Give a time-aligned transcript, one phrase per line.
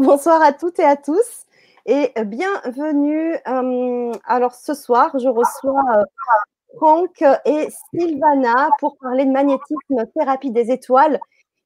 [0.00, 1.44] Bonsoir à toutes et à tous
[1.84, 3.34] et bienvenue.
[3.46, 6.02] Euh, alors ce soir, je reçois euh,
[6.76, 11.20] Franck et Sylvana pour parler de magnétisme, thérapie des étoiles,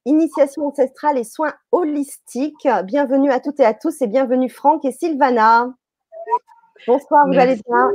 [0.05, 2.67] initiation ancestrale et soins holistiques.
[2.83, 5.73] Bienvenue à toutes et à tous et bienvenue Franck et Sylvana.
[6.89, 7.91] Bonsoir, vous allez bien?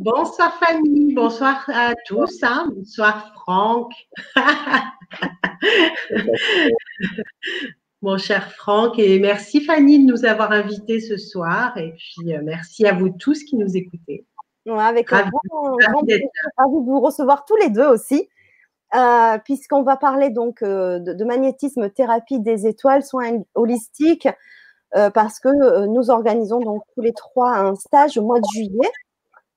[0.00, 2.68] Bonsoir Fanny, bonsoir à tous, hein.
[2.76, 3.92] bonsoir Franck.
[8.02, 8.98] mon cher Franck.
[8.98, 11.76] Et merci Fanny de nous avoir invités ce soir.
[11.76, 14.26] Et puis euh, merci à vous tous qui nous écoutez.
[14.66, 18.28] avec un grand, plaisir de vous recevoir tous les deux aussi.
[18.94, 24.28] Euh, puisqu'on va parler donc euh, de, magnétisme, thérapie des étoiles, soins holistiques,
[25.12, 28.90] parce que nous organisons donc tous les trois un stage au mois de juillet.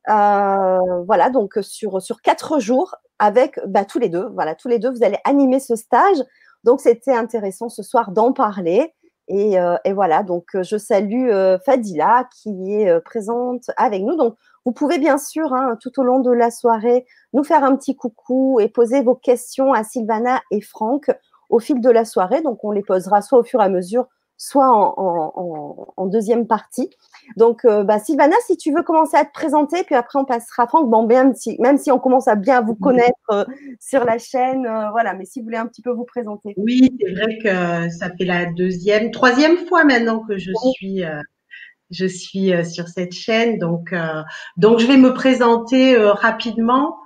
[0.06, 4.28] voilà, donc sur, sur quatre jours avec bah, tous les deux.
[4.34, 6.18] Voilà, tous les deux, vous allez animer ce stage.
[6.64, 8.94] Donc, c'était intéressant ce soir d'en parler.
[9.28, 14.16] Et, euh, voilà, donc euh, je salue euh, Fadila qui est présente avec nous.
[14.16, 14.36] Donc,
[14.66, 17.96] vous pouvez bien sûr, hein, tout au long de la soirée, nous faire un petit
[17.96, 21.12] coucou et poser vos questions à Sylvana et Franck
[21.50, 22.42] au fil de la soirée.
[22.42, 24.08] Donc, on les posera soit au fur et à mesure
[24.42, 26.90] soit en, deuxième partie.
[27.38, 30.64] Donc, euh, bah, Sylvana, si tu veux commencer à te présenter, puis après on passera
[30.64, 30.90] à Franck.
[30.90, 33.46] Bon, même si, même si on commence à bien vous connaître euh,
[33.80, 36.56] sur la chaîne, euh, voilà, mais si vous voulez un petit peu vous présenter.
[36.58, 41.04] Oui, c'est vrai que ça fait la deuxième, troisième fois maintenant que je suis.
[41.92, 43.94] je suis sur cette chaîne, donc
[44.58, 46.98] donc je vais me présenter rapidement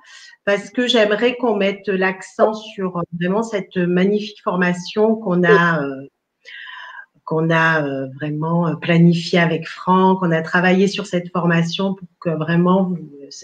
[0.46, 5.82] parce que j'aimerais qu'on mette l'accent sur vraiment cette magnifique formation qu'on a
[7.26, 10.20] qu'on a euh, vraiment euh, planifié avec Franck.
[10.22, 12.94] On a travaillé sur cette formation pour que vraiment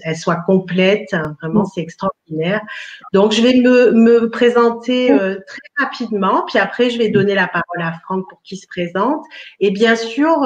[0.04, 1.10] elle soit complète.
[1.14, 1.36] Hein.
[1.42, 2.62] Vraiment, c'est extraordinaire.
[3.12, 7.48] Donc, je vais me, me présenter euh, très rapidement, puis après, je vais donner la
[7.48, 9.26] parole à Franck pour qu'il se présente.
[9.60, 10.46] Et bien sûr,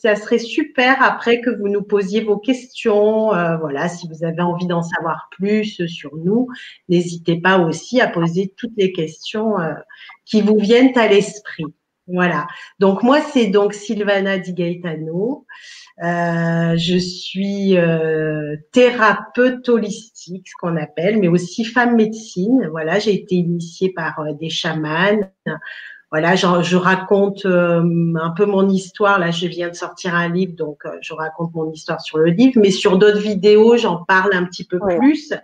[0.00, 3.28] ça serait super après que vous nous posiez vos questions.
[3.58, 6.48] voilà, si vous avez envie d'en savoir plus sur nous,
[6.88, 9.56] n'hésitez pas aussi à poser toutes les questions
[10.24, 11.66] qui vous viennent à l'esprit.
[12.08, 12.46] Voilà.
[12.78, 15.46] Donc moi, c'est donc Sylvana Di Gaetano.
[16.02, 22.68] Euh, je suis euh, thérapeute holistique, ce qu'on appelle, mais aussi femme médecine.
[22.70, 25.18] Voilà, j'ai été initiée par euh, des chamans.
[26.10, 29.18] Voilà, je raconte un peu mon histoire.
[29.18, 32.58] Là, je viens de sortir un livre, donc je raconte mon histoire sur le livre,
[32.62, 35.34] mais sur d'autres vidéos, j'en parle un petit peu plus.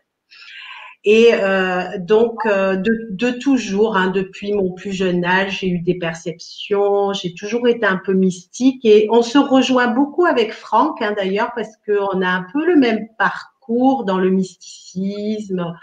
[1.04, 5.78] Et euh, donc, euh, de, de, toujours, hein, depuis mon plus jeune âge, j'ai eu
[5.80, 11.02] des perceptions, j'ai toujours été un peu mystique et on se rejoint beaucoup avec Franck,
[11.02, 15.74] hein, d'ailleurs, parce qu'on a un peu le même parcours dans le mysticisme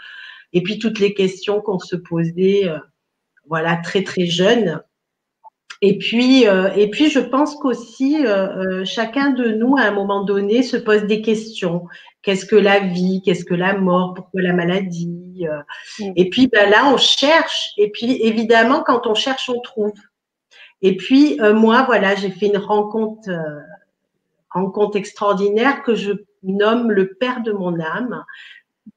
[0.52, 2.78] et puis toutes les questions qu'on se posait, euh,
[3.46, 4.82] voilà, très très jeune.
[5.84, 8.18] Et puis, et puis, je pense qu'aussi,
[8.84, 11.88] chacun de nous, à un moment donné, se pose des questions
[12.22, 15.46] qu'est-ce que la vie, qu'est-ce que la mort, pourquoi la maladie?
[15.48, 15.62] Euh.
[16.00, 16.12] Mm.
[16.16, 17.70] Et puis ben là, on cherche.
[17.76, 19.92] Et puis évidemment, quand on cherche, on trouve.
[20.80, 23.60] Et puis euh, moi, voilà, j'ai fait une rencontre, euh,
[24.50, 26.12] rencontre extraordinaire que je
[26.42, 28.24] nomme le père de mon âme.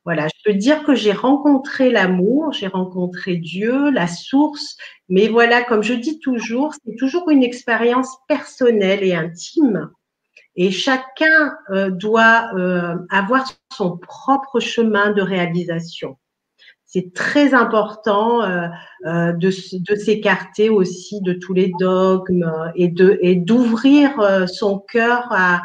[0.03, 4.77] Voilà, je peux dire que j'ai rencontré l'amour, j'ai rencontré Dieu, la source,
[5.09, 9.91] mais voilà, comme je dis toujours, c'est toujours une expérience personnelle et intime.
[10.55, 16.17] Et chacun euh, doit euh, avoir son propre chemin de réalisation.
[16.85, 18.67] C'est très important euh,
[19.03, 25.61] de, de s'écarter aussi de tous les dogmes et de et d'ouvrir son cœur à,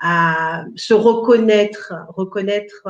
[0.00, 2.88] à se reconnaître, reconnaître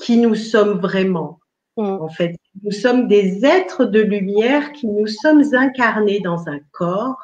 [0.00, 1.38] qui nous sommes vraiment.
[1.76, 1.98] Mm.
[2.00, 2.34] En fait,
[2.64, 7.22] nous sommes des êtres de lumière qui nous sommes incarnés dans un corps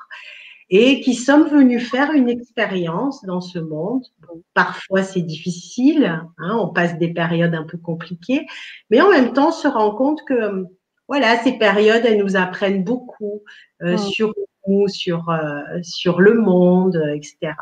[0.68, 4.04] et qui sommes venus faire une expérience dans ce monde.
[4.52, 8.46] parfois, c'est difficile, hein, on passe des périodes un peu compliquées,
[8.90, 10.64] mais en même temps, on se rend compte que
[11.08, 13.42] voilà, ces périodes, elles nous apprennent beaucoup
[13.82, 14.34] euh, sur
[14.66, 17.52] nous, sur, euh, sur le monde, etc.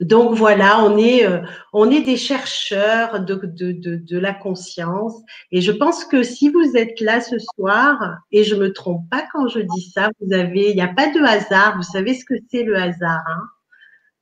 [0.00, 1.40] Donc voilà, on est, euh,
[1.72, 5.14] on est des chercheurs de, de, de, de, la conscience.
[5.50, 9.26] Et je pense que si vous êtes là ce soir, et je me trompe pas
[9.32, 11.76] quand je dis ça, vous avez, il n'y a pas de hasard.
[11.76, 13.48] Vous savez ce que c'est le hasard, hein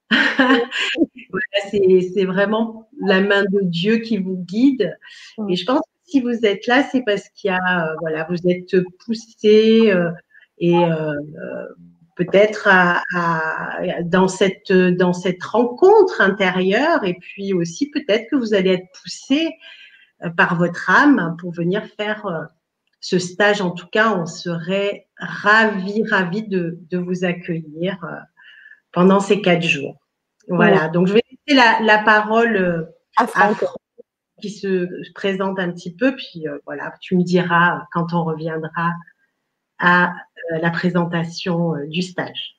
[0.39, 4.97] voilà, c'est vraiment la main de Dieu qui vous guide.
[5.49, 8.27] Et je pense que si vous êtes là, c'est parce qu'il y a, euh, voilà,
[8.29, 10.11] vous êtes poussé euh,
[10.59, 11.13] et euh,
[12.17, 13.03] peut-être à,
[14.03, 17.05] dans cette dans cette rencontre intérieure.
[17.05, 19.51] Et puis aussi peut-être que vous allez être poussé
[20.25, 22.45] euh, par votre âme pour venir faire euh,
[23.01, 28.17] ce stage, en tout cas, on serait ravis, ravis de, vous accueillir euh,
[28.93, 29.97] pendant ces quatre jours.
[30.49, 32.85] Voilà, donc je vais laisser la, parole euh,
[33.17, 33.65] à Franck.
[34.41, 38.93] Qui se présente un petit peu, puis voilà, tu me diras quand on reviendra
[39.79, 40.15] à
[40.61, 42.57] la présentation du stage.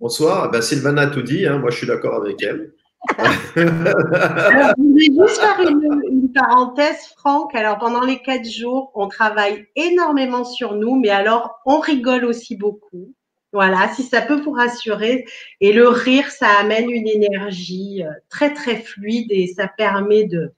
[0.00, 1.58] Bonsoir, ben, Sylvana a tout dit, hein.
[1.58, 2.72] moi je suis d'accord avec elle.
[3.56, 7.54] Alors, je voulais juste faire une, parenthèse, Franck.
[7.54, 12.56] Alors, pendant les quatre jours, on travaille énormément sur nous, mais alors, on rigole aussi
[12.56, 13.14] beaucoup.
[13.52, 15.24] Voilà, si ça peut vous rassurer.
[15.60, 20.52] Et le rire, ça amène une énergie euh, très, très fluide et ça permet de,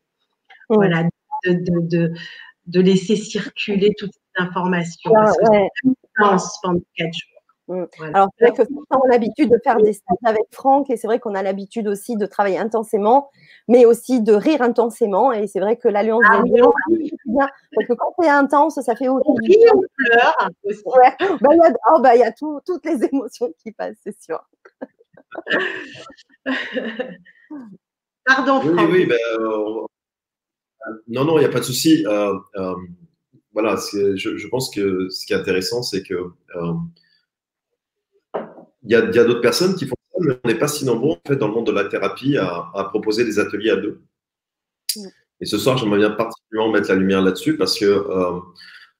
[0.68, 1.04] voilà,
[1.46, 2.12] de, de, de,
[2.80, 5.12] laisser circuler toutes ces informations.
[5.12, 7.32] parce que pendant quatre jours.
[7.68, 7.84] Mm.
[8.14, 11.06] Alors, c'est vrai que on a l'habitude de faire des stages avec Franck et c'est
[11.06, 13.30] vrai qu'on a l'habitude aussi de travailler intensément,
[13.68, 15.32] mais aussi de rire intensément.
[15.32, 16.50] Et c'est vrai que l'Alliance ah, des
[17.26, 19.24] bien parce que quand c'est intense, ça fait aussi.
[19.28, 20.82] On pleure aussi.
[21.40, 24.42] Bah, il y a, oh, bah, y a toutes les émotions qui passent, c'est sûr.
[28.24, 28.76] Pardon, Franck.
[28.76, 29.86] Oui, oui, ben, euh,
[31.08, 32.04] non, non, il n'y a pas de souci.
[32.06, 32.74] Euh, euh,
[33.52, 36.32] voilà, je, je, pense que ce qui est intéressant, c'est que
[38.84, 41.28] il y a, d'autres personnes qui font ça, mais on n'est pas si nombreux en
[41.28, 44.00] fait, dans le monde de la thérapie à, proposer des ateliers à deux.
[45.40, 48.40] Et ce soir, j'aimerais bien particulièrement mettre la lumière là-dessus parce que, euh,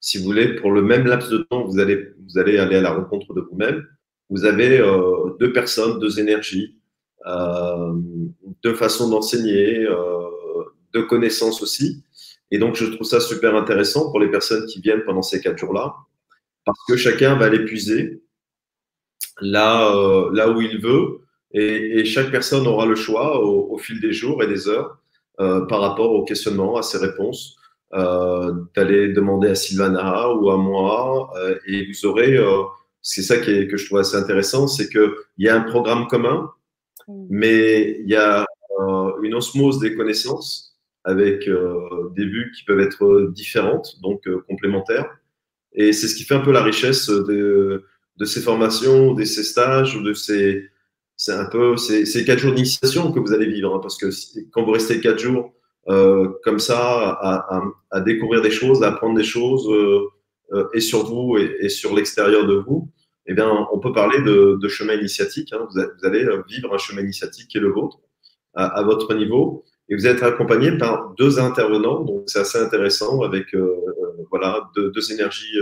[0.01, 2.81] si vous voulez, pour le même laps de temps, vous allez, vous allez aller à
[2.81, 3.87] la rencontre de vous-même.
[4.31, 6.79] Vous avez euh, deux personnes, deux énergies,
[7.27, 7.93] euh,
[8.63, 9.87] deux façons d'enseigner,
[10.95, 12.03] deux connaissances aussi.
[12.51, 15.59] Et donc, je trouve ça super intéressant pour les personnes qui viennent pendant ces quatre
[15.59, 15.95] jours-là
[16.65, 18.23] parce que chacun va aller puiser
[19.41, 21.21] là, euh, là où il veut.
[21.53, 24.99] Et, chaque personne aura le choix au, fil des jours et des heures
[25.41, 27.57] euh, par rapport au questionnement, à ses réponses,
[27.95, 31.33] euh, d'aller demander à Sylvana ou à moi.
[31.67, 32.39] et vous aurez,
[33.03, 36.07] c'est ça qui est, que je trouve assez intéressant, c'est qu'il y a un programme
[36.07, 36.51] commun,
[37.09, 37.27] mm.
[37.29, 38.47] mais il y a
[39.23, 40.72] une osmose des connaissances
[41.05, 41.49] avec
[42.15, 45.09] des vues qui peuvent être différentes, donc complémentaires.
[45.75, 47.85] Et c'est ce qui fait un peu la richesse de,
[48.25, 50.69] ces formations, de ces stages de ces.
[51.17, 54.07] C'est un peu ces, quatre jours d'initiation que vous allez vivre, hein, parce que
[54.51, 55.53] quand vous restez quatre jours
[55.89, 57.19] euh, comme ça
[57.91, 60.09] à, découvrir des choses, à apprendre des choses, euh,
[60.53, 62.89] euh, et sur vous et, sur l'extérieur de vous,
[63.27, 65.53] eh bien, on peut parler de, chemin initiatique.
[65.53, 65.67] Hein.
[65.71, 67.99] Vous, allez vivre un chemin initiatique qui est le vôtre,
[68.55, 73.55] à, votre niveau, et vous êtes accompagné par deux intervenants, donc c'est assez intéressant avec
[74.31, 75.59] voilà deux, énergies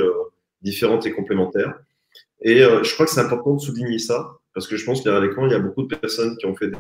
[0.63, 1.75] différentes et complémentaires.
[2.43, 5.21] Et euh, je crois que c'est important de souligner ça, parce que je pense qu'à
[5.21, 6.71] l'écran, il y a beaucoup de personnes qui ont fait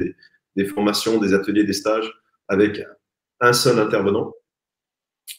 [0.57, 2.11] des, formations, des ateliers, des stages
[2.49, 2.83] avec
[3.41, 4.35] un seul intervenant,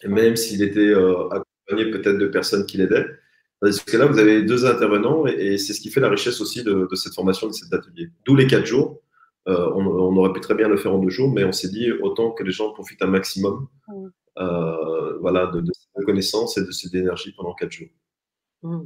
[0.05, 3.05] même s'il était euh, accompagné peut-être de personnes qui l'aidaient.
[3.59, 6.63] Parce que là, vous avez deux intervenants et, c'est ce qui fait la richesse aussi
[6.63, 8.09] de, cette formation, de cet atelier.
[8.25, 9.01] D'où les quatre jours.
[9.47, 11.91] Euh, on, aurait pu très bien le faire en deux jours, mais on s'est dit
[11.91, 13.67] autant que les gens profitent un maximum
[14.35, 17.89] voilà, de, de cette connaissance et de cette énergie pendant quatre jours.
[18.63, 18.81] Mmh.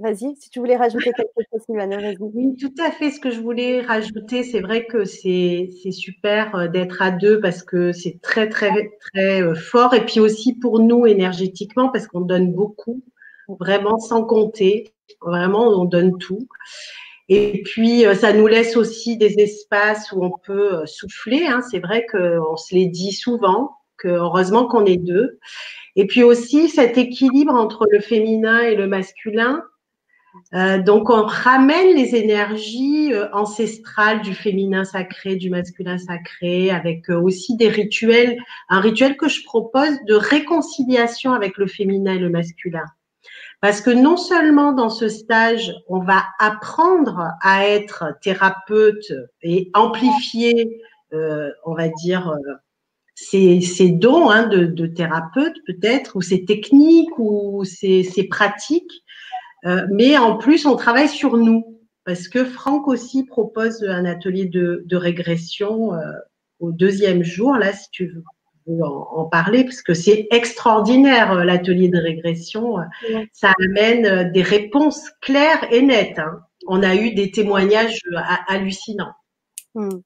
[0.00, 2.16] Vas-y, si tu voulais rajouter quelque chose, Sylvana, vas-y.
[2.20, 3.10] Oui, tout à fait.
[3.10, 7.62] Ce que je voulais rajouter, c'est vrai que c'est super euh, d'être à deux parce
[7.62, 9.92] que c'est très, très, très euh, fort.
[9.92, 13.02] Et puis aussi pour nous énergétiquement parce qu'on donne beaucoup,
[13.60, 14.94] vraiment sans compter.
[15.20, 16.48] Vraiment, on donne tout.
[17.30, 21.46] Et puis, euh, ça nous laisse aussi des espaces où on peut souffler.
[21.46, 21.62] Hein.
[21.70, 25.38] C'est vrai qu'on se les dit souvent, que heureusement qu'on est deux.
[25.96, 29.62] Et puis aussi cet équilibre entre le féminin et le masculin,
[30.54, 37.10] euh, donc, on ramène les énergies euh, ancestrales du féminin sacré, du masculin sacré, avec
[37.10, 42.18] euh, aussi des rituels, un rituel que je propose de réconciliation avec le féminin et
[42.18, 42.84] le masculin.
[43.60, 49.12] Parce que non seulement dans ce stage, on va apprendre à être thérapeute
[49.42, 50.80] et amplifier,
[51.12, 52.34] on va dire,
[53.14, 59.02] ces, dons hein, de, thérapeute peut-être, ou ces techniques, ou ces pratiques,
[59.66, 61.78] euh, mais en plus, on travaille sur nous.
[62.04, 66.00] Parce que Franck aussi propose un atelier de, régression euh,
[66.58, 68.24] au deuxième jour, là, si tu veux
[68.82, 72.76] en, parler, parce que c'est extraordinaire euh, l'atelier de régression.
[73.32, 76.18] Ça amène des réponses claires et nettes.
[76.18, 76.40] Hein.
[76.66, 78.00] On a eu des témoignages
[78.48, 79.12] hallucinants.
[79.74, 80.00] Hmm.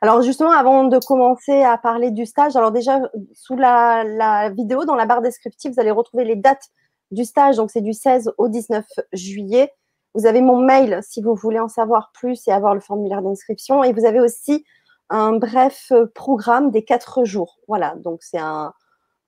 [0.00, 3.00] Alors justement, avant de commencer à parler du stage, alors déjà
[3.34, 6.70] sous la, la vidéo, dans la barre descriptive, vous allez retrouver les dates
[7.10, 9.72] du stage, donc c'est du 16 au 19 juillet.
[10.14, 13.82] Vous avez mon mail si vous voulez en savoir plus et avoir le formulaire d'inscription.
[13.82, 14.64] Et vous avez aussi
[15.10, 17.58] un bref programme des quatre jours.
[17.68, 18.72] Voilà, donc c'est un,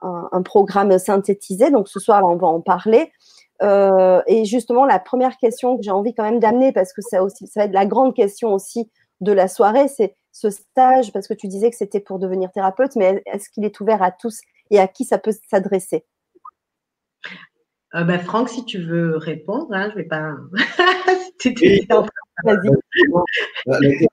[0.01, 1.71] un, programme synthétisé.
[1.71, 3.13] Donc ce soir, on va en parler.
[3.63, 7.23] Euh, et justement, la première question que j'ai envie quand même d'amener, parce que ça,
[7.23, 8.91] aussi, ça va être la grande question aussi
[9.21, 12.97] de la soirée, c'est ce stage, parce que tu disais que c'était pour devenir thérapeute,
[12.97, 14.41] mais est-ce qu'il est ouvert à tous
[14.71, 16.05] et à qui ça peut s'adresser?
[17.95, 20.35] Euh, ben, Franck, si tu veux répondre, hein, je ne vais pas.
[22.45, 24.07] Vas-y.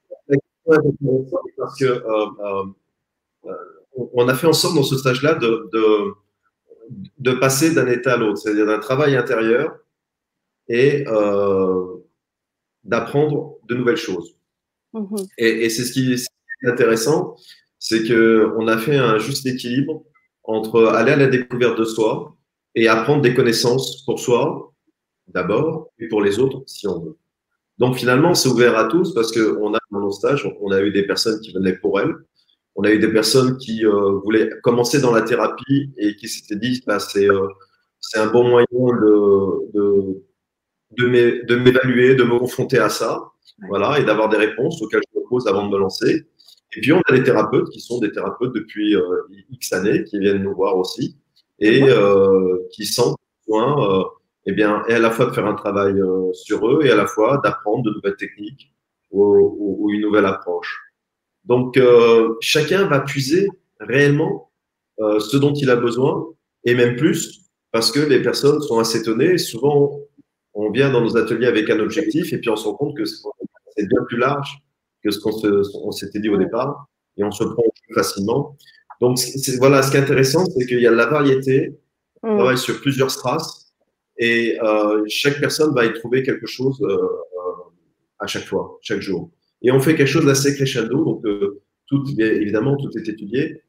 [0.65, 2.63] Parce que euh,
[3.46, 3.53] euh,
[4.13, 5.70] on a fait en sorte dans ce stage-là de,
[7.20, 9.77] de, passer d'un état à l'autre, c'est-à-dire d'un travail intérieur
[10.67, 11.05] et
[12.84, 14.36] d'apprendre de nouvelles choses.
[14.93, 15.27] Mm-hmm.
[15.38, 17.36] Et, et c'est ce qui est intéressant,
[17.79, 20.03] c'est qu'on a fait un juste équilibre
[20.43, 22.36] entre aller à la découverte de soi
[22.75, 24.74] et apprendre des connaissances pour soi
[25.27, 27.17] d'abord et pour les autres si on veut.
[27.80, 30.92] Donc finalement, c'est ouvert à tous parce qu'on a dans nos stages, on a eu
[30.92, 32.13] des personnes qui venaient pour elles,
[32.75, 36.56] on a eu des personnes qui euh, voulaient commencer dans la thérapie et qui s'étaient
[36.56, 37.48] dit bah, c'est euh,
[38.00, 40.24] c'est un bon moyen de, de,
[40.98, 43.24] de m'évaluer, de me confronter à ça,
[43.70, 46.27] voilà, et d'avoir des réponses auxquelles je me pose avant de me lancer.
[46.75, 49.01] Et puis on a des thérapeutes qui sont des thérapeutes depuis euh,
[49.51, 51.15] X années, qui viennent nous voir aussi
[51.60, 54.03] et euh, qui sentent besoin euh,
[54.45, 56.95] eh bien, et à la fois de faire un travail euh, sur eux et à
[56.95, 58.73] la fois d'apprendre de nouvelles techniques
[59.12, 59.23] ou,
[59.81, 60.81] ou, une nouvelle approche.
[61.45, 63.47] Donc, euh, chacun va puiser
[63.79, 64.51] réellement
[65.00, 66.25] euh, ce dont il a besoin
[66.65, 69.38] et même plus parce que les personnes sont assez étonnées.
[69.38, 70.00] Souvent,
[70.53, 73.05] on vient dans nos ateliers avec un objectif et puis on se rend compte que
[73.05, 74.59] c'est bien plus large
[75.03, 78.57] que ce qu'on s'était dit au départ et on se prend plus facilement.
[79.01, 79.17] Donc,
[79.57, 81.77] voilà, ce qui est intéressant, c'est qu'il y a la variété,
[82.21, 82.38] on mm.
[82.38, 83.62] travaille sur plusieurs strass,
[84.17, 87.51] et euh, chaque personne va y trouver quelque chose euh, euh,
[88.20, 89.32] à chaque fois, chaque jour.
[89.62, 91.24] Et on fait quelque chose d'assez crescendo, donc
[91.88, 93.62] tout, évidemment, tout est étudié.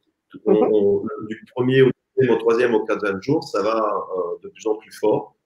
[0.47, 1.29] Mm-hmm.
[1.29, 4.05] du premier au deuxième, au troisième, au quatrième jour, ça va
[4.43, 5.37] de plus en plus fort.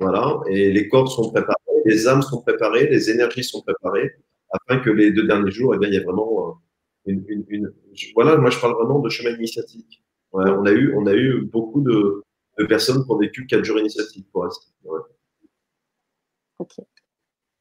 [0.00, 4.12] Voilà, et les corps sont préparés, les âmes sont préparées, les énergies sont préparées,
[4.50, 6.58] afin que les deux derniers jours, eh bien, il y a vraiment
[7.04, 7.72] une,
[8.14, 10.02] voilà, moi je parle vraiment de chemin initiatique.
[10.32, 12.22] on a eu, on a eu beaucoup de,
[12.68, 14.46] personnes qui ont vécu quatre jours initiatiques pour
[16.58, 16.74] Ok.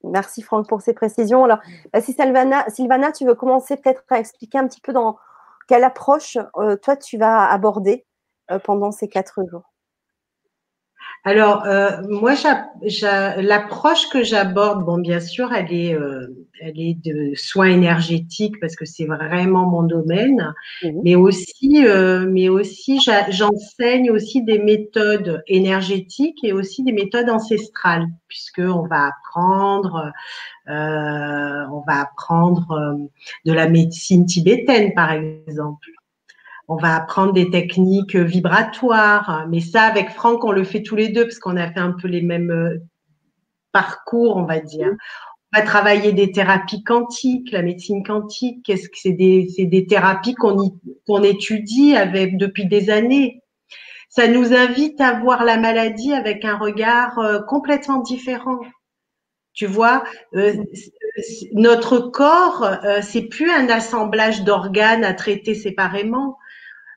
[0.03, 1.43] Merci Franck pour ces précisions.
[1.43, 1.60] Alors,
[1.91, 5.17] bah, si Sylvana, Sylvana, tu veux commencer peut-être à expliquer un petit peu dans
[5.67, 8.05] quelle approche euh, toi tu vas aborder
[8.51, 9.74] euh, pendant ces quatre jours?
[11.25, 12.33] Alors, euh, moi,
[13.38, 16.27] l'approche que j'aborde, bon, bien sûr, elle est, euh,
[16.61, 20.89] elle est de soins énergétiques parce que c'est vraiment mon domaine, mmh.
[21.03, 22.99] mais aussi, euh, mais aussi,
[23.31, 30.13] j'enseigne aussi des méthodes énergétiques et aussi des méthodes ancestrales, puisque on va apprendre,
[30.67, 32.97] on va apprendre
[33.45, 35.89] de la médecine tibétaine, par exemple
[36.69, 39.47] on va apprendre des techniques vibratoires.
[39.49, 41.93] Mais ça, avec Franck, on le fait tous les deux parce qu'on a fait un
[41.93, 42.77] peu les mêmes euh,
[43.71, 44.91] parcours, on va dire.
[45.51, 48.63] On va travailler des thérapies quantiques, la médecine quantique.
[48.63, 53.41] Qu'est-ce que c'est des, thérapies qu'on étudie avec depuis des années.
[54.09, 58.59] Ça nous invite à voir la maladie avec un regard euh, complètement différent.
[59.53, 60.03] Tu vois,
[60.35, 60.53] euh,
[61.53, 66.38] notre corps, c'est plus un assemblage d'organes à traiter séparément.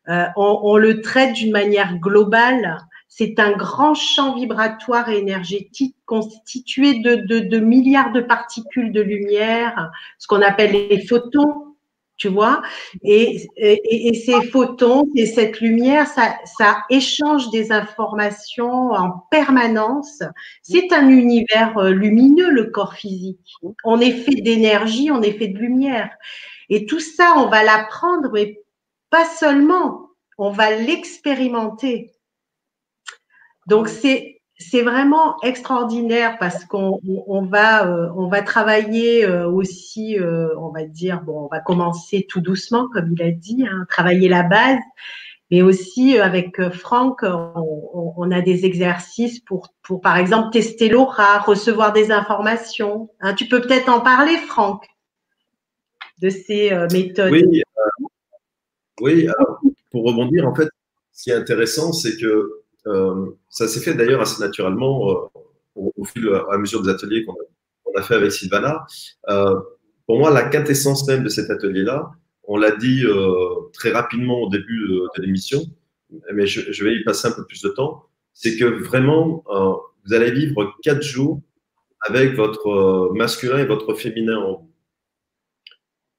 [0.09, 2.79] Euh, on, le traite d'une manière globale.
[3.09, 9.91] C'est un grand champ vibratoire et énergétique constitué de, de, milliards de particules de lumière,
[10.19, 11.73] ce qu'on appelle les photons,
[12.17, 12.63] tu vois.
[13.03, 20.23] Et, et, ces photons et cette lumière, ça, ça échange des informations en permanence.
[20.63, 23.55] C'est un univers euh, lumineux, le corps physique.
[23.85, 26.11] On est fait d'énergie, on est fait de lumière.
[26.71, 28.61] Et tout ça, on va l'apprendre, mais
[29.12, 32.12] pas seulement, on va l'expérimenter.
[33.69, 37.00] Donc c'est c'est vraiment extraordinaire parce qu'on
[37.50, 42.26] va euh, on va travailler euh, aussi euh, on va dire bon on va commencer
[42.28, 44.78] tout doucement comme il a dit hein, travailler la base
[45.50, 51.92] mais aussi avec Franck on, a des exercices pour pour par exemple tester l'aura recevoir
[51.92, 53.35] des informations hein.
[53.35, 54.87] tu peux peut-être en parler Franck
[56.21, 57.62] de ces méthodes oui
[59.03, 60.69] oui, alors, pour rebondir, en fait,
[61.11, 62.53] ce qui est intéressant, c'est que
[62.87, 67.35] euh, ça s'est fait d'ailleurs assez naturellement euh, au, fil à mesure des ateliers qu'on
[67.97, 68.87] a, fait avec Sylvana.
[69.29, 69.59] Euh,
[70.07, 72.13] pour moi, la quintessence même de cet atelier-là,
[72.45, 73.05] on l'a dit
[73.73, 75.63] très rapidement au début de, l'émission,
[76.33, 78.05] mais je, vais y passer un peu plus de temps,
[78.35, 79.45] c'est que vraiment,
[80.05, 81.41] vous allez vivre quatre jours
[82.01, 84.71] avec votre masculin et votre féminin en vous,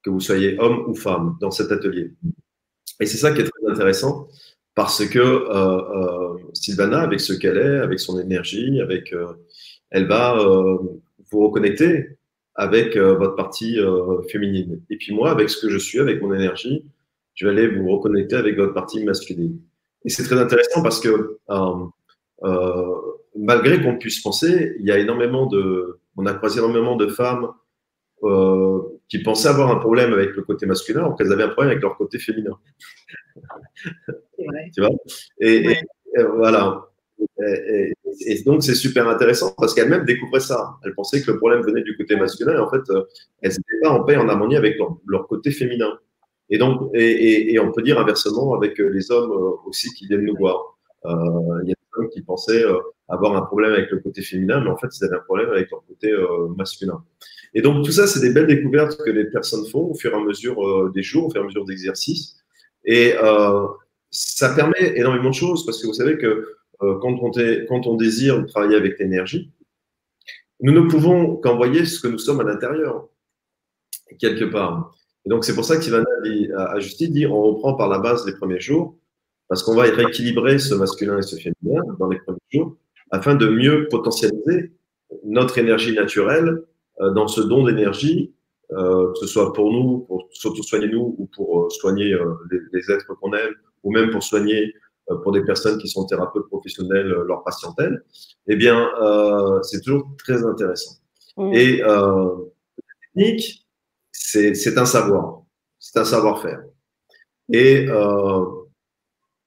[0.04, 2.12] que vous soyez homme ou femme dans cet atelier.
[3.00, 4.28] Et c'est ça qui est très intéressant.
[4.76, 9.14] parce que euh, Sylvana, avec ce qu'elle est, avec son énergie, avec,
[9.92, 10.36] elle va
[11.32, 12.18] vous reconnecter
[12.56, 13.78] avec votre partie
[14.32, 14.82] féminine.
[14.90, 16.86] Et puis moi, avec ce que je suis, avec mon énergie,
[17.36, 19.60] je vais aller vous reconnecter avec votre partie masculine.
[20.06, 21.38] Et c'est très intéressant parce que
[23.36, 27.50] malgré qu'on puisse penser, il y a énormément de, on a croisé énormément de femmes
[28.24, 31.72] euh, qui pensaient avoir un problème avec le côté masculin, alors qu'elles avaient un problème
[31.72, 32.58] avec leur côté féminin.
[34.74, 34.90] tu vois?
[35.40, 35.78] Et,
[36.38, 36.88] voilà.
[37.40, 40.76] Et, donc, c'est super intéressant parce qu'elles-mêmes découvraient ça.
[40.84, 43.04] Elles pensaient que le problème venait du côté masculin et en fait, euh,
[43.42, 45.98] elles n'étaient pas en paix, en harmonie avec leur, côté féminin.
[46.50, 50.36] Et donc, et, on peut dire inversement avec les hommes euh, aussi qui viennent nous
[50.38, 50.78] voir.
[51.06, 52.64] Il y a des hommes qui pensaient
[53.10, 55.70] avoir un problème avec le côté féminin, mais en fait, ils avaient un problème avec
[55.72, 57.04] leur côté euh, masculin.
[57.54, 60.16] Et donc, tout ça, c'est des belles découvertes que les personnes font au fur et
[60.16, 62.38] à mesure euh, des jours, au fur et à mesure d'exercices.
[62.86, 63.68] Et euh,
[64.10, 66.48] ça permet énormément de choses, parce que vous savez que
[66.80, 67.32] quand on,
[67.70, 69.52] quand, on désire travailler avec l'énergie,
[70.60, 73.08] nous ne pouvons qu'envoyer ce que nous sommes à l'intérieur,
[74.20, 74.94] quelque part.
[75.26, 76.06] Et donc, c'est pour ça qu'Ivana
[76.58, 78.98] a juste dit, on reprend par la base les premiers jours,
[79.48, 82.76] parce qu'on va rééquilibrer ce masculin et ce féminin dans les premiers jours,
[83.12, 84.72] afin de mieux potentialiser
[85.24, 86.64] notre énergie naturelle euh,
[87.00, 88.34] dans ce don d'énergie,
[88.72, 92.18] euh, que ce soit pour nous, pour s'auto-soigner nous ou pour euh, soigner
[92.72, 94.74] les, êtres qu'on aime, ou même pour soigner
[95.22, 98.02] pour des personnes qui sont thérapeutes professionnels leur patientèle,
[98.48, 98.90] eh bien,
[99.64, 100.96] c'est toujours très intéressant.
[101.36, 101.54] Mmh.
[101.54, 102.30] Et la
[103.14, 103.68] technique,
[104.14, 105.42] c'est un savoir,
[105.78, 106.64] c'est un savoir-faire.
[107.52, 107.86] Et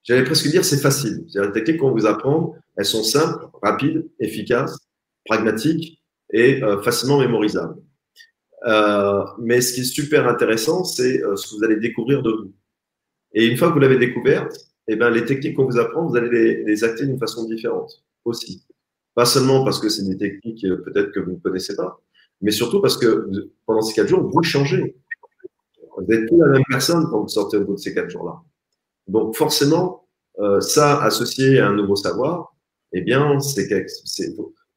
[0.02, 1.24] j'allais presque dire c'est facile.
[1.34, 4.76] Les techniques qu'on vous apprend, elles sont simples, rapides, efficaces,
[5.24, 6.02] pragmatiques
[6.32, 7.76] et euh, facilement mémorisables.
[8.66, 12.30] Euh, mais ce qui est super intéressant, c'est euh, ce que vous allez découvrir de
[12.30, 12.52] vous.
[13.32, 14.56] Et une fois que vous l'avez découverte,
[14.88, 18.04] eh ben, les techniques qu'on vous apprend, vous allez les, les acter d'une façon différente
[18.24, 18.64] aussi.
[19.14, 22.00] Pas seulement parce que c'est des techniques peut-être que vous ne connaissez pas,
[22.40, 23.28] mais surtout parce que
[23.66, 24.96] pendant ces quatre jours, vous changez.
[25.96, 28.42] Vous n'êtes plus la même personne quand vous sortez au bout de ces quatre jours-là.
[29.08, 30.06] Donc forcément,
[30.60, 32.54] ça associé à un nouveau savoir,
[32.92, 33.66] eh bien, c'est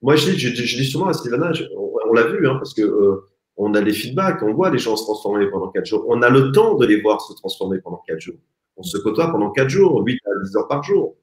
[0.02, 3.82] moi je dis, souvent à Sylvana, on, l'a vu, hein, parce que euh, on a
[3.82, 6.06] les feedbacks, on voit les gens se transformer pendant quatre jours.
[6.08, 8.38] On a le temps de les voir se transformer pendant quatre jours.
[8.78, 11.18] On se côtoie pendant quatre jours, 8 à 10 heures par jour.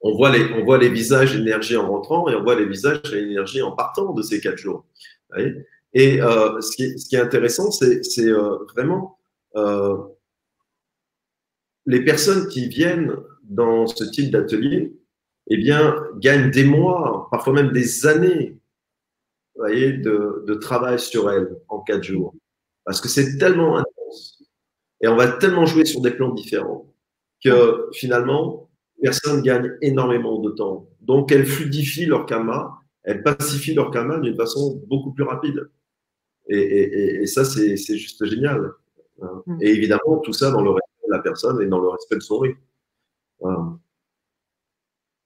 [0.00, 3.02] On voit les, on voit les visages d'énergie en rentrant et on voit les visages
[3.02, 4.84] d'énergie en partant de ces quatre jours.
[5.94, 9.18] Et euh, ce, qui est, intéressant, c'est euh, vraiment
[11.86, 14.92] les personnes qui viennent dans ce type d'atelier,
[15.54, 18.58] eh bien, gagnent des mois, parfois même des années
[19.56, 22.34] voyez, de, de travail sur elle en quatre jours.
[22.84, 24.42] Parce que c'est tellement intense.
[25.00, 26.92] Et on va tellement jouer sur des plans différents
[27.44, 30.88] que finalement, personne gagne énormément de temps.
[31.00, 35.68] Donc, elles fluidifient leur karma, elles pacifient leur karma d'une façon beaucoup plus rapide.
[36.48, 38.72] Et, et, et ça, c'est juste génial.
[39.22, 39.42] Hein.
[39.46, 39.58] Mm.
[39.60, 42.20] Et évidemment, tout ça dans le respect de la personne et dans le respect de
[42.20, 42.60] son rythme.
[43.40, 43.78] Voilà.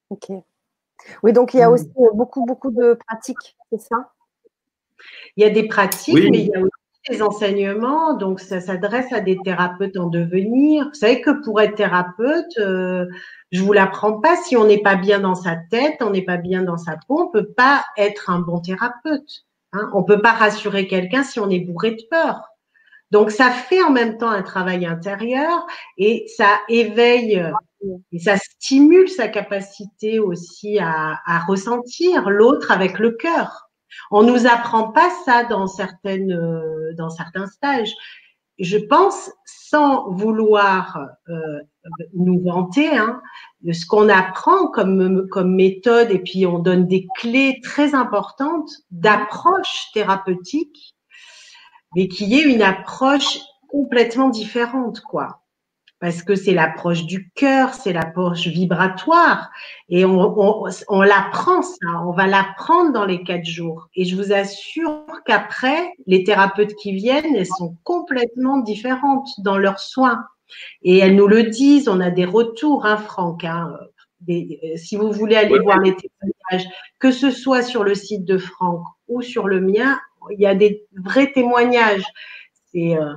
[0.09, 0.29] Ok.
[1.23, 1.73] Oui, donc il y a mmh.
[1.73, 4.13] aussi beaucoup, beaucoup de pratiques, c'est ça?
[5.35, 6.71] Il y a des pratiques, mais il y a aussi
[7.09, 8.13] des enseignements.
[8.15, 10.85] Donc, ça s'adresse à des thérapeutes en devenir.
[10.87, 13.05] Vous savez que pour être thérapeute, euh,
[13.51, 14.35] je vous l'apprends pas.
[14.37, 17.21] Si on n'est pas bien dans sa tête, on n'est pas bien dans sa peau,
[17.21, 19.45] on peut pas être un bon thérapeute.
[19.73, 19.89] Hein.
[19.93, 22.41] On peut pas rassurer quelqu'un si on est bourré de peur.
[23.11, 25.65] Donc, ça fait en même temps un travail intérieur
[25.97, 27.41] et ça éveille
[28.11, 33.67] et ça stimule sa capacité aussi à, à ressentir l'autre avec le cœur.
[34.11, 37.93] On nous apprend pas ça dans certaines, euh, dans certains stages.
[38.59, 41.59] Je pense, sans vouloir euh,
[42.13, 43.21] nous vanter, hein,
[43.61, 48.69] de ce qu'on apprend comme, comme méthode, et puis on donne des clés très importantes
[48.89, 50.95] d'approche thérapeutique,
[51.97, 55.41] mais qui est une approche complètement différente, quoi
[55.99, 59.49] parce que c'est l'approche du cœur, c'est l'approche vibratoire,
[59.89, 60.37] et on,
[60.89, 63.89] on, l'apprend ça, on va l'apprendre dans les quatre jours.
[63.95, 69.79] Et je vous assure qu'après, les thérapeutes qui viennent, elles sont complètement différentes dans leurs
[69.79, 70.23] soins.
[70.83, 73.43] Et elles nous le disent, on a des retours, hein, Franck.
[73.43, 73.75] Hein,
[74.75, 78.85] si vous voulez aller voir les témoignages, que ce soit sur le site de Franck
[79.07, 79.99] ou sur le mien,
[80.31, 82.05] il y a des vrais témoignages.
[82.71, 83.13] C'est euh,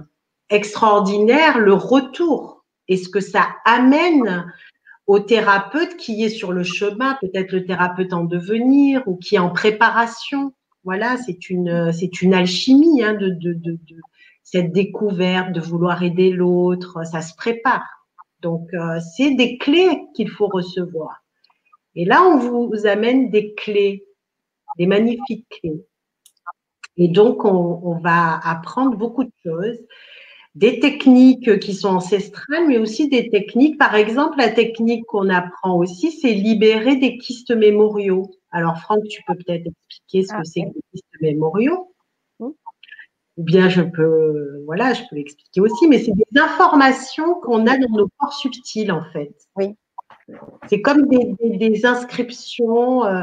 [0.49, 4.53] extraordinaire le retour et ce que ça amène
[5.07, 9.41] au thérapeute qui est sur le chemin, peut-être le thérapeute en devenir ou qui est
[9.41, 10.53] en préparation.
[10.85, 13.37] Voilà, c'est une, c'est une alchimie hein, de,
[14.43, 17.05] cette découverte, de vouloir aider l'autre.
[17.05, 17.87] Ça se prépare.
[18.41, 18.71] Donc,
[19.17, 21.23] c'est des clés qu'il faut recevoir.
[21.95, 24.07] Et là, on vous amène des clés,
[24.79, 25.85] des magnifiques clés.
[27.03, 29.79] Et donc, on, va apprendre beaucoup de choses,
[30.55, 33.79] des techniques qui sont ancestrales, mais aussi des techniques.
[33.79, 38.31] Par exemple, la technique qu'on apprend aussi, c'est libérer des kystes mémoriaux.
[38.51, 41.91] Alors, Franck, tu peux peut-être expliquer ce que ah, c'est que les kystes mémoriaux
[42.39, 42.53] Ou
[43.39, 47.97] bien je peux, voilà, je peux l'expliquer aussi, mais c'est des informations qu'on a dans
[47.97, 49.35] nos corps subtils, en fait.
[49.57, 49.75] Oui.
[50.69, 53.07] C'est comme des, inscriptions.
[53.07, 53.23] Euh,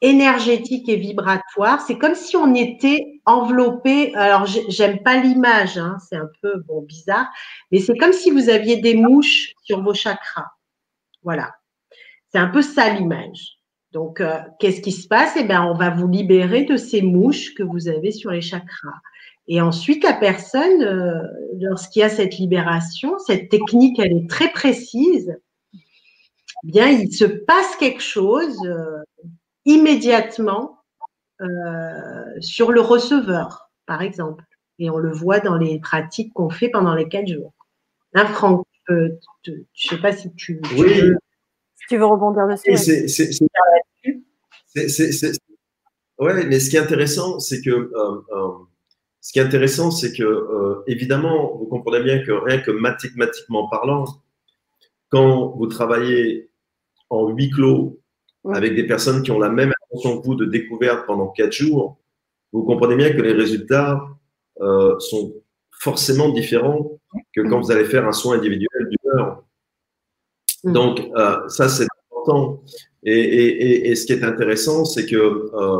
[0.00, 1.80] énergétique et vibratoire.
[1.80, 4.14] C'est comme si on était enveloppé.
[4.14, 7.26] Alors, j'aime pas l'image, hein, c'est un peu bon bizarre,
[7.70, 10.50] mais c'est comme si vous aviez des mouches sur vos chakras.
[11.22, 11.50] Voilà,
[12.28, 13.56] c'est un peu ça l'image.
[13.92, 15.34] Donc, euh, qu'est-ce qui se passe?
[15.38, 19.00] Eh bien, on va vous libérer de ces mouches que vous avez sur les chakras.
[19.48, 21.22] Et ensuite, la personne, euh,
[21.60, 25.36] lorsqu'il y a cette libération, cette technique, elle est très précise.
[25.72, 28.58] Eh bien, il se passe quelque chose.
[28.66, 28.98] Euh,
[29.66, 30.78] immédiatement
[31.42, 34.44] euh, sur le receveur, par exemple.
[34.78, 37.52] Et on le voit dans les pratiques qu'on fait pendant les quatre jours.
[38.14, 38.94] Hein, Franck, je
[39.48, 41.16] ne sais pas si tu, veux,
[41.74, 42.76] si tu veux rebondir dessus.
[42.76, 43.06] C'est,
[46.18, 47.90] ouais, mais ce qui est intéressant, c'est que euh,
[48.32, 48.52] euh,
[49.20, 54.04] ce qui est intéressant, c'est que évidemment, vous comprenez bien que rien que mathématiquement parlant,
[55.10, 56.50] quand vous travaillez
[57.10, 58.00] en huis clos
[58.52, 61.98] avec des personnes qui ont la même intention que vous de découverte pendant quatre jours,
[62.52, 64.00] vous comprenez bien que les résultats
[64.60, 65.34] euh, sont
[65.78, 66.98] forcément différents
[67.34, 69.44] que quand vous allez faire un soin individuel d'une heure.
[70.64, 70.72] Mm.
[70.72, 72.62] Donc, euh, ça, c'est important.
[73.02, 75.78] Et, et, et, ce qui est intéressant, c'est que euh,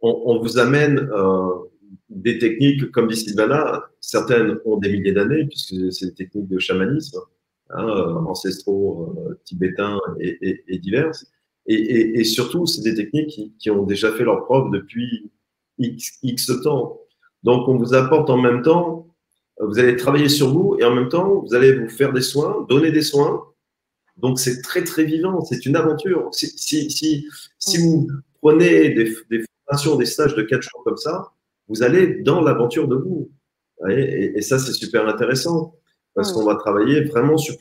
[0.00, 1.48] on, on, vous amène euh,
[2.08, 6.58] des techniques, comme dit Sylvana, certaines ont des milliers d'années, puisque c'est des techniques de
[6.58, 7.18] chamanisme,
[7.70, 7.86] hein,
[8.26, 11.26] ancestraux, euh, tibétains et, et diverses.
[11.68, 15.32] Et, et, surtout, c'est des techniques qui, qui, ont déjà fait leur preuve depuis
[15.78, 17.00] X, X temps.
[17.42, 19.08] Donc, on vous apporte en même temps,
[19.58, 22.66] vous allez travailler sur vous et en même temps, vous allez vous faire des soins,
[22.68, 23.42] donner des soins.
[24.16, 25.40] Donc, c'est très, très vivant.
[25.42, 26.28] C'est une aventure.
[26.32, 27.26] Si, si, si,
[27.58, 28.08] si vous
[28.40, 31.32] prenez des, des, formations, des stages de quatre jours comme ça,
[31.68, 33.30] vous allez dans l'aventure de vous.
[33.90, 35.74] Et, et, ça, c'est super intéressant
[36.14, 37.56] parce qu'on va travailler vraiment sur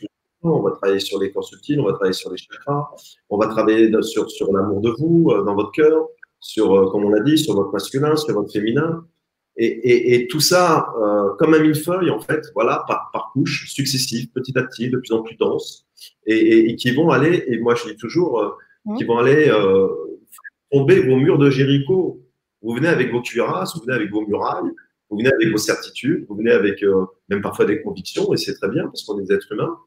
[0.52, 2.90] on va travailler sur les corps subtils, on va travailler sur les chakras,
[3.30, 6.08] on va travailler sur, sur l'amour de vous, euh, dans votre cœur,
[6.40, 9.06] sur, euh, comme on l'a dit, sur votre masculin, sur votre féminin.
[9.58, 14.58] Et, tout ça, euh, comme un millefeuille, en fait, voilà, par, par couches successives, petit
[14.58, 15.88] à petit, de plus en plus denses,
[16.26, 18.58] et, qui vont aller, et moi je dis toujours,
[18.98, 19.50] qui vont aller
[20.70, 22.22] tomber vos murs de Jéricho.
[22.62, 24.70] Vous venez avec vos cuirasses, vous venez avec vos murailles,
[25.10, 26.84] vous venez avec vos certitudes, vous venez avec
[27.30, 29.78] même parfois des convictions, et c'est très bien parce qu'on est des êtres humains.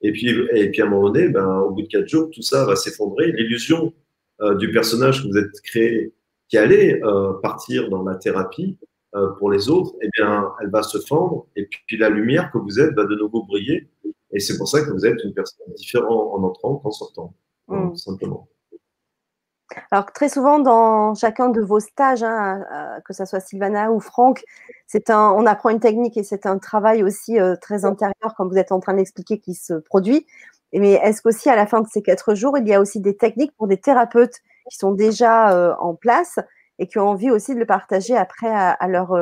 [0.00, 2.42] Et puis, et puis à un moment donné, ben, au bout de quatre jours, tout
[2.42, 3.32] ça va s'effondrer.
[3.32, 3.92] L'illusion
[4.40, 6.14] euh, du personnage que vous êtes créé,
[6.48, 8.78] qui allait euh, partir dans la thérapie
[9.14, 11.46] euh, pour les autres, eh bien, elle va se fendre.
[11.56, 13.88] Et puis la lumière que vous êtes va de nouveau briller.
[14.32, 17.34] Et c'est pour ça que vous êtes une personne différente en entrant qu'en sortant,
[17.68, 17.96] mmh.
[17.96, 18.48] simplement.
[19.90, 24.00] Alors très souvent dans chacun de vos stages, hein, euh, que ce soit Sylvana ou
[24.00, 24.44] Franck,
[24.86, 28.48] c'est un, on apprend une technique et c'est un travail aussi euh, très intérieur, comme
[28.48, 30.26] vous êtes en train d'expliquer, qui se produit.
[30.72, 33.16] Mais est-ce qu'aussi à la fin de ces quatre jours, il y a aussi des
[33.16, 36.38] techniques pour des thérapeutes qui sont déjà euh, en place
[36.78, 39.14] et qui ont envie aussi de le partager après à, à leurs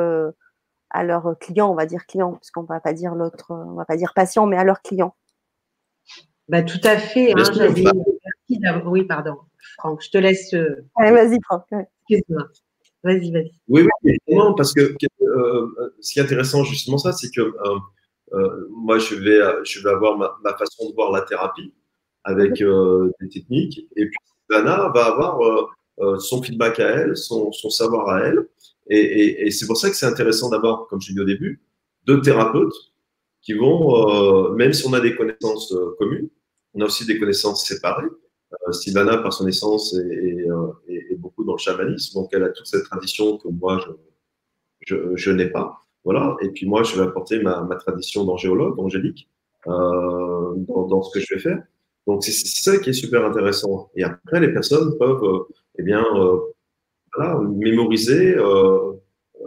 [0.89, 3.85] à leurs clients, on va dire clients, puisqu'on ne va pas dire l'autre, on va
[3.85, 5.15] pas dire patient, mais à leurs clients.
[6.47, 7.33] Bah, tout à fait.
[7.33, 9.37] Hein, oui, pardon.
[9.77, 10.01] Franck.
[10.03, 10.53] Je te laisse.
[10.53, 11.65] Euh, vas-y, Franck.
[12.09, 12.47] Excuse-moi.
[13.03, 13.51] Vas-y, vas-y.
[13.67, 14.17] Oui, oui,
[14.57, 17.41] parce que euh, ce qui est intéressant, justement, ça, c'est que
[18.33, 21.73] euh, moi, je vais, je vais avoir ma, façon de voir la thérapie
[22.23, 23.87] avec des techniques.
[23.95, 24.17] Et puis,
[24.51, 25.69] Anna va avoir
[26.19, 28.47] son feedback à elle, son, savoir à elle.
[28.89, 31.61] Et, c'est pour ça que c'est intéressant d'avoir, comme je l'ai dit au début,
[32.05, 32.73] deux thérapeutes
[33.41, 36.29] qui vont, même si on a des connaissances communes,
[36.73, 38.07] on a aussi des connaissances séparées.
[38.53, 42.67] Euh, Sylvana, par son essence, euh, est, beaucoup dans le chamanisme, donc elle a toute
[42.67, 43.79] cette tradition que moi,
[44.85, 45.85] je, n'ai pas.
[46.05, 46.37] Voilà.
[46.41, 49.29] Et puis moi, je vais apporter ma, tradition d'angéologue, angélique,
[49.67, 51.61] euh, dans, ce que je vais faire.
[52.05, 53.89] Donc c'est ça qui est super intéressant.
[53.95, 55.45] Et après, les personnes peuvent,
[55.77, 56.05] eh bien,
[57.49, 58.37] mémoriser,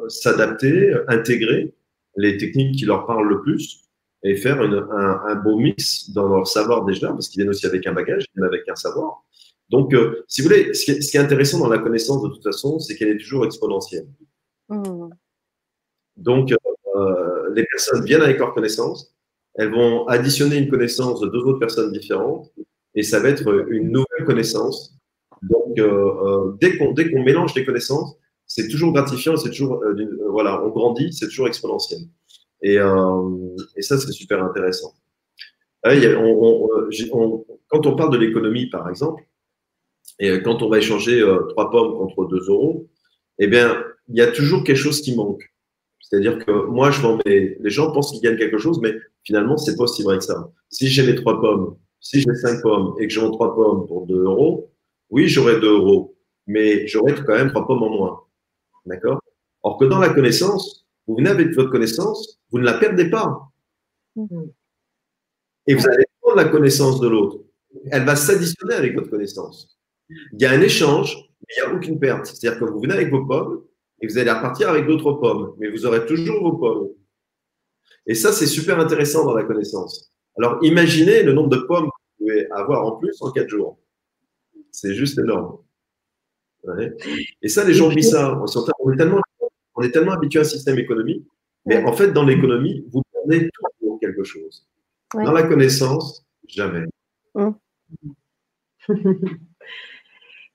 [0.08, 1.72] s'adapter, intégrer
[2.16, 3.89] les techniques qui leur parlent le plus
[4.22, 7.66] et faire une, un, un, beau mix dans leur savoir déjà, parce qu'ils viennent aussi
[7.66, 9.24] avec un bagage, ils viennent avec un savoir.
[9.70, 12.22] Donc, euh, si vous voulez, ce qui, est, ce qui, est, intéressant dans la connaissance
[12.22, 14.08] de toute façon, c'est qu'elle est toujours exponentielle.
[14.68, 15.08] Mmh.
[16.16, 19.14] Donc, euh, les personnes viennent avec leur connaissance,
[19.54, 22.52] elles vont additionner une connaissance de deux autres personnes différentes
[22.94, 24.96] et ça va être une nouvelle connaissance.
[25.42, 29.94] Donc, euh, euh, dès qu'on mélange les connaissances, c'est toujours gratifiant, c'est toujours euh,
[30.28, 32.00] voilà, on grandit, c'est toujours exponentiel.
[32.62, 32.76] Et,
[33.76, 34.94] et ça, c'est super intéressant.
[35.82, 35.96] quand
[37.86, 39.24] on parle de l'économie, par exemple,
[40.18, 42.86] et quand on va échanger trois pommes contre deux euros,
[43.38, 45.42] eh bien, il y a toujours quelque chose qui manque.
[46.00, 47.56] C'est-à-dire que moi, je vends mes...
[47.60, 50.50] Les gens pensent qu'ils gagnent quelque chose, mais finalement, c'est pas aussi vrai que ça.
[50.68, 53.86] Si j'ai mes trois pommes si j'ai 5 pommes et que je vends 3 pommes
[53.86, 54.70] pour 2 euros,
[55.10, 58.20] oui, j'aurai 2 euros, mais j'aurai quand même 3 pommes en moins.
[58.86, 59.20] D'accord?
[59.62, 60.79] Or que dans la connaissance,
[61.10, 63.50] vous venez avec votre connaissance, vous ne la perdez pas.
[64.16, 64.52] Mm-hmm.
[65.66, 67.38] Et vous allez prendre la connaissance de l'autre.
[67.90, 69.76] Elle va s'additionner avec votre connaissance.
[70.08, 72.26] Il y a un échange, mais il n'y a aucune perte.
[72.26, 73.64] C'est-à-dire que vous venez avec vos pommes
[74.00, 76.88] et vous allez repartir avec d'autres pommes, mais vous aurez toujours vos pommes.
[78.06, 80.12] Et ça, c'est super intéressant dans la connaissance.
[80.38, 83.78] Alors, imaginez le nombre de pommes que vous pouvez avoir en plus en 4 jours.
[84.70, 85.58] C'est juste énorme.
[87.42, 88.40] Et ça, les gens oublient ça.
[88.80, 89.20] On est tellement,
[89.80, 91.24] on est tellement habitué à un système économique,
[91.64, 94.66] mais en fait, dans l'économie, vous prenez toujours quelque chose.
[95.14, 96.84] Dans la connaissance, jamais.
[97.34, 97.56] Hum.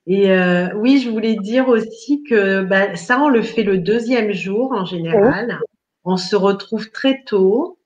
[0.08, 4.32] Et euh, oui, je voulais dire aussi que bah, ça, on le fait le deuxième
[4.32, 5.60] jour en général.
[6.04, 7.80] On se retrouve très tôt.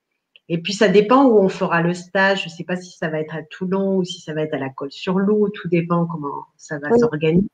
[0.52, 2.42] Et puis, ça dépend où on fera le stage.
[2.42, 4.56] Je ne sais pas si ça va être à Toulon ou si ça va être
[4.56, 5.50] à la Colle-sur-Loup.
[5.50, 7.48] Tout dépend comment ça va s'organiser.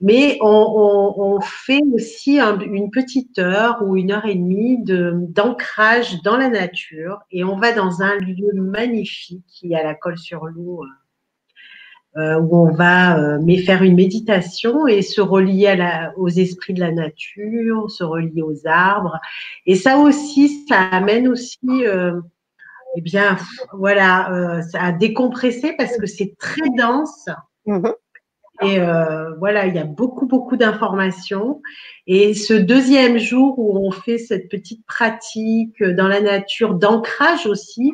[0.00, 6.48] Mais on, fait aussi une petite heure ou une heure et demie d'ancrage dans la
[6.48, 7.18] nature.
[7.32, 10.84] Et on va dans un lieu magnifique qui est à la Colle-sur-Loup.
[12.16, 16.74] Euh, où on va euh, faire une méditation et se relier à la, aux esprits
[16.74, 19.20] de la nature, se relier aux arbres.
[19.64, 22.20] Et ça aussi, ça amène aussi, euh,
[22.96, 23.36] eh bien,
[23.72, 27.28] voilà, euh, à décompresser parce que c'est très dense.
[27.68, 27.94] Mm-hmm.
[28.62, 31.62] Et euh, voilà, il y a beaucoup, beaucoup d'informations.
[32.08, 37.92] Et ce deuxième jour où on fait cette petite pratique dans la nature, d'ancrage aussi,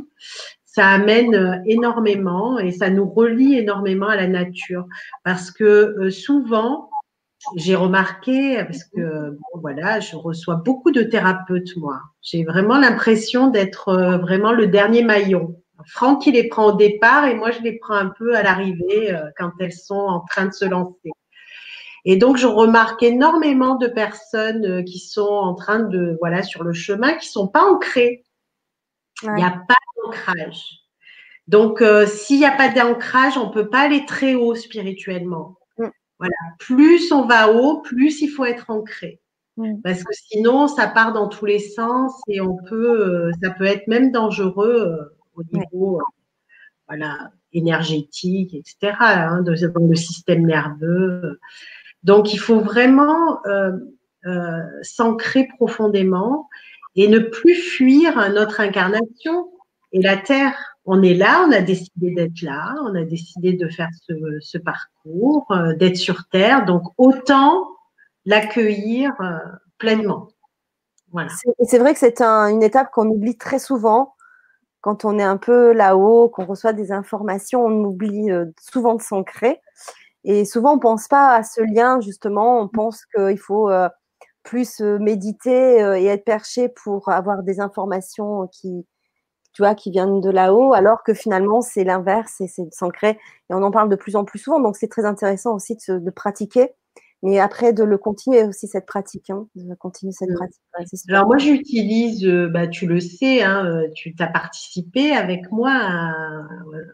[0.76, 4.84] ça amène euh, énormément et ça nous relie énormément à la nature.
[5.24, 6.90] Parce que euh, souvent,
[7.56, 12.00] j'ai remarqué, parce que voilà, je reçois beaucoup de thérapeutes, moi.
[12.20, 15.56] J'ai vraiment l'impression d'être euh, vraiment le dernier maillon.
[15.86, 19.14] Franck, il les prend au départ et moi, je les prends un peu à l'arrivée
[19.38, 21.10] quand elles sont en train de se lancer.
[22.06, 26.72] Et donc, je remarque énormément de personnes qui sont en train de, voilà, sur le
[26.72, 28.24] chemin, qui sont pas ancrées.
[29.22, 30.86] Il n'y a pas d'ancrage.
[31.48, 35.58] Donc, euh, s'il n'y a pas d'ancrage, on ne peut pas aller très haut spirituellement.
[35.78, 35.86] Mm.
[36.18, 36.36] Voilà.
[36.58, 39.20] Plus on va haut, plus il faut être ancré.
[39.56, 39.80] Mm.
[39.82, 43.64] Parce que sinon, ça part dans tous les sens et on peut, euh, ça peut
[43.64, 46.00] être même dangereux euh, au niveau,
[46.88, 48.96] voilà, énergétique, etc.
[49.00, 51.40] Hein, dans le système nerveux.
[52.02, 53.40] Donc, il faut vraiment
[54.82, 56.48] s'ancrer profondément
[56.96, 59.50] et ne plus fuir notre incarnation
[59.92, 60.54] et la Terre.
[60.84, 63.88] On est là, on a décidé d'être là, on a décidé de faire
[64.40, 66.64] ce, parcours, euh, d'être sur Terre.
[66.64, 67.66] Donc, autant
[68.24, 69.38] l'accueillir euh,
[69.78, 70.28] pleinement.
[71.10, 71.30] Voilà.
[71.64, 74.14] C'est vrai que c'est une étape qu'on oublie très souvent
[74.80, 79.02] quand on est un peu là-haut, qu'on reçoit des informations, on oublie euh, souvent de
[79.02, 79.60] s'ancrer.
[80.22, 82.60] Et souvent, on ne pense pas à ce lien, justement.
[82.60, 83.70] On pense qu'il faut
[84.42, 88.84] plus méditer et être perché pour avoir des informations qui,
[89.56, 93.18] tu vois, qui viennent de là-haut, alors que finalement, c'est l'inverse et c'est s'ancrer.
[93.48, 94.60] Et on en parle de plus en plus souvent.
[94.60, 96.72] Donc, c'est très intéressant aussi de, pratiquer,
[97.22, 100.34] mais après de le continuer aussi, cette pratique, hein, de continuer cette mmh.
[100.34, 101.00] pratique.
[101.08, 106.12] alors, moi, j'utilise, euh, bah, tu le sais, hein, euh, tu as participé avec moi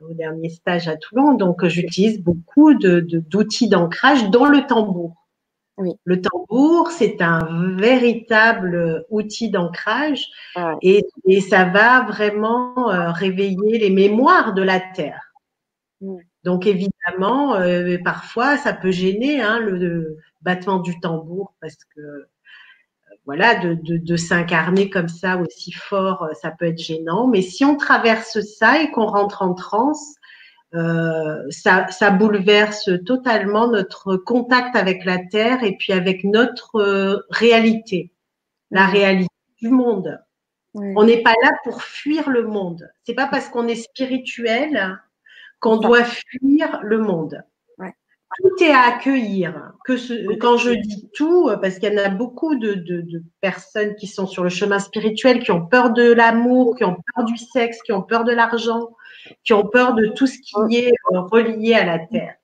[0.09, 1.35] au dernier stage à Toulon.
[1.35, 5.22] Donc, j'utilise beaucoup d'outils d'ancrage, dont le tambour.
[5.79, 10.27] Le tambour, c'est un véritable outil d'ancrage
[10.83, 11.05] et,
[11.49, 15.33] ça va vraiment euh, réveiller les mémoires de la terre.
[16.45, 22.29] Donc évidemment, euh, parfois, ça peut gêner hein, le, battement du tambour parce que euh,
[23.25, 27.29] voilà, de, de s'incarner comme ça aussi fort, ça peut être gênant.
[27.29, 30.17] Mais si on traverse ça et qu'on rentre en transe,
[30.75, 37.19] euh, ça, ça, bouleverse totalement notre contact avec la Terre et puis avec notre euh,
[37.29, 38.11] réalité,
[38.71, 39.29] la réalité
[39.61, 40.19] du monde.
[40.75, 42.91] On n'est pas là pour fuir le monde.
[43.05, 44.99] C'est pas parce qu'on est spirituel
[45.61, 47.45] qu'on doit fuir le monde.
[47.79, 49.73] tout est à accueillir.
[49.85, 53.23] Que ce, quand je dis tout, parce qu'il y en a beaucoup de, de, de,
[53.43, 57.27] personnes qui sont sur le chemin spirituel, qui ont peur de l'amour, qui ont peur
[57.27, 58.89] du sexe, qui ont peur de l'argent,
[59.45, 62.35] qui ont peur de tout ce qui est euh, relié à la terre.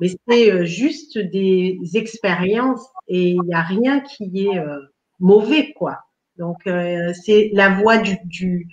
[0.00, 4.80] Mais c'est euh, juste des expériences et il n'y a rien qui est euh,
[5.18, 6.00] mauvais, quoi.
[6.36, 8.68] Donc, c'est la voie du, du,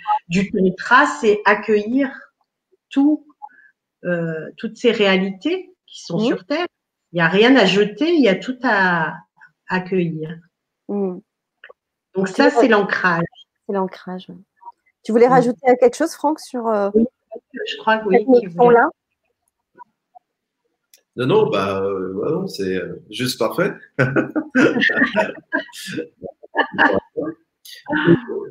[1.19, 2.11] c'est accueillir
[2.89, 3.27] tout,
[4.57, 6.65] toutes ces réalités qui sont sur Terre.
[7.11, 9.13] Il n'y a rien à jeter, il y a tout à
[9.67, 10.39] accueillir.
[10.87, 11.19] Mmh.
[12.15, 13.21] Donc, ça, c'est l'ancrage.
[13.67, 14.31] C'est l'ancrage.
[15.03, 15.33] Tu voulais mmh.
[15.33, 16.67] rajouter quelque chose, Franck, sur
[17.67, 18.25] je crois que oui.
[18.73, 18.89] là
[21.17, 23.73] non, non, bah, euh, c'est euh, juste parfait.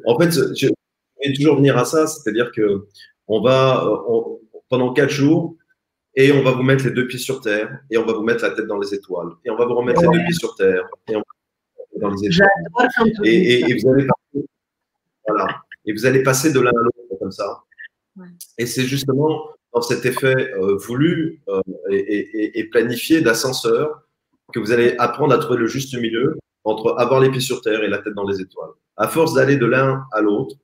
[0.06, 0.68] en fait, je
[1.24, 2.86] vais toujours venir à ça, c'est-à-dire que
[3.28, 3.82] on va
[4.68, 5.56] pendant quatre jours
[6.14, 8.42] et on va vous mettre les deux pieds sur terre et on va vous mettre
[8.42, 10.86] la tête dans les étoiles et on va vous remettre les deux pieds sur terre
[11.08, 11.24] et on va
[12.00, 12.48] dans les étoiles.
[13.24, 14.06] Et, et, vous allez
[15.26, 15.46] voilà,
[15.86, 17.62] et vous allez passer de l'un à l'autre comme ça.
[18.58, 24.02] Et c'est justement dans cet effet euh, voulu euh, et, planifié d'ascenseur
[24.52, 27.82] que vous allez apprendre à trouver le juste milieu entre avoir les pieds sur terre
[27.82, 28.70] et la tête dans les étoiles.
[28.96, 30.56] À force d'aller de l'un à l'autre,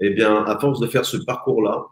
[0.00, 1.84] eh bien, à force de faire ce parcours-là,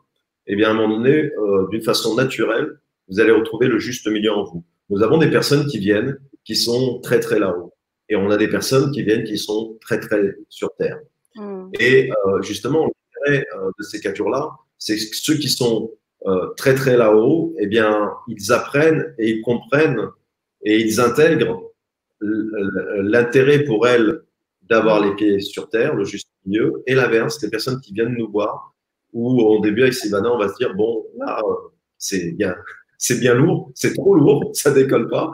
[0.46, 4.06] eh bien, à un moment donné, euh, d'une façon naturelle, vous allez retrouver le juste
[4.08, 4.64] milieu en vous.
[4.90, 7.72] Nous avons des personnes qui viennent, qui sont très très là-haut,
[8.08, 10.98] et on a des personnes qui viennent, qui sont très très sur terre.
[11.36, 11.70] Mmh.
[11.78, 12.10] Et
[12.42, 12.90] justement,
[13.24, 13.46] l'intérêt
[13.78, 14.50] de ces quatre jours-là,
[14.84, 15.92] c'est ceux qui sont
[16.26, 20.08] euh, très très là-haut, eh bien, ils apprennent et ils comprennent
[20.64, 21.62] et ils intègrent
[22.20, 24.22] l'intérêt pour elles
[24.68, 28.30] d'avoir les pieds sur terre, le juste milieu, et l'inverse, les personnes qui viennent nous
[28.30, 28.74] voir,
[29.12, 31.40] où au début avec Sylvana, on va se dire, bon, là,
[31.98, 32.54] c'est bien,
[32.98, 35.32] c'est bien lourd, c'est trop lourd, ça décolle pas,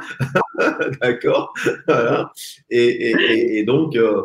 [1.00, 1.52] d'accord,
[1.86, 2.32] voilà.
[2.70, 4.22] et, donc, euh,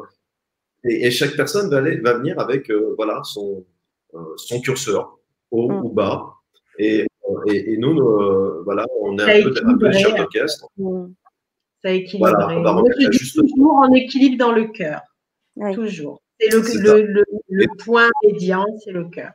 [0.84, 1.82] et, chaque personne va,
[2.14, 3.73] venir avec, euh, voilà, son, euh,
[4.38, 5.18] son curseur,
[5.52, 5.86] haut mm.
[5.86, 6.34] ou bas.
[6.80, 7.06] Et,
[7.48, 7.96] et, nous,
[8.64, 10.68] voilà, on est un peu, un peu chef d'orchestre.
[10.78, 11.14] Mm.
[11.84, 12.30] Ça équilibre.
[12.30, 15.02] Voilà, toujours en équilibre dans le cœur.
[15.74, 16.22] Toujours.
[16.40, 19.32] C'est le, le, le, point médian, c'est le cœur.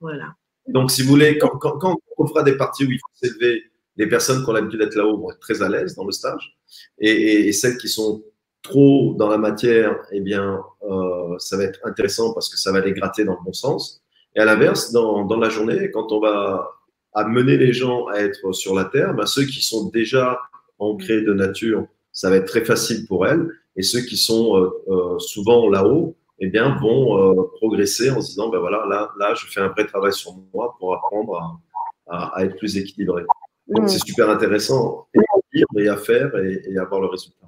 [0.00, 0.34] Voilà.
[0.68, 3.62] Donc, si vous voulez, quand, quand, quand, on fera des parties où il faut s'élever,
[3.96, 6.56] les personnes qui ont l'habitude d'être là-haut vont être très à l'aise dans le stage.
[6.98, 8.22] Et, et, celles qui sont
[8.62, 12.80] trop dans la matière, eh bien, euh, ça va être intéressant parce que ça va
[12.80, 14.02] les gratter dans le bon sens.
[14.34, 16.70] Et à l'inverse, dans, dans, la journée, quand on va
[17.14, 20.38] amener les gens à être sur la terre, ben ceux qui sont déjà
[20.78, 23.48] ancrés de nature, ça va être très facile pour elles.
[23.76, 28.28] Et ceux qui sont euh, euh souvent là-haut, eh bien, vont euh, progresser en se
[28.28, 31.60] disant, ben voilà, là, là, je fais un vrai travail sur moi pour apprendre
[32.06, 33.24] à, à, à être plus équilibré.
[33.68, 37.46] Donc, c'est super intéressant à dire et à faire et, et à voir le résultat.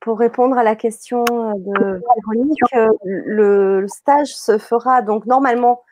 [0.00, 5.82] Pour répondre à la question euh, de Véronique, euh, le, stage se fera donc normalement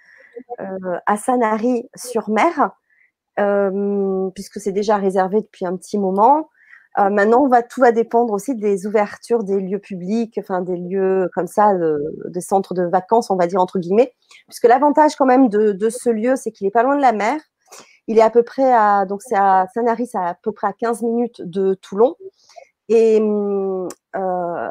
[0.60, 2.70] euh, à Sanary sur mer,
[4.34, 6.48] puisque c'est déjà réservé depuis un petit moment.
[6.96, 11.46] maintenant, va, tout va dépendre aussi des ouvertures des lieux publics, enfin des lieux comme
[11.46, 11.72] ça,
[12.24, 14.12] des centres de vacances, on va dire entre guillemets,
[14.48, 17.12] puisque l'avantage quand même de, de ce lieu, c'est qu'il est pas loin de la
[17.12, 17.40] mer.
[18.08, 21.02] Il est à peu près à, donc c'est à c'est à peu près à 15
[21.02, 22.16] minutes de Toulon.
[22.88, 23.88] Et euh,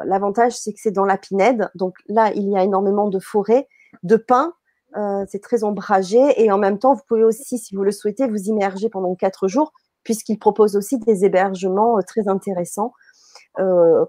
[0.04, 1.70] l'avantage, c'est que c'est dans la Pinède.
[1.76, 3.68] Donc là, il y a énormément de forêts,
[4.02, 4.54] de pins.
[4.96, 6.18] Euh, c'est très ombragé.
[6.42, 9.46] Et en même temps, vous pouvez aussi, si vous le souhaitez, vous immerger pendant quatre
[9.46, 9.72] jours,
[10.02, 12.92] puisqu'il propose aussi des hébergements euh, très intéressants.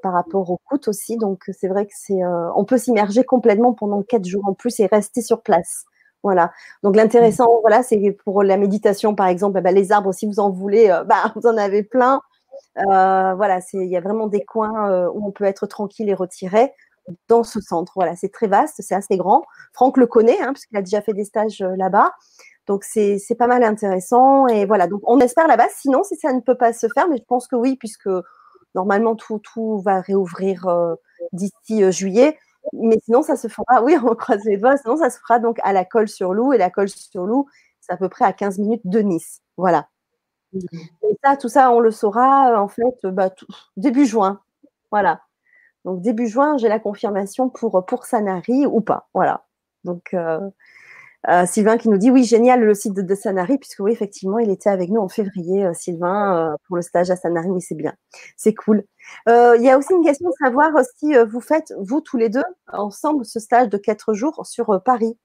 [0.03, 1.17] Par rapport au coût aussi.
[1.17, 2.19] Donc c'est vrai que c'est,
[2.55, 5.85] on peut s'immerger complètement pendant quatre jours en plus et rester sur place.
[6.23, 6.51] Voilà.
[6.83, 10.39] Donc l'intéressant, voilà, c'est pour la méditation, par exemple, eh ben, les arbres, si vous
[10.39, 12.21] en voulez, euh, bah, vous en avez plein.
[12.77, 16.13] Euh, voilà, il y a vraiment des coins euh, où on peut être tranquille et
[16.13, 16.73] retiré
[17.27, 17.93] dans ce centre.
[17.95, 19.43] Voilà, c'est très vaste, c'est assez grand.
[19.73, 22.11] Franck le connaît, hein, puisqu'il a déjà fait des stages là-bas.
[22.67, 24.47] Donc c'est pas mal intéressant.
[24.47, 25.67] Et voilà, donc on espère là-bas.
[25.75, 28.09] Sinon, si ça ne peut pas se faire, mais je pense que oui, puisque
[28.75, 30.67] normalement tout, tout va réouvrir
[31.33, 32.37] d'ici juillet.
[32.73, 35.59] Mais sinon, ça se fera, oui, on croise les doigts, sinon ça se fera donc
[35.63, 36.53] à la colle sur Loup.
[36.53, 37.47] Et la colle sur Loup,
[37.81, 39.41] c'est à peu près à 15 minutes de Nice.
[39.57, 39.87] Voilà.
[40.53, 40.59] Mmh.
[41.03, 43.29] Et ça, tout ça, on le saura en fait bah,
[43.77, 44.41] début juin.
[44.91, 45.21] Voilà.
[45.85, 49.09] Donc début juin, j'ai la confirmation pour, pour Sanary ou pas.
[49.13, 49.45] Voilà.
[49.83, 50.39] Donc euh,
[51.27, 54.49] euh, Sylvain qui nous dit oui, génial le site de, Sanary, puisque oui, effectivement, il
[54.49, 57.49] était avec nous en février, euh, Sylvain, pour le stage à Sanary.
[57.49, 57.93] Oui, c'est bien.
[58.37, 58.83] C'est cool.
[59.27, 62.43] Il y a aussi une question de savoir si vous faites, vous tous les deux,
[62.71, 65.17] ensemble, ce stage de quatre jours sur Paris.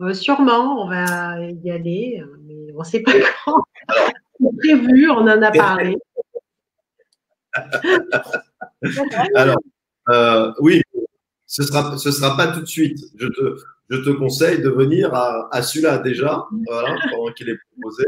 [0.00, 3.12] Euh, sûrement, on va y aller, mais on ne sait pas
[3.44, 3.62] quand.
[4.38, 5.96] C'est prévu, on en a parlé.
[9.34, 9.56] Alors,
[10.10, 10.82] euh, oui,
[11.46, 12.98] ce ne sera, ce sera pas tout de suite.
[13.16, 13.56] Je te,
[13.90, 18.04] je te conseille de venir à, à celui-là déjà, voilà, pendant qu'il est proposé.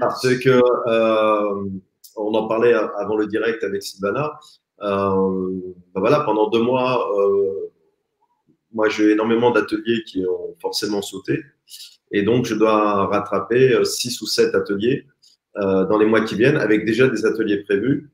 [0.00, 1.64] Parce que, euh,
[2.16, 4.38] on en parlait avant le direct avec Sylvana.
[4.82, 5.60] Euh,
[5.94, 7.70] ben voilà, pendant deux mois, euh,
[8.72, 11.40] moi j'ai énormément d'ateliers qui ont forcément sauté.
[12.10, 15.06] Et donc, je dois rattraper euh, six ou sept ateliers
[15.56, 18.10] euh, dans les mois qui viennent avec déjà des ateliers prévus.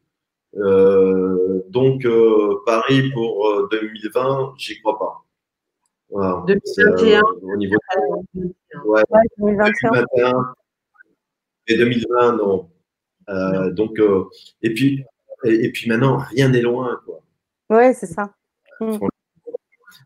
[0.57, 5.25] Euh, donc, euh, Paris pour 2020, j'y crois pas.
[6.15, 6.45] Voilà.
[6.47, 7.75] 2021 au niveau
[8.35, 8.43] de...
[8.85, 9.03] ouais,
[9.37, 10.55] 2021.
[11.67, 12.71] Et 2020, non.
[13.29, 14.25] Euh, donc, euh,
[14.63, 15.05] et puis,
[15.45, 17.21] et, et, puis maintenant, rien n'est loin, quoi.
[17.69, 18.33] Ouais, c'est ça.
[18.81, 18.99] Mmh.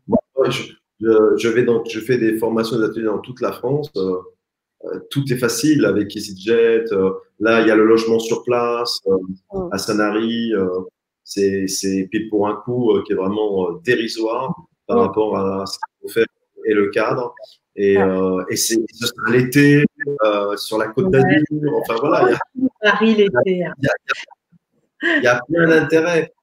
[0.07, 3.91] Moi, je, je, je, vais donc, je fais des formations d'ateliers dans toute la France.
[3.95, 6.85] Euh, tout est facile avec EasyJet.
[7.39, 9.69] là, il y a le logement sur place mmh.
[9.73, 10.53] à Sanary.
[11.23, 14.55] c'est pour un coup qui est vraiment dérisoire
[14.89, 15.01] par mmh.
[15.01, 16.25] rapport à ce qu'il faut faire
[16.65, 17.33] et le cadre.
[17.75, 18.83] Et, euh, et c'est
[19.29, 19.85] l'été
[20.25, 21.45] euh, sur la côte d'Azur.
[21.75, 22.37] Enfin voilà.
[22.81, 23.33] Paris l'été.
[23.45, 23.73] Il,
[25.01, 26.33] il y a, plein d'intérêts.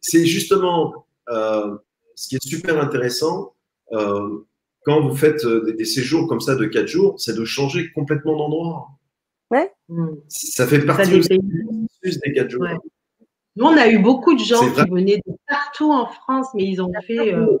[0.00, 1.76] C'est justement euh,
[2.14, 3.54] ce qui est super intéressant
[3.92, 4.44] euh,
[4.84, 8.36] quand vous faites des, des, séjours comme ça de 4 jours, c'est de changer complètement
[8.36, 8.88] d'endroit.
[9.50, 9.72] Ouais.
[10.28, 12.66] Ça fait partie ça aussi des 4 jours.
[13.56, 16.80] Nous, on a eu beaucoup de gens qui venaient de partout en France, mais ils
[16.80, 17.58] ont fait euh,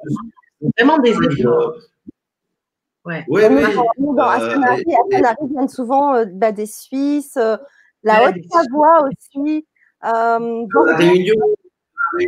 [0.78, 1.74] vraiment des efforts.
[3.04, 3.24] Ouais.
[3.28, 3.62] Ouais, oui.
[3.98, 7.56] Dans, à Sanary, euh, viennent souvent euh, bah, des Suisses, euh,
[8.02, 9.66] la Haute-Savoie aussi.
[10.04, 11.34] Euh, de la Réunion,
[12.18, 12.26] de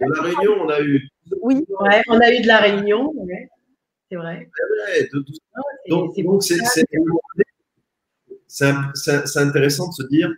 [0.00, 1.08] la Réunion, on a eu.
[1.42, 3.48] Oui, ouais, on a eu de la Réunion, ouais.
[4.10, 4.48] c'est vrai.
[4.88, 5.24] Ouais, de, de,
[5.88, 6.60] donc, donc c'est
[9.40, 10.32] intéressant de se dire,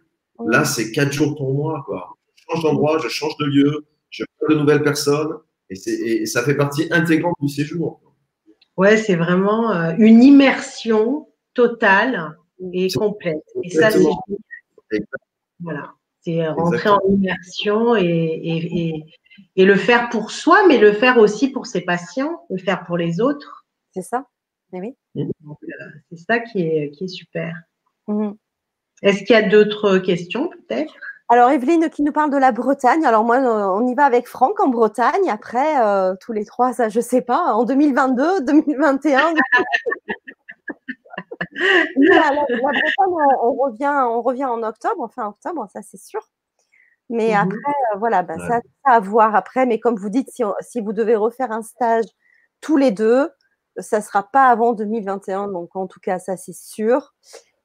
[0.46, 1.82] là, c'est quatre jours pour moi.
[1.86, 2.16] Quoi.
[2.48, 5.38] Je change d'endroit, je change de lieu, je vois de nouvelles personnes,
[5.70, 8.00] et, et ça fait partie intégrante du séjour.
[8.76, 12.36] Ouais, c'est vraiment euh, une immersion totale
[12.72, 13.42] et complète.
[13.64, 14.04] Et ça, c'est
[15.60, 19.04] voilà, c'est rentrer en immersion et, et, et,
[19.56, 22.96] et, le faire pour soi, mais le faire aussi pour ses patients, le faire pour
[22.96, 23.66] les autres.
[23.92, 24.26] C'est ça.
[24.72, 24.94] oui.
[25.16, 25.24] Euh,
[26.10, 27.56] c'est ça qui est, qui est super.
[28.06, 28.30] Mmh.
[29.02, 30.94] Est-ce qu'il y a d'autres questions peut-être?
[31.30, 33.04] Alors, Evelyne qui nous parle de la Bretagne.
[33.04, 35.28] Alors, moi, on y va avec Franck en Bretagne.
[35.28, 39.34] Après, euh, tous les trois, ça, je sais pas, en 2022, 2021.
[41.96, 46.26] la, la, Bretagne, on, revient, on revient en octobre, enfin octobre, ça c'est sûr.
[47.10, 47.36] Mais mmh.
[47.36, 48.48] après, euh, voilà, bah, ouais.
[48.48, 49.66] ça, ça à voir après.
[49.66, 52.06] Mais comme vous dites, si, on, si vous devez refaire un stage
[52.60, 53.30] tous les deux,
[53.76, 55.48] ça sera pas avant 2021.
[55.48, 57.14] Donc, en tout cas, ça c'est sûr.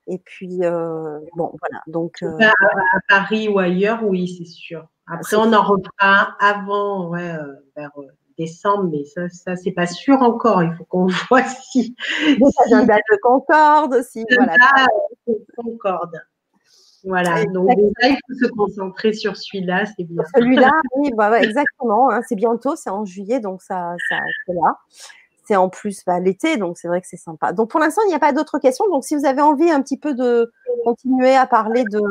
[0.08, 1.82] Et puis, euh, bon, voilà.
[1.88, 2.38] Donc, euh...
[2.40, 4.88] à, à, Paris ou ailleurs, oui, c'est sûr.
[5.08, 7.92] Après, on en refera avant, ouais, euh, vers
[8.38, 10.64] décembre, mais ça, ça c'est pas sûr encore.
[10.64, 11.96] Il faut qu'on voit si.
[12.18, 14.26] Si de concorde aussi.
[14.36, 14.56] Voilà.
[15.56, 16.22] Concorde.
[17.04, 17.44] Voilà.
[17.46, 17.70] Donc,
[18.02, 20.24] là, il faut se concentrer sur celui-là, c'est bien.
[20.36, 22.10] Celui-là, oui, bah, ouais, exactement.
[22.10, 24.78] Hein, c'est bientôt, c'est en juillet, donc ça, ça c'est là
[25.46, 27.54] c'est en plus bah, l'été, donc c'est vrai que c'est sympa.
[27.54, 28.86] Donc pour l'instant, il n'y a pas d'autres questions.
[28.90, 30.52] Donc si vous avez envie un petit peu de
[30.86, 32.02] continuer à parler de,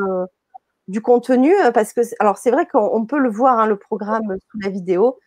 [0.88, 4.36] du contenu, euh, parce que alors c'est vrai qu'on peut le voir, hein, le programme
[4.50, 5.18] sous la vidéo.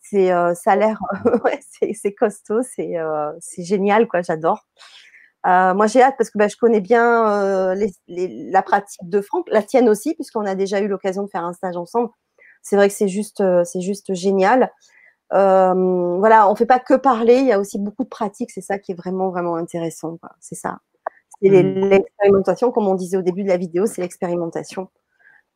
[0.00, 1.00] C'est, euh, ça a l'air,
[1.94, 4.22] c'est, costaud, c'est, euh, c'est génial, quoi.
[4.22, 4.66] J'adore.
[5.44, 7.74] Moi, j'ai hâte parce que bah, je connais bien
[8.08, 11.52] la pratique de Franck, la tienne aussi, puisqu'on a déjà eu l'occasion de faire un
[11.52, 12.10] stage ensemble.
[12.62, 14.72] C'est vrai que c'est juste, c'est juste génial.
[15.32, 18.60] Euh, voilà, on fait pas que parler, il y a aussi beaucoup de pratiques, c'est
[18.60, 20.18] ça qui est vraiment vraiment intéressant.
[20.40, 20.78] C'est ça.
[21.42, 21.88] C'est mmh.
[21.88, 24.88] l'expérimentation, comme on disait au début de la vidéo, c'est l'expérimentation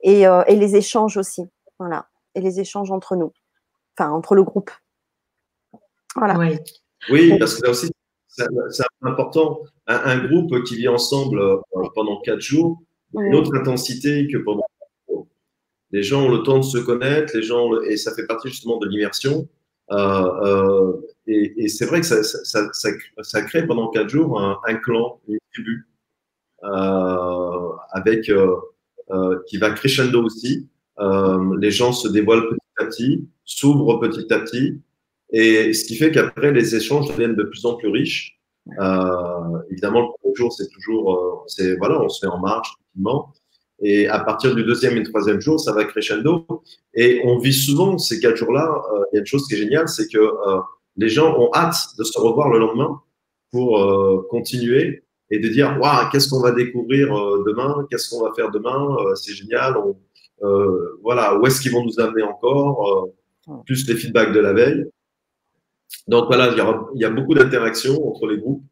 [0.02, 1.42] et, euh, et, les échanges aussi,
[1.78, 3.32] voilà, et les échanges entre nous,
[3.96, 4.70] enfin entre le groupe.
[6.16, 6.38] Voilà.
[6.38, 6.58] Oui,
[7.10, 7.90] oui parce que là aussi
[8.28, 8.46] c'est
[9.02, 9.60] important.
[9.86, 11.56] Un, un, groupe qui vit ensemble euh,
[11.94, 12.80] pendant quatre jours,
[13.12, 13.26] oui.
[13.26, 14.64] une autre intensité que pendant
[15.92, 18.78] les gens ont le temps de se connaître, les gens et ça fait partie justement
[18.78, 19.48] de l'immersion.
[19.90, 19.96] Euh,
[20.42, 20.92] euh,
[21.26, 22.90] et, et c'est vrai que ça, ça, ça,
[23.22, 25.86] ça, crée pendant quatre jours un, un clan, une tribu,
[26.64, 28.54] euh, avec euh,
[29.10, 30.68] euh, qui va crescendo aussi.
[31.58, 34.80] les gens se dévoilent petit à petit, s'ouvrent petit à petit,
[35.32, 38.38] et ce qui fait qu'après les échanges deviennent de plus en plus riches.
[39.70, 43.32] évidemment, le premier jour, c'est toujours, c'est voilà, on se met en marche tranquillement.
[43.82, 46.46] Et à partir du deuxième et troisième jour, ça va crescendo.
[46.94, 48.70] Et on vit souvent ces quatre jours-là.
[48.92, 50.60] Euh, il y a une chose qui est géniale, c'est que euh,
[50.96, 53.00] les gens ont hâte de se revoir le lendemain
[53.50, 57.08] pour euh, continuer et de dire waouh, qu'est-ce qu'on va découvrir
[57.46, 59.74] demain, qu'est-ce qu'on va faire demain, c'est génial.
[61.02, 63.08] voilà, où est-ce qu'ils vont nous amener encore,
[63.64, 64.84] plus les feedbacks de la veille.
[66.08, 68.64] Donc voilà, il y, il y a beaucoup d'interactions entre les groupes,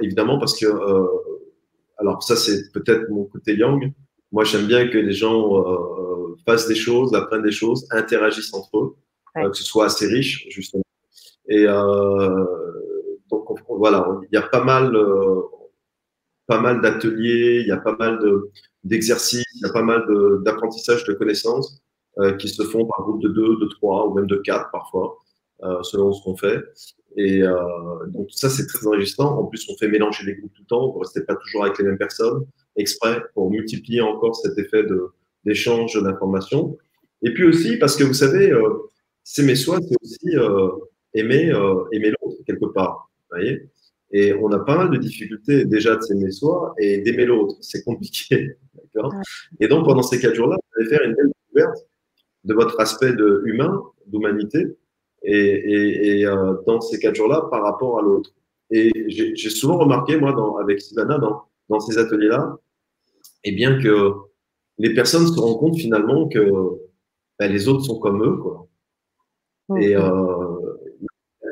[0.00, 0.66] évidemment, parce que
[1.98, 3.92] alors ça c'est peut-être mon côté yang.
[4.32, 5.64] Moi, j'aime bien que les gens
[6.46, 8.96] fassent des choses, apprennent des choses, interagissent entre eux,
[9.34, 10.82] que ce soit assez riche justement.
[11.48, 12.44] Et euh,
[13.30, 15.40] donc voilà, il y a pas mal, euh,
[16.46, 18.18] pas mal d'ateliers, il y a pas mal
[18.84, 20.04] d'exercices, il y a pas mal
[20.44, 21.80] d'apprentissage de, connaissances
[22.18, 25.18] euh, qui se font par groupe de deux, de trois ou même de quatre parfois,
[25.82, 26.62] selon ce qu'on fait.
[27.16, 27.42] Et
[28.08, 29.38] donc ça, c'est très enrichissant.
[29.38, 30.92] En plus, on fait mélanger les groupes tout le temps.
[30.92, 32.46] On ne reste pas toujours avec les mêmes personnes,
[32.78, 34.84] exprès pour multiplier encore cet effet
[35.44, 36.78] d'échange d'informations.
[37.22, 38.52] Et puis aussi, parce que vous savez,
[39.24, 40.36] c'est mes soi, c'est aussi
[41.14, 43.10] aimer, euh, aimer l'autre quelque part.
[43.30, 43.68] voyez
[44.10, 47.56] et on a pas mal de difficultés déjà de s'aimer soi et d'aimer l'autre.
[47.60, 48.52] C'est compliqué.
[48.74, 49.12] D'accord?
[49.60, 51.86] Et donc, pendant ces quatre jours-là, vous allez faire une belle découverte
[52.44, 54.78] de votre aspect de humain, d'humanité,
[55.24, 58.30] et, et, euh, dans ces quatre jours-là par rapport à l'autre.
[58.70, 62.56] Et j'ai souvent remarqué, moi, dans, avec Sylvana, dans, dans ces ateliers-là,
[63.44, 64.14] et bien que
[64.78, 66.50] les personnes se rendent compte finalement que
[67.38, 68.68] ben, les autres sont comme eux, quoi.
[69.78, 70.58] Et euh,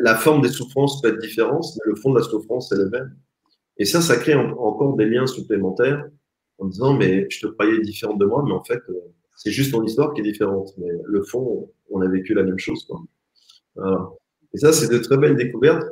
[0.01, 2.89] la forme des souffrances peut être différente, mais le fond de la souffrance est le
[2.89, 3.15] même.
[3.79, 6.09] Et ça, ça crée encore des liens supplémentaires
[6.59, 8.95] en disant, mais je te croyais différente de moi, mais en fait, euh,
[9.37, 10.73] c'est juste ton histoire qui est différente.
[10.79, 12.89] Mais le fond, on a vécu la même chose.
[14.55, 15.87] Et ça, c'est de très belles découvertes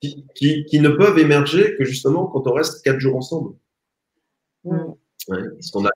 [0.00, 0.26] qui,
[0.66, 3.54] qui, ne peuvent émerger que justement quand on reste quatre jours ensemble.
[4.64, 4.94] Mm.
[5.28, 5.90] parce qu'on a,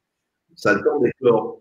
[0.54, 1.60] ça a le temps d'éclore.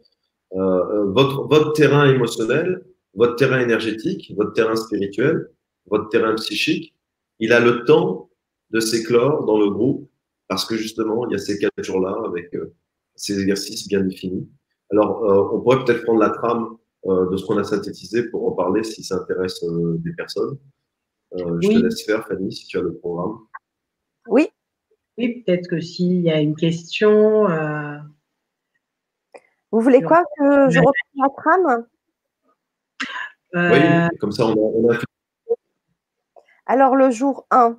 [0.53, 5.49] Euh, votre, votre terrain émotionnel, votre terrain énergétique, votre terrain spirituel,
[5.87, 6.95] votre terrain psychique,
[7.39, 8.29] il a le temps
[8.71, 10.09] de s'éclore dans le groupe
[10.47, 12.73] parce que justement, il y a ces quatre jours-là avec euh,
[13.15, 14.47] ces exercices bien définis.
[14.91, 16.77] Alors, euh, on pourrait peut-être prendre la trame
[17.07, 20.57] euh, de ce qu'on a synthétisé pour en parler si ça intéresse des personnes.
[21.35, 23.39] Je te laisse faire, Fanny, si tu as le programme.
[25.17, 25.43] Oui.
[25.43, 27.47] Peut-être que s'il y a une question.
[29.71, 31.85] Vous voulez quoi que je reprenne la trame?
[33.55, 34.97] Oui, euh, comme ça, on a,
[36.65, 37.77] Alors, le jour 1.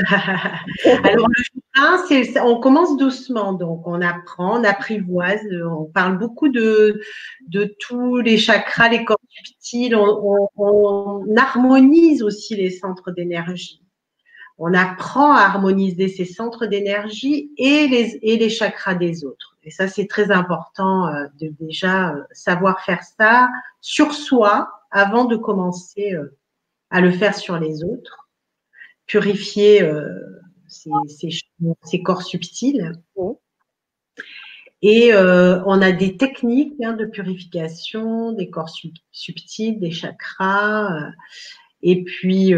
[1.03, 3.53] Alors, le jour 1, c'est, on commence doucement.
[3.53, 7.01] Donc, on apprend, on apprivoise, on parle beaucoup de,
[7.47, 9.95] de tous les chakras, les corps subtils.
[9.95, 13.82] On, harmonise aussi les centres d'énergie.
[14.60, 19.58] On apprend à harmoniser ces centres d'énergie et les, et les chakras des autres.
[19.68, 23.49] Et ça, c'est très important euh, de déjà euh, savoir faire ça
[23.82, 26.38] sur soi avant de commencer euh,
[26.89, 28.30] à le faire sur les autres.
[29.08, 29.89] Purifier
[30.68, 32.93] ces, corps subtils.
[34.82, 38.74] Et on a des techniques hein, de purification des corps
[39.12, 41.12] subtils, des chakras.
[41.82, 42.53] et puis,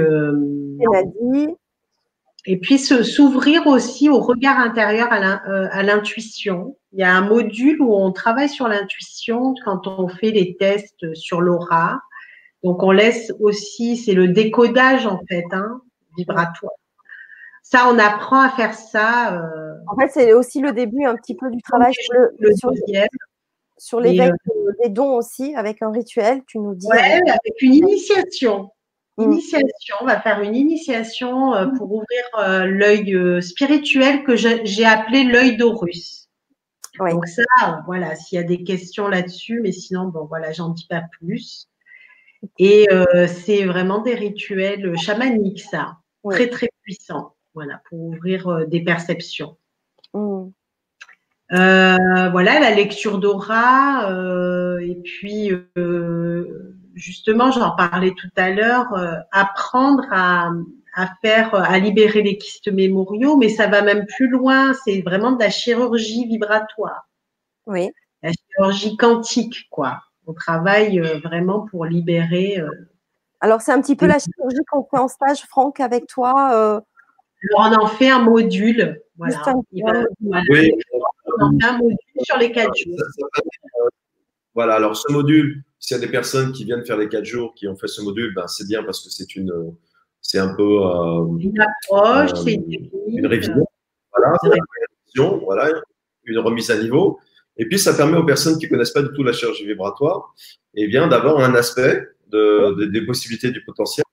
[2.46, 7.96] et puis s'ouvrir aussi au regard intérieur à l'intuition il y a un module où
[7.96, 12.02] on travaille sur l'intuition quand on fait les tests sur l'aura.
[12.64, 15.82] Donc, on laisse aussi, c'est le décodage en fait, hein,
[16.18, 16.74] vibratoire.
[17.62, 19.36] Ça, on apprend à faire ça.
[19.36, 22.56] Euh, en fait, c'est aussi le début un petit peu du travail sur le, le
[22.56, 22.72] sur,
[23.78, 26.88] sur l'éveil euh, des dons aussi, avec un rituel, tu nous dis.
[26.90, 28.72] Oui, avec une initiation.
[29.20, 29.32] Mm.
[29.34, 35.58] Initiation, on va faire une initiation euh, pour ouvrir l'œil spirituel que j'ai appelé l'œil
[35.58, 36.20] d'Horus.
[37.00, 40.86] Donc ça, voilà, s'il y a des questions là-dessus, mais sinon, bon, voilà, j'en dis
[40.90, 41.70] pas plus.
[42.58, 45.98] Et euh, c'est vraiment des rituels chamaniques, ça,
[46.30, 49.58] très très puissants, voilà, pour ouvrir euh, des perceptions.
[51.52, 51.98] Euh,
[52.32, 54.10] voilà, la lecture d'aura,
[54.82, 55.52] et puis
[57.00, 58.88] justement, j'en parlais tout à l'heure,
[59.32, 60.52] apprendre à,
[60.94, 64.74] à faire, à libérer les kystes mémoriaux, mais ça va même plus loin.
[64.74, 67.08] C'est vraiment de la chirurgie vibratoire.
[67.66, 67.92] Oui.
[68.22, 70.02] La chirurgie quantique, quoi.
[70.28, 72.60] On travaille euh, vraiment pour libérer.
[72.60, 72.70] Euh,
[73.40, 76.52] Alors, c'est un petit peu la chirurgie qu'on fait en stage, Franck, avec toi.
[76.54, 76.82] Euh.
[77.58, 79.02] on en fait un module.
[79.18, 79.42] Voilà.
[79.72, 80.72] Oui.
[81.40, 82.98] On en fait un module sur les quatre jours.
[84.60, 87.54] Voilà, alors ce module, s'il y a des personnes qui viennent faire les quatre jours,
[87.56, 89.54] qui ont fait ce module, ben, c'est bien parce que c'est une,
[90.20, 93.66] c'est un peu euh, une approche, c'est une, révision.
[94.14, 94.52] Voilà, une
[95.06, 95.72] révision, voilà,
[96.26, 97.20] une remise à niveau.
[97.56, 100.36] Et puis, ça permet aux personnes qui ne connaissent pas du tout la chirurgie vibratoire,
[100.76, 104.04] eh bien, d'avoir un aspect de, des possibilités du potentiel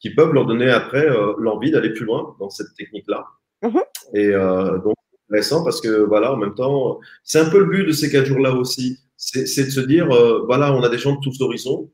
[0.00, 3.24] qui peuvent leur donner après l'envie d'aller plus loin dans cette technique-là.
[3.62, 3.80] Mhm.
[4.12, 4.96] Et donc,
[5.30, 8.26] intéressant parce que voilà, en même temps, c'est un peu le but de ces quatre
[8.26, 8.98] jours-là aussi.
[9.26, 10.06] C'est de se dire,
[10.46, 11.90] voilà, on a des gens de tous horizons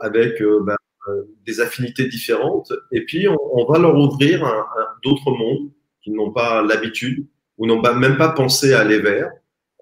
[0.00, 0.76] avec ben,
[1.44, 4.64] des affinités différentes et puis on, va leur ouvrir un,
[5.02, 5.70] d'autres mondes
[6.02, 7.26] qui n'ont pas l'habitude
[7.58, 9.30] ou n'ont même pas pensé à aller vers.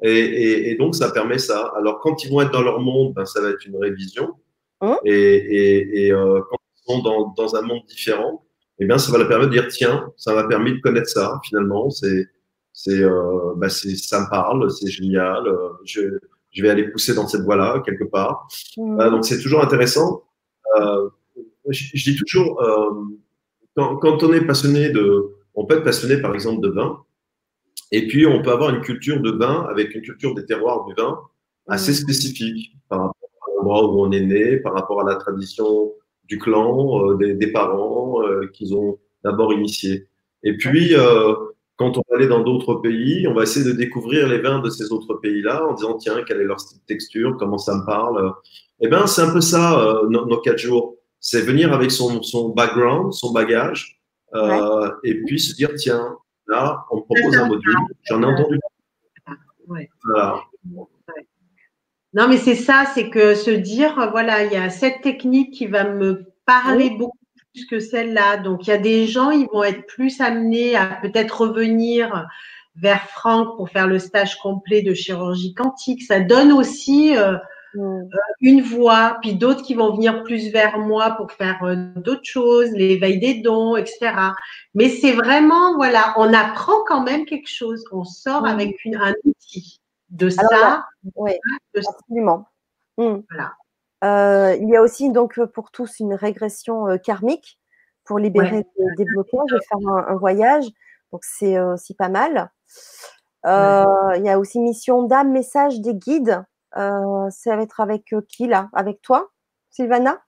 [0.02, 1.72] Et, et, donc, ça permet ça.
[1.76, 4.34] Alors, quand ils vont être dans leur monde, ben, ça va être une révision.
[4.80, 4.96] Hein?
[5.04, 8.44] Et, et euh, quand ils sont dans, dans, un monde différent,
[8.78, 11.38] eh bien, ça va leur permettre de dire tiens, ça m'a permis de connaître ça.
[11.44, 12.28] Finalement, c'est,
[12.72, 15.46] c'est, euh, ben, ça me parle, c'est génial.
[15.46, 16.00] Euh, je,
[16.50, 18.48] je vais aller pousser dans cette voie-là quelque part.
[18.76, 19.10] Mmh.
[19.10, 20.24] donc, c'est toujours intéressant.
[20.76, 21.08] Euh,
[21.68, 22.90] je, je, dis toujours, euh,
[23.76, 27.02] quand, quand on est passionné de, on peut être passionné par exemple de vin,
[27.92, 30.94] et puis on peut avoir une culture de vin avec une culture des terroirs du
[30.94, 31.18] vin
[31.68, 35.92] assez spécifique par rapport à l'endroit où on est né, par rapport à la tradition
[36.26, 40.06] du clan, euh, des, des, parents euh, qu'ils ont d'abord initié.
[40.44, 41.34] Et puis, euh,
[41.80, 44.68] quand on va aller dans d'autres pays, on va essayer de découvrir les vins de
[44.68, 48.34] ces autres pays-là en disant, tiens, quelle est leur texture, comment ça me parle.
[48.82, 50.96] Eh bien, c'est un peu ça, nos, nos, quatre jours.
[51.20, 53.98] C'est venir avec son, son background, son bagage,
[54.34, 56.18] euh, et puis se dire, tiens,
[56.48, 57.74] là, on propose un module,
[58.04, 58.60] j'en ai entendu.
[62.12, 65.66] Non, mais c'est ça, c'est que se dire, voilà, il y a cette technique qui
[65.66, 67.16] va me parler beaucoup
[67.52, 68.38] plus que celle-là.
[68.38, 72.26] Donc, il y a des gens, ils vont être plus amenés à peut-être revenir
[72.76, 76.02] vers Franck pour faire le stage complet de chirurgie quantique.
[76.02, 77.36] Ça donne aussi euh,
[77.74, 77.80] Mm.
[77.80, 78.08] Euh,
[78.40, 82.70] une voix, puis d'autres qui vont venir plus vers moi pour faire euh, d'autres choses,
[82.72, 84.12] l'éveil des dons, etc.
[84.74, 87.84] Mais c'est vraiment, voilà, on apprend quand même quelque chose.
[87.92, 88.46] On sort mm.
[88.46, 89.80] avec un outil
[90.10, 90.84] de ça.
[91.14, 91.32] Oui,
[91.76, 92.48] absolument.
[92.98, 93.18] Mm.
[93.28, 93.52] Voilà.
[94.02, 97.58] Euh, il y a aussi donc pour tous une régression karmique
[98.04, 100.64] pour libérer des, blocages et faire un, voyage.
[101.12, 102.50] Donc c'est aussi pas mal.
[103.44, 106.44] Il y a aussi mission d'âme, message des guides
[106.76, 108.68] euh, ça va être avec euh, qui là?
[108.72, 109.30] Avec toi,
[109.70, 110.22] Sylvana?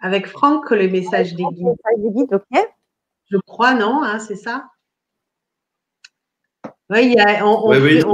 [0.00, 1.76] Avec Franck, le message des guides.
[1.96, 2.68] des guides, ok.
[3.30, 4.66] Je crois, non hein, C'est ça?
[6.90, 8.06] Oui, il y a, on, oui, fait,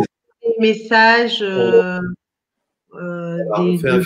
[0.43, 1.45] des messages
[2.95, 4.01] euh, des, fait un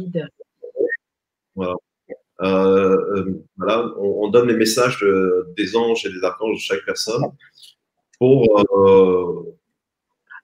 [0.00, 0.28] guides.
[1.54, 1.74] Voilà.
[2.38, 5.04] voilà, on, donne les messages
[5.56, 7.24] des anges et des archanges de chaque personne
[8.18, 8.64] pour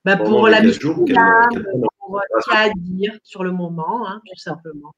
[0.04, 4.94] bah, pour la mission pour ce à dire sur le moment, hein, tout simplement.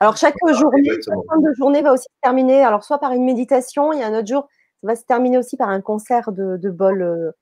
[0.00, 3.24] Alors, chaque journée, chaque fin de journée va aussi se terminer, alors soit par une
[3.24, 4.48] méditation, il y a un autre jour,
[4.82, 7.32] ça va se terminer aussi par un concert de, de bol, euh,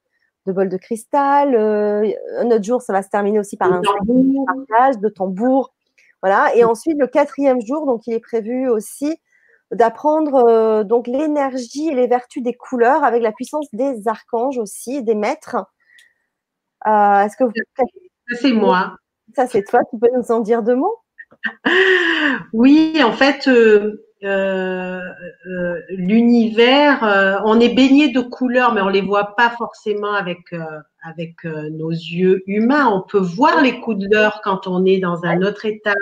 [0.47, 1.55] de bol de cristal.
[1.55, 5.73] Euh, un autre jour, ça va se terminer aussi par un partage de tambour.
[6.23, 6.55] Voilà.
[6.57, 9.17] Et ensuite, le quatrième jour, donc, il est prévu aussi
[9.73, 15.03] d'apprendre euh, donc l'énergie et les vertus des couleurs avec la puissance des archanges aussi,
[15.03, 15.57] des maîtres.
[16.87, 17.53] Euh, est-ce que vous...
[18.41, 18.97] C'est moi.
[19.35, 19.81] Ça, c'est toi.
[19.91, 20.99] Tu peux nous en dire deux mots?
[22.53, 24.05] Oui, en fait, euh,
[25.91, 30.39] l'univers, on est baigné de couleurs, mais on les voit pas forcément avec
[31.03, 32.89] avec nos yeux humains.
[32.89, 35.95] On peut voir les couleurs quand on est dans un autre état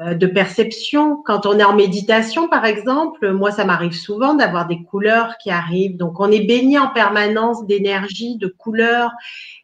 [0.00, 1.20] euh, de perception.
[1.26, 5.50] Quand on est en méditation, par exemple, moi, ça m'arrive souvent d'avoir des couleurs qui
[5.50, 5.96] arrivent.
[5.96, 9.10] Donc, on est baigné en permanence d'énergie, de couleurs.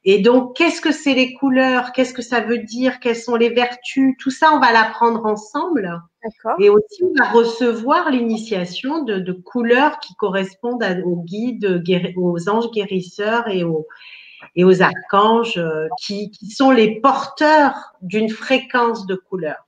[0.05, 1.93] Et donc, qu'est-ce que c'est les couleurs?
[1.93, 3.01] Qu'est-ce que ça veut dire?
[3.01, 4.15] Quelles sont les vertus?
[4.19, 6.03] Tout ça, on va l'apprendre ensemble.
[6.59, 11.83] Et aussi, on va recevoir l'initiation de, couleurs qui correspondent aux guides,
[12.17, 13.87] aux anges guérisseurs et aux,
[14.55, 19.67] et aux archanges euh, qui, qui sont les porteurs d'une fréquence de couleurs.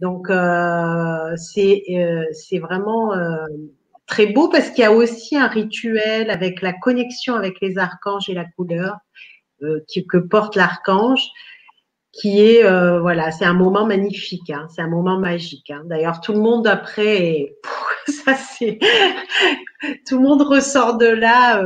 [0.00, 3.46] Donc, euh, euh, c'est vraiment euh,
[4.06, 8.28] très beau parce qu'il y a aussi un rituel avec la connexion avec les archanges
[8.28, 8.96] et la couleur
[9.60, 11.26] que porte l'archange
[12.12, 12.62] qui est
[13.00, 15.70] voilà, c'est un moment magnifique, hein, c'est un moment magique.
[15.70, 15.82] Hein.
[15.84, 17.54] D'ailleurs, tout le monde après,
[18.08, 18.78] ça c'est,
[20.06, 21.62] tout le monde ressort de là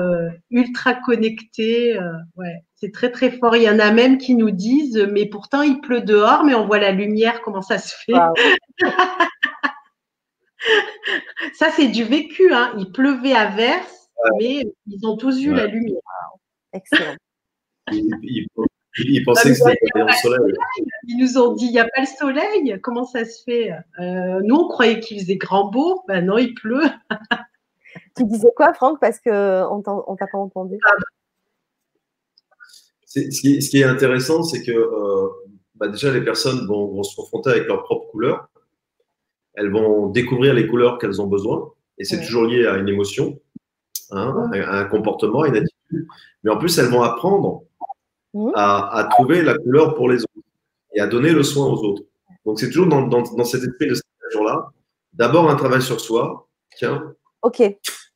[0.50, 1.98] ultra connecté.
[2.36, 3.56] ouais, c'est très très fort.
[3.56, 6.66] Il y en a même qui nous disent, mais pourtant il pleut dehors, mais on
[6.66, 8.12] voit la lumière, comment ça se fait?
[11.54, 12.52] Ça c'est du vécu.
[12.52, 12.72] Hein.
[12.78, 16.00] Il pleuvait à verse, mais ils ont tous vu la lumière.
[16.72, 17.16] Excellent.
[18.98, 20.54] Ils, pensaient que c'était le soleil.
[21.06, 22.80] Ils nous ont dit, il n'y a pas le soleil.
[22.82, 23.72] Comment ça se fait?
[24.00, 26.02] Euh, Nous, on croyait qu'il faisait grand beau.
[26.08, 26.88] Ben non, il pleut.
[28.16, 29.00] tu disais quoi, Franck?
[29.00, 30.78] Parce qu'on ne t'a pas entendu.
[33.06, 35.28] Ce qui, est intéressant, c'est que euh,
[35.76, 38.48] bah, déjà les personnes vont, se confronter avec leurs propres couleurs.
[39.54, 41.72] Elles vont découvrir les couleurs qu'elles ont besoin.
[41.98, 43.38] Et c'est toujours lié à une émotion,
[44.10, 46.06] hein, à un comportement, à une attitude.
[46.42, 47.64] Mais en plus, elles vont apprendre
[48.54, 50.46] à, trouver la couleur pour les autres
[50.94, 52.02] et à donner le soin aux autres.
[52.44, 54.02] Donc c'est toujours dans, dans, cet esprit de ce
[54.32, 54.70] jour-là.
[55.12, 56.48] D'abord un travail sur soi.
[56.76, 57.14] Tiens.
[57.42, 57.62] Ok.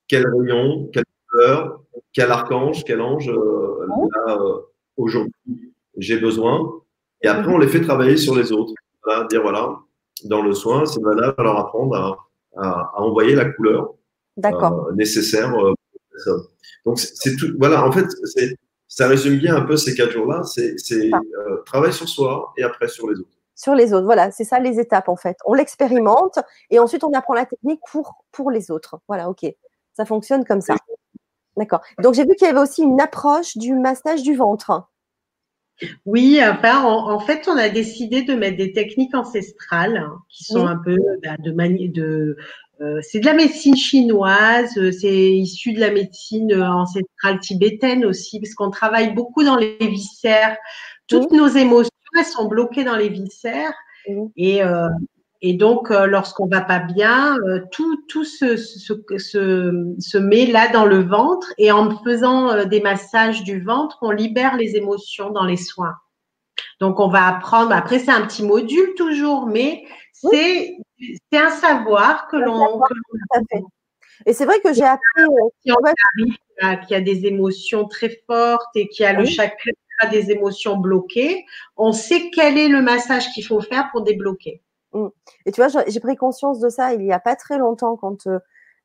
[0.09, 1.81] Quel rayon, quelle couleur,
[2.13, 3.87] quel archange, quel ange euh,
[4.29, 4.61] euh,
[4.97, 6.81] aujourd'hui j'ai besoin.
[7.23, 8.75] Et après, on les fait travailler sur les autres.
[9.31, 9.79] dire voilà,
[10.25, 12.19] dans le soin, c'est valable leur apprendre à,
[12.57, 13.95] à, envoyer la couleur
[14.45, 15.53] euh, nécessaire.
[16.85, 17.55] Donc, c'est tout.
[17.59, 18.07] Voilà, en fait,
[18.95, 20.43] ça résume bien un peu ces quatre jours-là.
[20.45, 20.77] C'est
[21.13, 23.29] euh, travail sur soi et après sur les autres.
[23.57, 25.37] Sur les autres, voilà, c'est ça les étapes en fait.
[25.47, 26.39] On l'expérimente
[26.71, 29.01] et ensuite on apprend la technique pour, pour les autres.
[29.09, 29.47] Voilà, ok.
[29.95, 30.77] Ça fonctionne comme ça.
[31.57, 31.81] D'accord.
[32.03, 34.89] Donc j'ai vu qu'il y avait aussi une approche du massage du ventre.
[36.07, 40.65] Oui, enfin, en, fait, on a décidé de mettre des techniques ancestrales hein, qui sont
[40.69, 42.37] un peu bah, de, de
[43.03, 48.71] c'est de la médecine chinoise, c'est issu de la médecine ancestrale tibétaine aussi, parce qu'on
[48.71, 50.57] travaille beaucoup dans les viscères.
[51.07, 53.73] Toutes nos émotions, elles sont bloquées dans les viscères.
[54.37, 54.89] Et, euh,
[55.47, 60.47] et donc, euh, lorsqu'on va pas bien, euh, tout, tout se, se, se, se, met
[60.47, 64.75] là dans le ventre et en faisant euh, des massages du ventre, on libère les
[64.77, 65.97] émotions dans les soins.
[66.81, 67.73] Donc, on va apprendre.
[67.73, 72.81] Après, c'est un petit module toujours, mais c'est c'est un savoir que l'on.
[74.27, 75.23] Et c'est vrai que j'ai appris.
[75.65, 79.73] Si on arrive qui a des émotions très fortes et qui a le chakra
[80.11, 81.45] des émotions bloquées,
[81.77, 84.63] on sait quel est le massage qu'il faut faire pour débloquer.
[84.93, 85.09] Mm.
[85.47, 88.27] Et tu vois, j'ai pris conscience de ça il n'y a pas très longtemps quand
[88.27, 88.39] euh,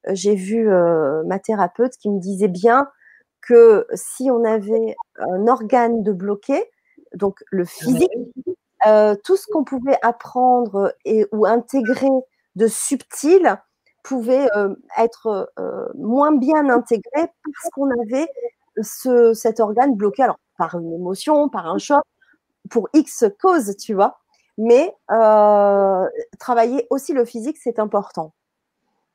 [0.09, 2.87] j'ai vu euh, ma thérapeute qui me disait bien
[3.41, 6.63] que si on avait un organe de bloqué,
[7.15, 8.09] donc le physique,
[8.87, 12.09] euh, tout ce qu'on pouvait apprendre et, ou intégrer
[12.55, 13.57] de subtil
[14.03, 14.47] pouvait
[14.97, 15.51] être
[15.95, 18.27] moins bien intégré parce qu'on avait
[18.81, 22.03] ce, cet organe bloqué, alors par une émotion, par un choc,
[22.69, 24.19] pour X cause, tu vois.
[24.57, 26.05] Mais euh,
[26.37, 28.33] travailler aussi le physique, c'est important.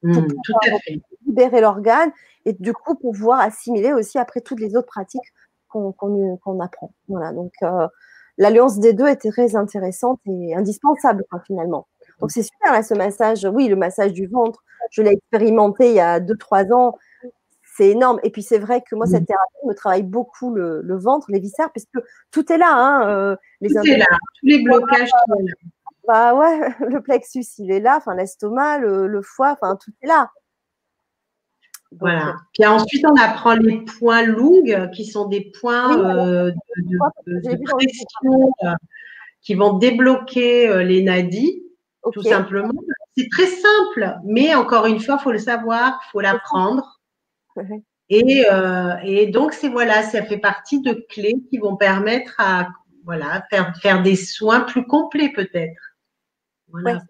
[0.02, 1.00] Pour mmh, tout à fait.
[1.26, 2.12] libérer l'organe
[2.44, 5.32] et du coup pouvoir assimiler aussi après toutes les autres pratiques
[5.68, 6.92] qu'on apprend.
[7.08, 7.88] Voilà, donc euh,
[8.38, 11.86] l'alliance des deux était très intéressante et indispensable finalement.
[12.20, 13.46] Donc c'est super là ce massage.
[13.52, 16.96] Oui, le massage du ventre, je l'ai expérimenté il y a 2-3 ans
[17.76, 18.20] c'est énorme.
[18.22, 19.26] Et puis c'est vrai que moi, cette mmh.
[19.26, 21.98] thérapie me travaille beaucoup le, ventre, les viscères, puisque
[22.30, 22.72] tout est là.
[22.72, 24.06] Hein, euh, les tout est là,
[24.40, 25.36] tous les blocages là.
[26.06, 30.30] Bah ouais, le plexus, il est là, enfin l'estomac, le, foie, enfin tout est là.
[32.00, 32.28] Voilà.
[32.28, 34.62] Euh, puis ensuite, on apprend les points longs,
[34.94, 36.50] qui sont des points euh,
[37.26, 38.52] de, pression
[39.42, 41.62] qui vont débloquer les nadis,
[42.12, 42.72] tout simplement.
[43.16, 47.00] C'est très simple, mais encore une fois, il faut le savoir, il faut l'apprendre.
[48.10, 52.68] Et, euh, et, donc, c'est voilà, ça fait partie de clés qui vont permettre à
[53.04, 55.96] voilà, faire, faire des soins plus complets peut-être.
[56.68, 57.00] Voilà.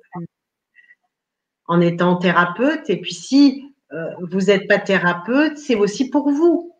[1.67, 2.91] En étant thérapeute.
[2.91, 3.74] Et puis, si euh,
[4.21, 6.71] vous n'êtes pas thérapeute, c'est aussi pour vous.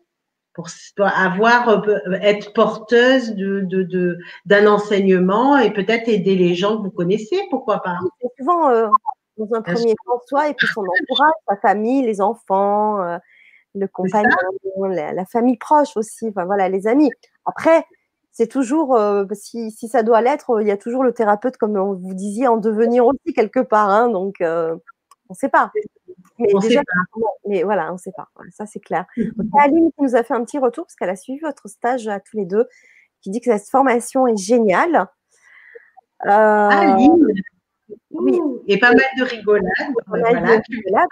[0.53, 0.67] Pour
[0.99, 6.91] avoir, euh, être porteuse de, de, d'un enseignement et peut-être aider les gens que vous
[6.91, 7.97] connaissez, pourquoi pas.
[8.21, 8.69] C'est souvent
[9.37, 13.19] dans un premier temps soi et puis son entourage, sa famille, les enfants,
[13.75, 14.29] le compagnon,
[14.85, 17.11] la, famille proche aussi, enfin voilà, les amis.
[17.45, 17.85] Après,
[18.31, 21.77] c'est toujours, euh, si, si, ça doit l'être, il y a toujours le thérapeute, comme
[21.77, 23.89] vous disiez, en devenir aussi quelque part.
[23.89, 24.75] Hein, donc, euh,
[25.29, 25.71] on ne sait pas.
[26.39, 26.81] Mais déjà,
[27.47, 28.29] mais voilà, on ne sait pas.
[28.51, 29.05] ça, c'est clair.
[29.57, 32.19] Aline qui nous a fait un petit retour parce qu'elle a suivi votre stage à
[32.19, 32.67] tous les deux,
[33.21, 35.07] qui dit que cette formation est géniale.
[36.25, 37.27] Euh, Aline
[38.11, 38.39] oui.
[38.67, 39.63] Et pas mal de rigolade.
[40.09, 41.07] Pas mal de rigolade.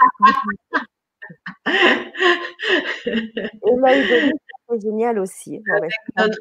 [4.70, 5.62] c'est génial aussi.
[5.76, 6.40] Avec notre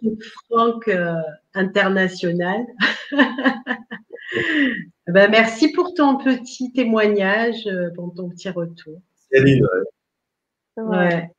[0.49, 1.15] Franck euh,
[1.55, 2.67] international.
[5.07, 9.01] ben, merci pour ton petit témoignage, euh, pour ton petit retour.
[9.31, 9.67] Céline,
[10.77, 11.31] ouais.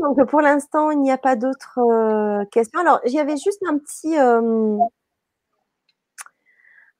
[0.00, 2.80] donc pour l'instant, il n'y a pas d'autres euh, questions.
[2.80, 4.16] Alors, j'avais juste un petit,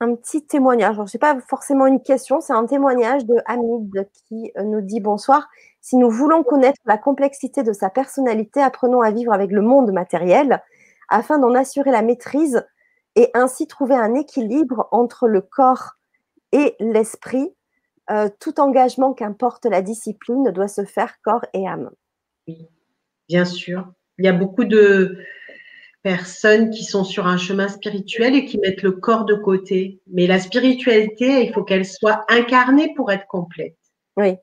[0.05, 0.97] un petit témoignage.
[1.07, 5.01] Ce n'est pas forcément une question, c'est un témoignage de Hamid qui euh, nous dit
[5.01, 5.49] bonsoir.
[5.81, 9.93] Si nous voulons connaître la complexité de sa personnalité, apprenons à vivre avec le monde
[9.93, 10.63] matériel
[11.09, 12.65] afin d'en assurer la maîtrise
[13.17, 15.95] et ainsi trouver un équilibre entre le corps
[16.53, 17.55] et l'esprit.
[18.11, 21.91] Euh, tout engagement qu'importe la discipline doit se faire corps et âme.
[22.47, 22.69] Oui,
[23.29, 23.91] bien sûr.
[24.19, 25.19] Il y a beaucoup de,
[26.05, 30.01] personnes qui sont sur un chemin spirituel et qui mettent le corps de côté.
[30.07, 33.79] Mais la spiritualité, il faut qu'elle soit incarnée pour être complète.
[34.19, 34.37] Oui.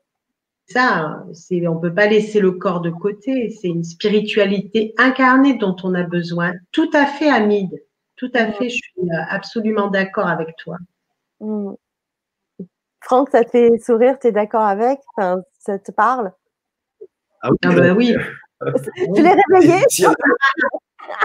[0.66, 3.50] Ça, c'est, on peut pas laisser le corps de côté.
[3.50, 6.52] C'est une spiritualité incarnée dont on a besoin.
[6.72, 7.70] Tout à fait, Hamid.
[8.16, 8.68] Tout à fait.
[8.68, 10.76] Je suis euh, absolument d'accord avec toi.
[11.40, 11.74] Mm.
[13.00, 14.98] Franck, ça te fait sourire, tu es d'accord avec?
[15.16, 16.32] Ça te parle?
[17.40, 17.58] Ah oui.
[17.64, 18.14] Ah bah oui.
[19.14, 19.78] Tu l'es réveillé?
[19.88, 20.04] Si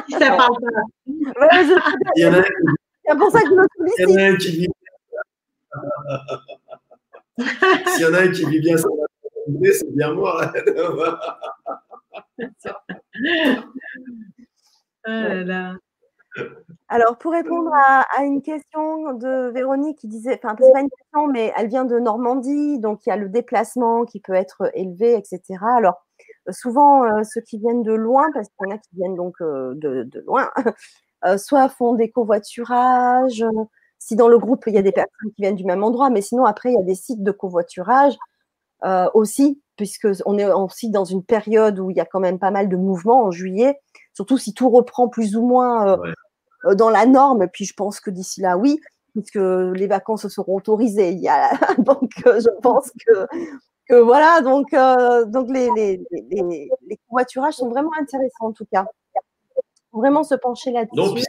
[0.09, 0.81] ça parle pas.
[1.07, 1.79] Ouais, je-
[2.15, 2.43] Il y en a,
[3.05, 3.67] C'est pour ça que je me il
[4.01, 4.19] y en sollicite.
[4.19, 4.67] a un qui vit.
[7.87, 10.51] S'il y en a un qui vit bien sa maternité, c'est bien moi.
[15.07, 15.73] Oh là là.
[16.89, 20.89] Alors, pour répondre à, à une question de Véronique qui disait, enfin, c'est pas une
[20.89, 24.69] question, mais elle vient de Normandie, donc il y a le déplacement qui peut être
[24.75, 25.41] élevé, etc.
[25.77, 26.05] Alors,
[26.51, 29.35] souvent, euh, ceux qui viennent de loin, parce qu'il y en a qui viennent donc
[29.41, 30.49] euh, de, de loin,
[31.25, 33.43] euh, soit font des covoiturages,
[33.99, 36.21] si dans le groupe il y a des personnes qui viennent du même endroit, mais
[36.21, 38.15] sinon après il y a des sites de covoiturage
[38.85, 42.39] euh, aussi, puisque on est aussi dans une période où il y a quand même
[42.39, 43.79] pas mal de mouvements en juillet,
[44.13, 45.97] surtout si tout reprend plus ou moins euh,
[46.65, 46.75] Ouais.
[46.75, 47.47] dans la norme.
[47.53, 48.79] Puis je pense que d'ici là, oui,
[49.13, 51.11] puisque les vacances seront autorisées.
[51.11, 53.27] Il y a, donc je pense que,
[53.87, 58.65] que voilà, donc, euh, donc les, les, les, les covoiturages sont vraiment intéressants en tout
[58.71, 58.85] cas.
[59.91, 61.23] Faut vraiment se pencher là-dessus.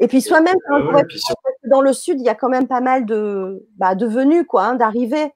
[0.00, 2.80] Et puis soi-même, euh, ouais, que dans le sud, il y a quand même pas
[2.80, 5.32] mal de, bah, de venues, quoi, hein, d'arrivées.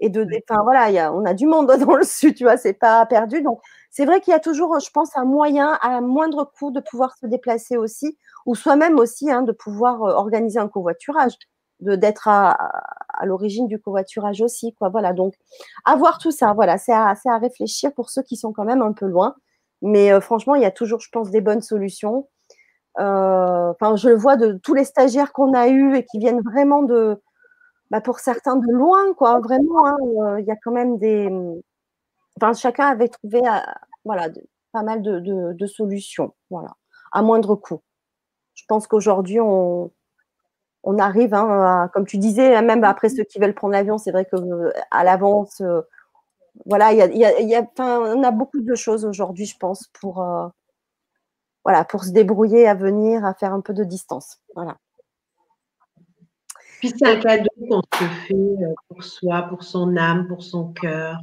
[0.00, 2.44] Et de, enfin voilà, il y a, on a du monde dans le sud, tu
[2.44, 3.42] vois, c'est pas perdu.
[3.42, 3.60] Donc,
[3.90, 7.16] c'est vrai qu'il y a toujours, je pense, un moyen à moindre coût de pouvoir
[7.18, 8.16] se déplacer aussi,
[8.46, 11.34] ou soi-même aussi, hein, de pouvoir euh, organiser un covoiturage,
[11.80, 12.52] d'être à,
[13.08, 14.88] à l'origine du covoiturage aussi, quoi.
[14.90, 15.34] Voilà, donc
[15.84, 18.92] avoir tout ça, voilà, c'est à, à réfléchir pour ceux qui sont quand même un
[18.92, 19.34] peu loin.
[19.82, 22.28] Mais euh, franchement, il y a toujours, je pense, des bonnes solutions.
[23.00, 26.42] Euh, Enfin, je le vois de tous les stagiaires qu'on a eus et qui viennent
[26.42, 27.20] vraiment de,
[27.90, 29.40] bah, pour certains de loin, quoi.
[29.40, 31.28] Vraiment, hein, euh, il y a quand même des.
[32.40, 33.40] Enfin, chacun avait trouvé,
[34.04, 36.70] voilà, de- pas mal de, de- de solutions, voilà,
[37.12, 37.82] à moindre coût.
[38.54, 39.92] Je pense qu'aujourd'hui, on,
[40.84, 43.98] on arrive, hein, à- comme tu disais, hein, même après ceux qui veulent prendre l'avion,
[43.98, 45.82] c'est vrai que euh, à l'avance, euh,
[46.66, 49.56] voilà, il y a, il y a- y on a beaucoup de choses aujourd'hui, je
[49.58, 50.48] pense, pour, euh,
[51.64, 54.38] voilà, pour se débrouiller à venir, à faire un peu de distance.
[54.54, 54.76] Voilà.
[56.78, 58.56] Puis c'est un cadeau qu'on se fait
[58.88, 61.20] pour soi, pour son âme, pour son cœur.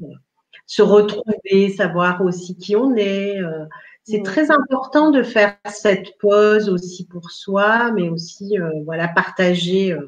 [0.67, 3.39] Se retrouver, savoir aussi qui on est.
[3.39, 3.65] euh,
[4.05, 9.91] C'est très important de faire cette pause aussi pour soi, mais aussi euh, voilà partager
[9.91, 10.07] euh,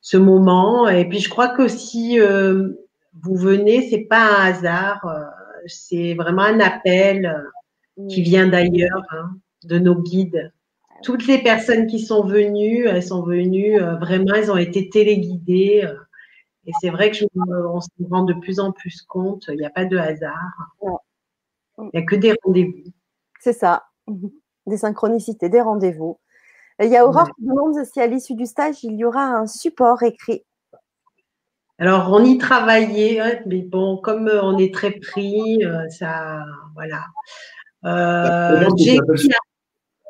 [0.00, 0.88] ce moment.
[0.88, 2.70] Et puis je crois que si euh,
[3.22, 5.00] vous venez, c'est pas un hasard,
[5.66, 7.34] c'est vraiment un appel
[8.08, 9.32] qui vient d'ailleurs, hein,
[9.64, 10.52] de nos guides.
[11.02, 15.86] Toutes les personnes qui sont venues, elles sont venues vraiment, elles ont été téléguidées.
[16.66, 19.58] et c'est vrai que je, me- on se rend de plus en plus compte, il
[19.58, 20.74] n'y a pas de hasard.
[21.78, 22.90] Il n'y a que des rendez-vous.
[23.40, 23.84] C'est ça,
[24.66, 26.18] des synchronicités, des rendez-vous.
[26.80, 27.30] Il y a Aurore Ouais.
[27.36, 30.44] qui demande si à l'issue du stage, il y aura un support écrit.
[31.78, 36.44] Alors, on y travaillait, hein, mais bon, comme euh, on est très pris, euh, ça,
[36.74, 37.04] voilà.
[37.84, 39.28] Euh, j'ai écrit,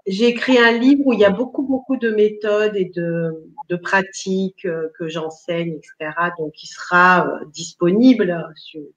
[0.08, 3.30] j'ai écrit un livre où il y a beaucoup, beaucoup de méthodes et de,
[3.68, 6.12] de pratiques euh, que j'enseigne, etc.
[6.38, 8.44] Donc, il sera euh, disponible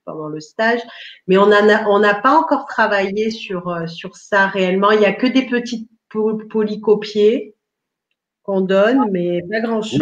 [0.06, 0.80] pendant le stage.
[1.28, 4.92] Mais on en a, on n'a pas encore travaillé sur, euh, sur ça réellement.
[4.92, 7.56] Il n'y a que des petites po- polycopiés
[8.44, 10.00] qu'on donne, mais pas grand-chose.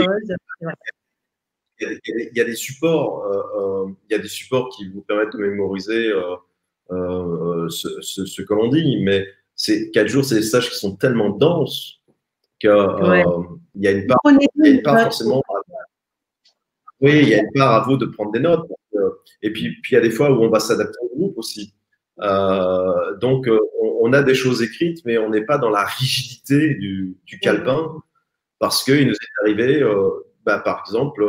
[1.81, 3.25] Il y a- a des- a supports,
[4.09, 6.11] il y a des supports qui vous permettent de mémoriser
[6.89, 9.27] ce, ce- ce que l'on dit, mais
[9.61, 11.99] ces quatre jours, c'est des stages qui sont tellement denses
[12.61, 13.23] qu'il Ouais.
[13.75, 15.43] y a une part, y a une part forcément.
[17.01, 18.65] Oui, il y a une part à vous de prendre des notes.
[18.95, 19.09] Euh,
[19.41, 21.73] Et puis, puis il y a des fois où on va s'adapter au groupe aussi.
[22.21, 25.83] Euh, donc, euh, on, on a des choses écrites, mais on n'est pas dans la
[25.85, 28.01] rigidité du, du calepin
[28.59, 30.09] parce qu'il nous est arrivé, euh,
[30.45, 31.23] bah, par exemple,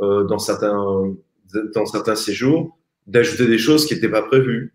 [0.00, 1.14] euh, dans, certains,
[1.74, 4.74] dans certains séjours, d'ajouter des choses qui n'étaient pas prévues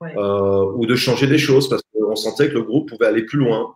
[0.00, 0.12] Ouais.
[0.16, 3.38] euh, ou de changer des choses parce qu'on sentait que le groupe pouvait aller plus
[3.38, 3.74] loin.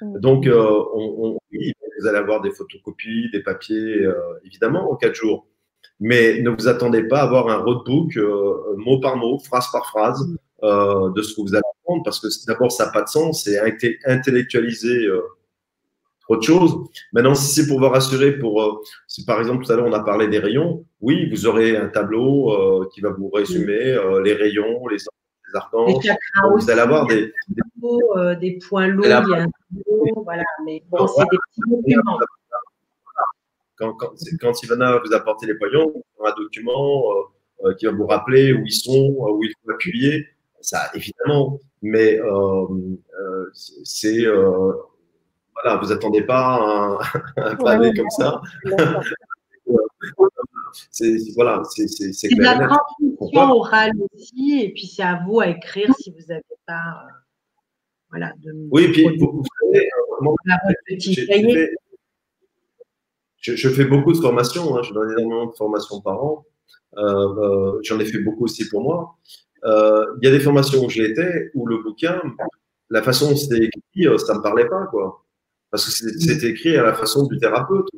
[0.00, 0.20] Mm.
[0.20, 4.14] Donc, euh, on, on- oui, vous allez avoir des photocopies, des papiers, euh,
[4.44, 5.46] évidemment, en quatre jours.
[6.00, 9.86] Mais ne vous attendez pas à avoir un roadbook euh, mot par mot, phrase par
[9.86, 10.26] phrase
[10.62, 13.44] euh, de ce que vous allez apprendre parce que d'abord, ça n'a pas de sens,
[13.44, 13.58] c'est
[14.06, 15.06] intellectualiser
[16.28, 16.74] autre chose.
[17.12, 20.02] Maintenant, si c'est pour vous rassurer, pour, si par exemple tout à l'heure on a
[20.02, 24.86] parlé des rayons, oui, vous aurez un tableau qui va vous résumer euh, les rayons,
[24.88, 25.04] les, les
[25.54, 25.94] archanges.
[26.56, 27.32] vous allez avoir des,
[28.40, 29.46] des, points lourds, il y a un
[30.24, 32.18] voilà, mais bon, c'est des petits documents.
[33.76, 35.92] Quand, quand, quand Ivana vous apportez les poignons,
[36.24, 37.04] un document
[37.78, 40.28] qui va vous rappeler où ils sont, où il faut appuyer.
[40.60, 42.20] Ça, évidemment, mais
[43.82, 44.24] c'est
[45.54, 46.98] voilà, vous attendez pas
[47.36, 48.40] un, pavé comme ça.
[50.90, 52.58] c'est voilà, c'est clair.
[52.58, 56.74] La transmission orale aussi, et puis c'est à vous à écrire si vous n'avez pas,
[56.74, 57.10] euh,
[58.10, 58.32] voilà.
[58.42, 59.88] De, oui, puis vous, savez,
[61.36, 61.66] euh,
[63.40, 66.46] je, je, fais beaucoup de formations, hein, je donne énormément de formations par an.
[66.96, 69.16] Euh, J'en ai fait beaucoup aussi pour moi.
[69.64, 72.20] Il y a des formations où j'ai été, où le bouquin,
[72.90, 75.24] la façon dont c'était écrit, ça ne me parlait pas, quoi.
[75.70, 77.88] Parce que c'était écrit à la façon du thérapeute,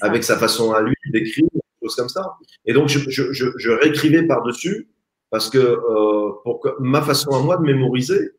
[0.00, 1.48] avec sa façon à lui d'écrire,
[1.86, 2.34] choses comme ça.
[2.64, 4.88] Et donc, je, je, je, je réécrivais par-dessus,
[5.30, 8.32] parce que euh, pour que ma façon à moi de mémoriser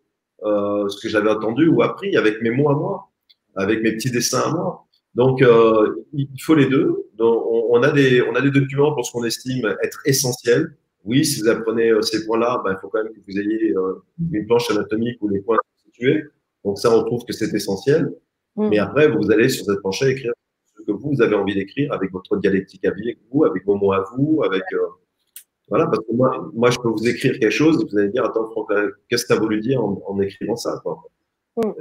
[0.43, 3.09] euh, ce que j'avais entendu ou appris avec mes mots à moi,
[3.55, 4.85] avec mes petits dessins à moi.
[5.15, 7.09] Donc, euh, il faut les deux.
[7.15, 10.77] Donc, on, a des, on a des documents pour ce qu'on estime être essentiels.
[11.05, 13.73] Oui, si vous apprenez ces points-là, ben, il faut quand même que vous ayez
[14.31, 16.23] une planche anatomique où les points sont situés.
[16.63, 18.13] Donc, ça, on trouve que c'est essentiel.
[18.55, 18.69] Mm.
[18.69, 20.46] Mais après, vous allez sur cette planche écrire ce
[20.87, 23.93] que vous avez envie d'écrire avec votre dialectique à vie, avec vous, avec vos mots
[23.93, 24.63] à vous, avec.
[24.73, 24.87] Euh,
[25.69, 28.23] voilà, parce que moi, moi, je peux vous écrire quelque chose et vous allez dire
[28.23, 31.03] Attends, Franck, euh, qu'est-ce que tu as voulu dire en, écrivant ça quoi.
[31.57, 31.71] Mm.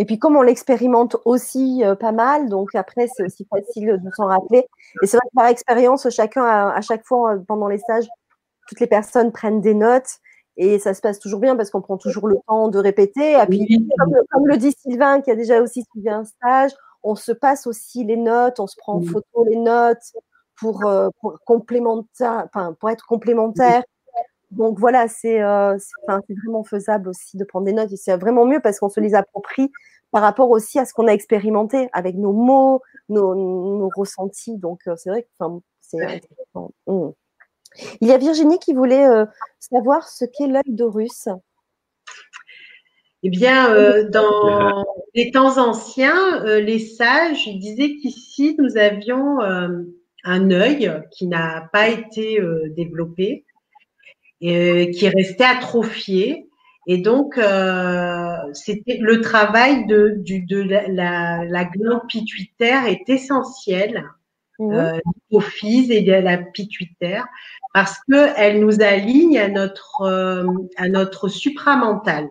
[0.00, 4.10] Et puis comme on l'expérimente aussi euh, pas mal, donc après c'est aussi facile de
[4.12, 4.64] s'en rappeler.
[5.02, 8.06] Et c'est vrai que par expérience, chacun à chaque fois pendant les stages,
[8.68, 10.20] toutes les personnes prennent des notes
[10.58, 13.34] et ça se passe toujours bien parce qu'on prend toujours le temps de répéter.
[13.34, 13.88] Et puis,
[14.30, 16.72] comme, le dit Sylvain, qui a déjà aussi suivi un stage,
[17.02, 20.12] on se passe aussi les notes, on se prend en photo les notes
[20.56, 23.82] pour, euh, enfin, pour être complémentaire.
[24.50, 25.76] Donc voilà, c'est euh,
[26.08, 29.14] vraiment faisable aussi de prendre des notes et c'est vraiment mieux parce qu'on se les
[29.14, 29.70] approprie
[30.10, 32.80] par rapport aussi à ce qu'on a expérimenté avec nos mots,
[33.10, 34.56] nos, nos ressentis.
[34.56, 35.44] Donc euh, c'est vrai que
[35.80, 36.70] c'est intéressant.
[36.86, 37.10] Mmh.
[38.00, 39.26] Il y a Virginie qui voulait euh,
[39.58, 41.28] savoir ce qu'est l'œil d'Horus.
[43.22, 49.40] Eh bien, euh, dans les temps anciens, euh, les sages ils disaient qu'ici, nous avions
[50.24, 52.40] un œil qui n'a pas été
[52.76, 53.44] développé,
[54.40, 56.48] et, qui restait atrophié.
[56.86, 57.38] Et donc,
[58.52, 64.04] c'était le travail de, de la, la, glande pituitaire est essentiel
[64.60, 64.98] euh,
[65.30, 67.24] et de la pituitaire
[67.72, 70.44] parce qu'elle nous aligne à notre, euh,
[70.76, 72.28] à notre supramental.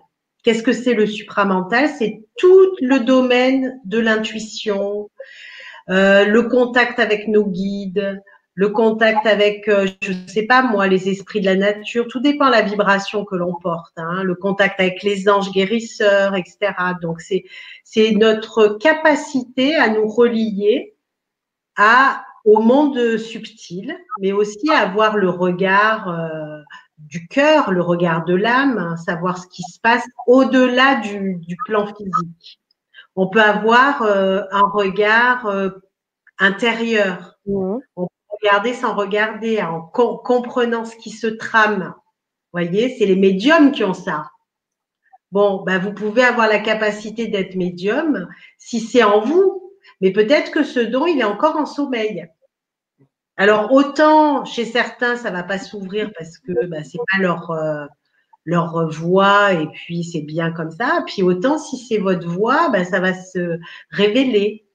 [0.47, 1.89] Qu'est-ce que c'est le supramental?
[1.89, 5.09] C'est tout le domaine de l'intuition,
[5.89, 8.23] euh, le contact avec nos guides,
[8.53, 12.07] le contact avec, euh, je ne sais pas moi, les esprits de la nature.
[12.07, 13.91] Tout dépend de la vibration que l'on porte.
[13.97, 16.71] Hein, le contact avec les anges guérisseurs, etc.
[17.01, 17.43] Donc c'est
[17.83, 20.95] c'est notre capacité à nous relier
[21.75, 26.61] à au monde subtil, mais aussi à avoir le regard euh,
[26.97, 31.55] du cœur, le regard de l'âme, hein, savoir ce qui se passe au-delà du, du,
[31.65, 32.59] plan physique.
[33.15, 35.69] On peut avoir euh, un regard euh,
[36.39, 37.37] intérieur.
[37.45, 37.77] Mmh.
[37.95, 41.93] On peut regarder sans regarder, en comprenant ce qui se trame.
[41.95, 44.29] Vous voyez, c'est les médiums qui ont ça.
[45.31, 48.27] Bon, ben vous pouvez avoir la capacité d'être médium
[48.57, 52.29] si c'est en vous, mais peut-être que ce don, il est encore en sommeil.
[53.37, 57.85] Alors autant chez certains ça va pas s'ouvrir parce que bah, c'est pas leur euh,
[58.45, 61.03] leur voix et puis c'est bien comme ça.
[61.05, 63.59] Puis autant si c'est votre voix, bah, ça va se
[63.91, 64.65] révéler.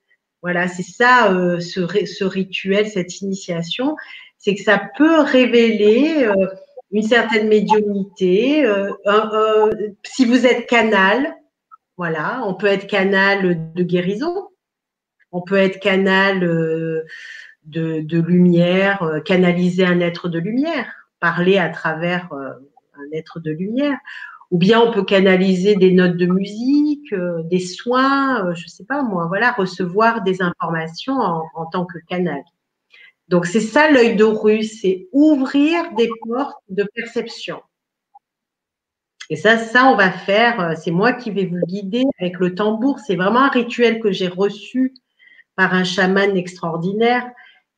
[0.43, 3.97] Voilà, c'est ça euh, ce, rituel, cette initiation,
[4.39, 6.47] c'est que ça peut révéler euh,
[6.93, 8.65] une certaine médiumnité.
[10.05, 11.35] si vous êtes canal,
[11.97, 14.49] voilà, on peut être canal de guérison,
[15.31, 16.41] on peut être canal
[17.65, 20.87] de, lumière, euh, canaliser un être de lumière,
[21.21, 22.51] parler à travers euh,
[22.95, 23.99] un être de lumière.
[24.51, 28.85] Ou bien on peut canaliser des notes de musique, euh, des soins, je ne sais
[28.85, 32.43] pas moi, voilà, recevoir des informations en, tant que canal.
[33.29, 37.63] Donc c'est ça l'œil d'Horus, c'est ouvrir des portes de perception.
[39.31, 42.99] Et ça, ça, on va faire, c'est moi qui vais vous guider avec le tambour.
[42.99, 44.93] C'est vraiment un rituel que j'ai reçu
[45.57, 47.25] par un chaman extraordinaire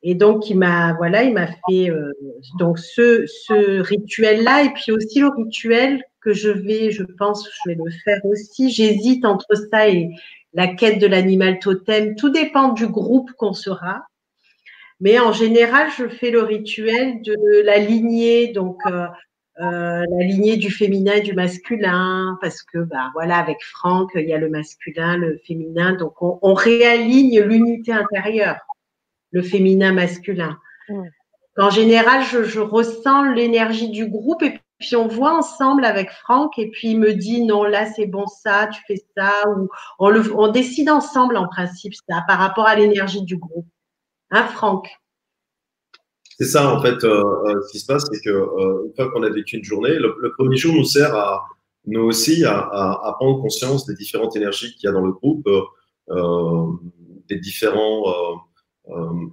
[0.07, 2.13] et donc, il m'a, voilà, il m'a fait euh,
[2.59, 7.77] donc ce, rituel-là, et puis aussi le rituel que je vais, je pense, je vais
[7.83, 8.71] le faire aussi.
[8.71, 10.11] J'hésite entre ça et
[10.53, 12.17] la quête de l'animal totem.
[12.17, 14.03] Tout dépend du groupe qu'on sera.
[15.01, 19.07] Mais en général, je fais le rituel de la lignée, donc euh,
[19.59, 24.35] la lignée du féminin et du masculin, parce que bah voilà, avec Franck, il y
[24.35, 28.59] a le masculin, le féminin, donc on, réaligne l'unité intérieure,
[29.35, 30.57] le féminin masculin.
[31.59, 36.59] En général, je, je ressens l'énergie du groupe et puis on voit ensemble avec Franck
[36.59, 39.69] et puis il me dit non là c'est bon ça, tu fais ça ou
[39.99, 43.67] on, le, on décide ensemble en principe ça par rapport à l'énergie du groupe.
[44.31, 44.89] Hein Franck?
[46.39, 47.05] C'est ça en fait.
[47.05, 49.65] Euh, euh, ce qui se passe c'est que euh, une fois qu'on a vécu une
[49.65, 51.45] journée, le, premier jour nous sert à
[51.87, 55.47] nous aussi à, à, prendre conscience des différentes énergies qu'il y a dans le groupe,
[57.29, 58.41] des différents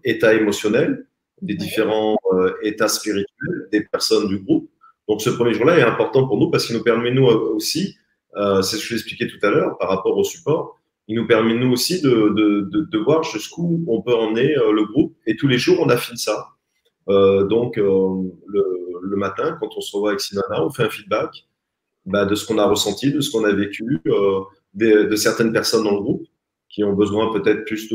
[0.03, 1.05] états émotionnels,
[1.41, 2.17] des différents
[2.63, 4.69] états spirituels des personnes du groupe.
[5.07, 7.97] Donc ce premier jour-là est important pour nous parce qu'il nous permet nous aussi,
[8.37, 11.27] euh, c'est ce que je expliqué tout à l'heure par rapport au support, il nous
[11.27, 15.15] permet nous aussi de, de, de, de voir jusqu'où on peut emmener euh, le groupe.
[15.25, 16.47] Et tous les jours, on affine ça.
[17.09, 18.63] Euh, donc euh, le,
[19.01, 21.47] le, matin, quand on se revoit avec Simana, on fait un feedback
[22.05, 24.41] bah, de ce qu'on a ressenti, de ce qu'on a vécu, euh,
[24.75, 26.25] de, de, certaines personnes dans le groupe
[26.72, 27.89] qui ont besoin peut-être plus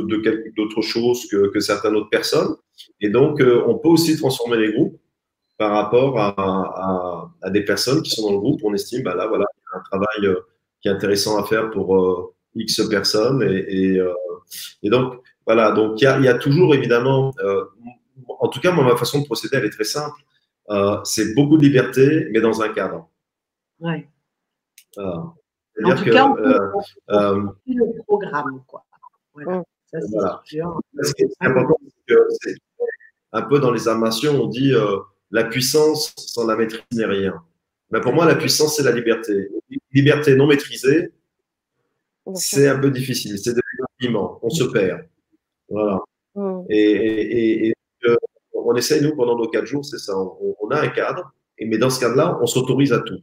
[0.57, 2.57] d'autres choses que, que certaines autres personnes.
[3.01, 5.01] Et donc, on peut aussi transformer les groupes
[5.59, 8.61] par rapport à, à, à, des personnes qui sont dans le groupe.
[8.65, 10.41] On estime, bah là, voilà, il y a un travail euh,
[10.81, 13.43] qui est intéressant à faire pour euh, X personnes.
[13.43, 14.13] Et, et, euh,
[14.83, 15.15] et, donc,
[15.47, 17.65] voilà, donc il y a, y a toujours évidemment, euh,
[18.41, 20.21] en tout cas, moi, ma façon de procéder, elle est très simple.
[20.69, 23.09] Euh, c'est beaucoup de liberté, mais dans un cadre.
[23.81, 24.09] Ouais.
[25.85, 26.59] En tout que, cas, on peut,
[27.67, 28.85] le programme, quoi.
[29.35, 29.63] Voilà.
[29.91, 30.41] Ça, c'est voilà.
[30.45, 30.81] sûr.
[31.03, 32.55] Ce qui est important, c'est que c'est
[33.33, 34.73] un peu dans les armations, on dit
[35.31, 37.35] la puissance sans la maîtrise n'est rien.
[37.91, 39.49] Mais pour moi, la puissance, c'est la liberté.
[39.93, 41.13] Liberté non maîtrisée,
[42.35, 43.39] c'est un peu difficile.
[43.39, 43.55] C'est
[43.99, 44.39] piment.
[44.43, 45.07] On se perd.
[45.69, 46.01] Voilà.
[46.35, 46.63] Mm.
[46.69, 47.73] Et,
[48.07, 48.17] euh,
[48.55, 50.15] on essaye, nous, pendant nos quatre jours, c'est ça.
[50.17, 53.21] On, a un cadre, mais dans ce cadre-là, on s'autorise à tout.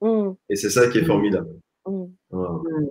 [0.00, 0.32] Mm.
[0.48, 1.54] Et c'est ça qui est formidable.
[2.30, 2.36] Mm.
[2.38, 2.86] Voilà.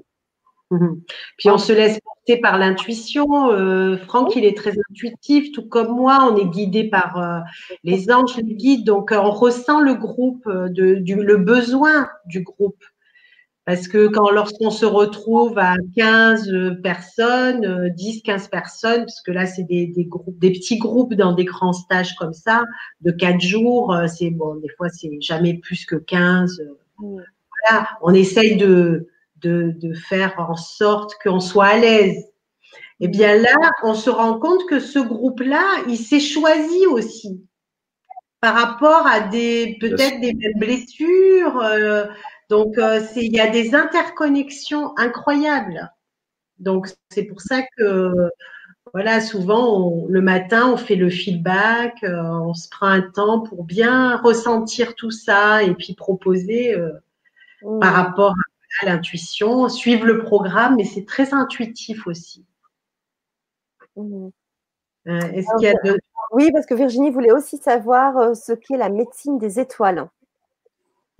[0.72, 1.02] Mhm.
[1.38, 3.52] Puis on se laisse porter par l'intuition.
[3.52, 6.30] Euh, Franck, il est très intuitif, tout comme moi.
[6.32, 7.40] On est guidé par euh,
[7.84, 8.86] les anges, les guides.
[8.86, 12.84] Donc, euh, on ressent le groupe, de, du, le besoin du groupe.
[13.66, 19.46] Parce que quand lorsqu'on se retrouve à 15 personnes, 10, 15 personnes, parce que là,
[19.46, 22.64] c'est des, des, groupes, des petits groupes dans des grands stages comme ça,
[23.02, 26.64] de 4 jours, c'est bon, des fois, c'est jamais plus que 15.
[26.98, 29.08] Voilà, on essaye de,
[29.42, 32.26] de, de faire en sorte qu'on soit à l'aise.
[33.00, 37.42] Eh bien là, on se rend compte que ce groupe-là, il s'est choisi aussi
[38.42, 41.60] par rapport à des peut-être des blessures.
[41.60, 42.06] Euh,
[42.50, 45.92] donc euh, c'est il y a des interconnexions incroyables.
[46.58, 48.12] Donc c'est pour ça que
[48.94, 53.64] voilà, souvent le matin on fait le feedback, euh, on se prend un temps pour
[53.64, 56.76] bien ressentir tout ça et puis proposer
[57.62, 57.80] mmh.
[57.80, 58.34] par rapport
[58.82, 62.46] à l'intuition, suivre le programme, mais c'est très intuitif aussi.
[63.96, 64.30] Mmh.
[65.08, 65.96] Euh, ah
[66.32, 70.08] oui, parce que Virginie voulait aussi savoir euh, ce qu'est la médecine des étoiles.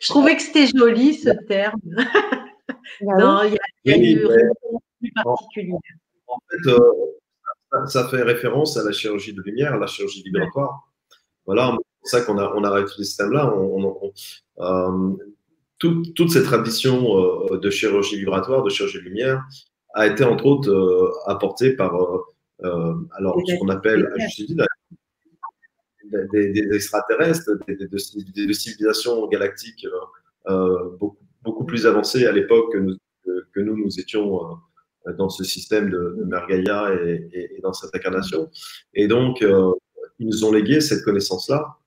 [0.00, 1.80] Je trouvais que c'était joli ce terme.
[3.02, 4.52] Bah non, il y a, une
[4.98, 5.78] plus particulière.
[6.26, 10.88] En fait, euh, ça, fait référence à la chirurgie de lumière, à la chirurgie vibratoire.
[11.46, 13.52] Voilà, c'est ça qu'on a, on a ce système-là.
[14.60, 15.10] Euh,
[15.78, 19.42] toute cette tradition euh, de chirurgie vibratoire, de chirurgie lumière,
[19.94, 21.94] a été entre autres euh, apportée par
[22.62, 24.56] alors ce qu'on appelle, je dit,
[26.32, 27.76] des, des, extraterrestres, des,
[28.46, 29.86] des, civilisations galactiques
[30.98, 34.58] beaucoup, beaucoup, plus avancées à l'époque que nous, que nous, nous étions
[35.16, 38.50] dans ce système de, de Mergaïa et, et, et, dans cette incarnation.
[38.92, 41.79] Et donc, ils nous ont légué cette connaissance-là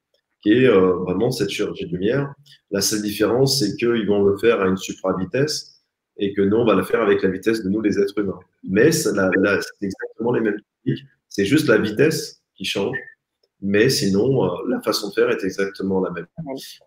[0.44, 2.34] qui est euh, vraiment cette chirurgie de lumière.
[2.70, 5.82] La seule différence, c'est qu'ils vont le faire à une supra-vitesse
[6.18, 8.40] et que nous, on va le faire avec la vitesse de nous, les êtres humains.
[8.64, 12.95] Mais c'est exactement les mêmes techniques, c'est juste la vitesse qui change.
[13.61, 16.28] Mais sinon, euh, la façon de faire est exactement la même.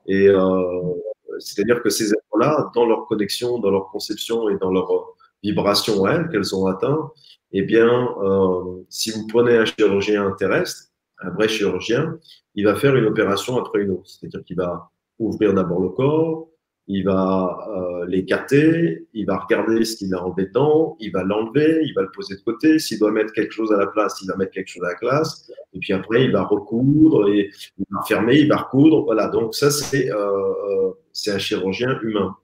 [0.07, 0.93] Et euh,
[1.39, 4.87] c'est-à-dire que ces êtres-là, dans leur connexion, dans leur conception et dans leur
[5.43, 7.11] vibration elles qu'elles ont atteint,
[7.53, 8.09] eh bien,
[8.89, 12.19] si vous prenez un chirurgien terrestre, un vrai chirurgien,
[12.57, 14.07] il va faire une opération après une autre.
[14.07, 16.49] C'est-à-dire qu'il va ouvrir d'abord le corps,
[16.89, 21.81] il va euh, l'écarter, il va regarder ce qu'il a enlevé dedans, il va l'enlever,
[21.85, 22.79] il va le poser de côté.
[22.79, 24.95] S'il doit mettre quelque chose à la place, il va mettre quelque chose à la
[24.95, 25.51] place.
[25.75, 29.05] Et puis après, il va recoudre et il va fermer, il va recoudre.
[29.05, 29.29] Voilà.
[29.29, 30.93] Donc ça, c'est euh, euh
[31.29, 32.37] un chirurgien humain.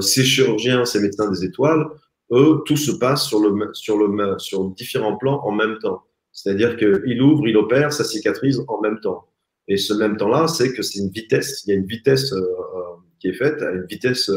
[0.00, 1.86] Ces chirurgiens, ces médecins des étoiles,
[2.32, 6.76] eux, tout se passe sur le sur le sur différents plans en même temps C'est-à-dire
[6.76, 9.29] qu'il ouvre, il opère, ça cicatrise en même temps.
[9.70, 11.62] Et ce même temps-là, c'est que c'est une vitesse.
[11.64, 12.34] Il y a une vitesse
[13.20, 14.28] qui est faite, une vitesse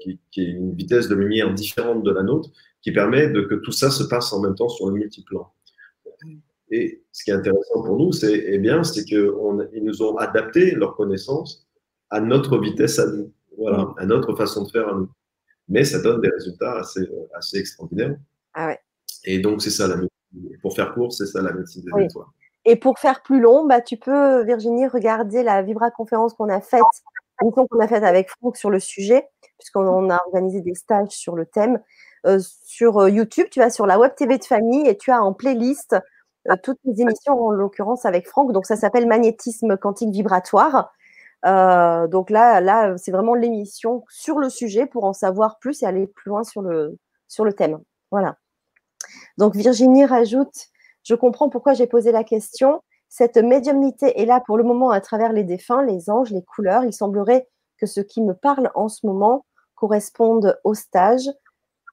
[0.00, 2.48] qui, qui, est une vitesse de lumière différente de la nôtre,
[2.80, 5.52] qui permet de que tout ça se passe en même temps sur le multiplan.
[6.70, 9.30] Et ce qui est intéressant pour nous, c'est eh bien, c'est qu'ils
[9.82, 11.68] nous ont adapté leur connaissance
[12.08, 15.10] à notre vitesse à nous, voilà, à notre façon de faire à nous.
[15.68, 18.16] Mais ça donne des résultats assez, assez extraordinaires.
[18.54, 18.78] Ah ouais.
[19.24, 20.58] Et donc, c'est ça la médecine.
[20.62, 22.26] Pour faire court, c'est ça la médecine des étoiles.
[22.64, 26.60] Et pour faire plus long, bah, tu peux, Virginie, regarder la Vibra conférence qu'on a
[26.60, 26.82] faite,
[27.38, 29.28] qu'on a faite avec Franck sur le sujet,
[29.58, 31.80] puisqu'on a organisé des stages sur le thème.
[32.24, 35.20] Euh, sur euh, YouTube, tu vas sur la Web TV de famille et tu as
[35.20, 35.96] en playlist
[36.50, 38.52] euh, toutes les émissions, en l'occurrence avec Franck.
[38.52, 40.92] Donc, ça s'appelle Magnétisme quantique vibratoire.
[41.44, 45.86] Euh, donc là, là c'est vraiment l'émission sur le sujet pour en savoir plus et
[45.86, 47.80] aller plus loin sur le, sur le thème.
[48.12, 48.36] Voilà.
[49.38, 50.71] Donc, Virginie rajoute
[51.04, 52.82] Je comprends pourquoi j'ai posé la question.
[53.08, 56.84] Cette médiumnité est là pour le moment à travers les défunts, les anges, les couleurs.
[56.84, 57.46] Il semblerait
[57.78, 61.28] que ce qui me parle en ce moment corresponde au stage.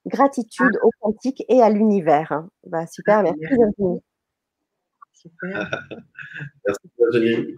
[0.06, 2.46] Gratitude au quantique et à l'univers.
[2.66, 4.02] Bah, super, merci Virginie.
[5.14, 5.70] Super.
[6.66, 7.56] Merci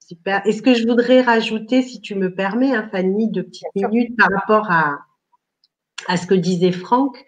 [0.00, 0.46] Super.
[0.46, 4.16] Et ce que je voudrais rajouter, si tu me permets, hein, Fanny, deux petites minutes
[4.16, 5.00] par rapport à,
[6.06, 7.26] à ce que disait Franck.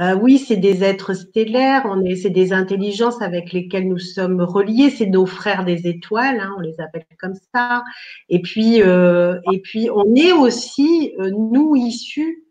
[0.00, 4.40] Euh, oui, c'est des êtres stellaires, on est, c'est des intelligences avec lesquelles nous sommes
[4.40, 7.82] reliés, c'est nos frères des étoiles, hein, on les appelle comme ça.
[8.28, 12.44] Et puis, euh, et puis, on est aussi euh, nous issus,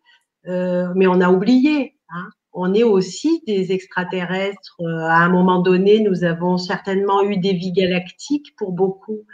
[0.46, 1.96] mais on a oublié.
[2.10, 4.78] Hein, on est aussi des extraterrestres.
[4.80, 9.26] À un moment donné, nous avons certainement eu des vies galactiques pour beaucoup.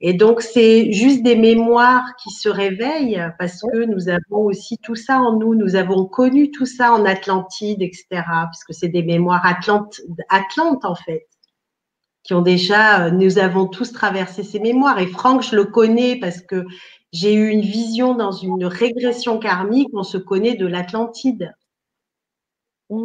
[0.00, 4.94] Et donc, c'est juste des mémoires qui se réveillent parce que nous avons aussi tout
[4.94, 5.56] ça en nous.
[5.56, 8.06] Nous avons connu tout ça en Atlantide, etc.
[8.10, 11.26] Parce que c'est des mémoires atlantes, atlantes, en fait,
[12.22, 15.00] qui ont déjà, euh, nous avons tous traversé ces mémoires.
[15.00, 16.64] Et Franck, je le connais parce que
[17.12, 19.90] j'ai eu une vision dans une régression karmique.
[19.94, 21.54] On se connaît de l'Atlantide.
[22.90, 23.02] Mmh.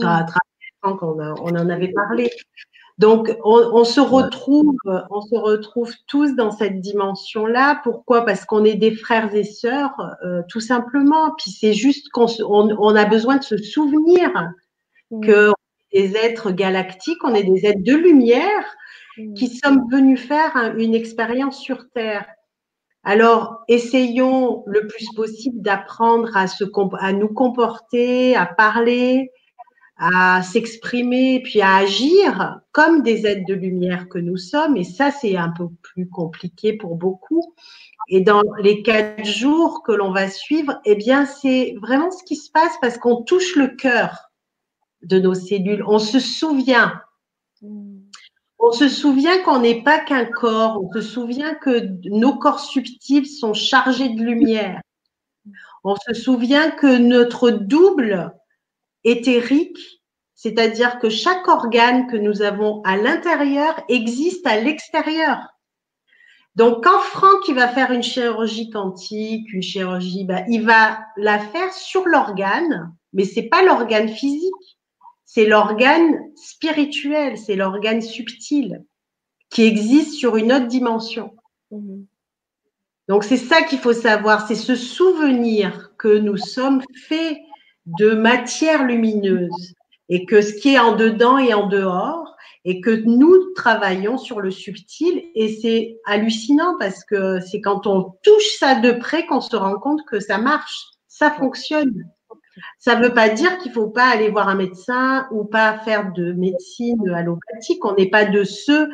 [0.83, 2.29] on, en avait parlé.
[2.99, 4.75] Donc, on, se retrouve,
[5.09, 7.81] on se retrouve tous dans cette dimension-là.
[7.83, 8.23] Pourquoi?
[8.23, 11.33] Parce qu'on est des frères et sœurs, euh, tout simplement.
[11.37, 14.29] Puis c'est juste qu'on on, a besoin de se souvenir
[15.09, 15.25] mmh.
[15.25, 15.51] que
[15.91, 18.65] des êtres galactiques, on est des êtres de lumière
[19.17, 19.33] mmh.
[19.33, 22.27] qui sommes venus faire une expérience sur Terre.
[23.03, 26.45] Alors, essayons le plus possible d'apprendre à,
[26.99, 29.31] à nous comporter, à parler,
[29.97, 34.75] à s'exprimer, puis à agir comme des êtres de lumière que nous sommes.
[34.77, 37.53] Et ça, c'est un peu plus compliqué pour beaucoup.
[38.09, 42.35] Et dans les quatre jours que l'on va suivre, eh bien, c'est vraiment ce qui
[42.35, 44.31] se passe parce qu'on touche le cœur
[45.03, 45.83] de nos cellules.
[45.87, 47.01] On se souvient.
[48.59, 50.81] On se souvient qu'on n'est pas qu'un corps.
[50.83, 54.81] On se souvient que nos corps subtils sont chargés de lumière.
[55.83, 58.33] On se souvient que notre double
[59.03, 60.01] éthérique,
[60.35, 65.53] c'est-à-dire que chaque organe que nous avons à l'intérieur existe à l'extérieur.
[66.55, 71.39] Donc, quand Franck il va faire une chirurgie quantique, une chirurgie, bah, il va la
[71.39, 74.51] faire sur l'organe, mais c'est pas l'organe physique,
[75.25, 78.83] c'est l'organe spirituel, c'est l'organe subtil
[79.49, 81.35] qui existe sur une autre dimension.
[81.71, 82.03] Mmh.
[83.07, 87.37] Donc, c'est ça qu'il faut savoir, c'est ce souvenir que nous sommes faits
[87.85, 89.73] de matière lumineuse
[90.09, 92.35] et que ce qui est en dedans et en dehors
[92.65, 98.15] et que nous travaillons sur le subtil et c'est hallucinant parce que c'est quand on
[98.23, 102.05] touche ça de près qu'on se rend compte que ça marche, ça fonctionne.
[102.77, 105.79] Ça ne veut pas dire qu'il ne faut pas aller voir un médecin ou pas
[105.79, 107.83] faire de médecine allopathique.
[107.83, 108.89] On n'est pas de ceux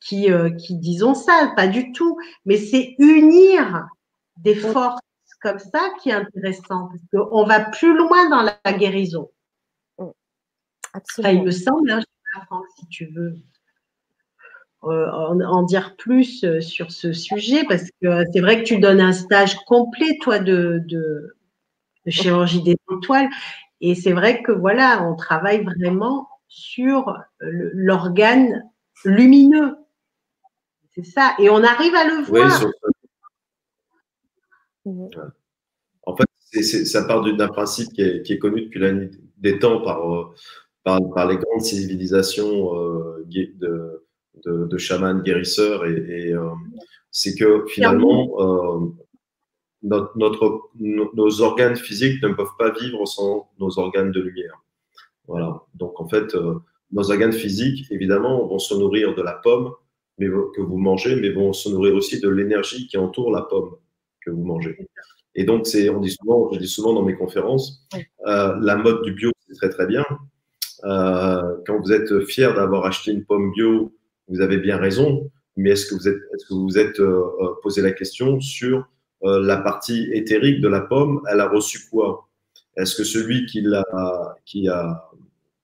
[0.00, 2.18] qui, euh, qui disons ça, pas du tout.
[2.44, 3.86] Mais c'est unir
[4.38, 5.00] des forces
[5.40, 9.30] comme ça qui est intéressant, parce qu'on va plus loin dans la guérison.
[10.94, 11.34] Absolument.
[11.34, 12.02] il me semble, hein,
[12.78, 13.36] si tu veux
[14.84, 18.78] euh, en, dire plus euh, sur ce sujet, parce que euh, c'est vrai que tu
[18.78, 21.34] donnes un stage complet, toi, de, de,
[22.06, 23.28] chirurgie des étoiles.
[23.80, 28.62] Et c'est vrai que voilà, on travaille vraiment sur l'organe
[29.04, 29.76] lumineux.
[30.94, 31.34] C'est ça.
[31.38, 32.64] Et on arrive à le voir.
[34.88, 35.10] Mhm.
[36.04, 40.24] En fait, ça part d'un principe qui est, connu depuis la nuit des temps euh,
[40.82, 44.02] par, par, les grandes civilisations euh, de,
[44.44, 45.84] de, chamans guérisseurs.
[45.86, 46.48] Et, euh,
[47.10, 48.94] c'est que finalement,
[49.82, 54.62] notre, nos organes physiques ne peuvent pas vivre sans nos organes de lumière.
[55.26, 55.62] Voilà.
[55.74, 56.34] Donc en fait,
[56.92, 59.72] nos organes physiques, évidemment, vont se nourrir de la pomme
[60.18, 63.76] mais, que vous mangez, mais vont se nourrir aussi de l'énergie qui entoure la pomme
[64.28, 64.76] que vous mangez.
[65.34, 67.86] Et donc, c'est, on dit souvent, je dis souvent dans mes conférences,
[68.26, 70.04] euh, la mode du bio, c'est très très bien.
[70.84, 73.92] Euh, quand vous êtes fier d'avoir acheté une pomme bio,
[74.28, 75.30] vous avez bien raison.
[75.56, 77.24] Mais est-ce que vous êtes, est-ce que vous êtes euh,
[77.62, 78.86] posé la question sur
[79.22, 82.28] la partie éthérique de la pomme Elle a reçu quoi?
[82.76, 83.84] Est-ce que celui qui l'a,
[84.44, 85.10] qui a,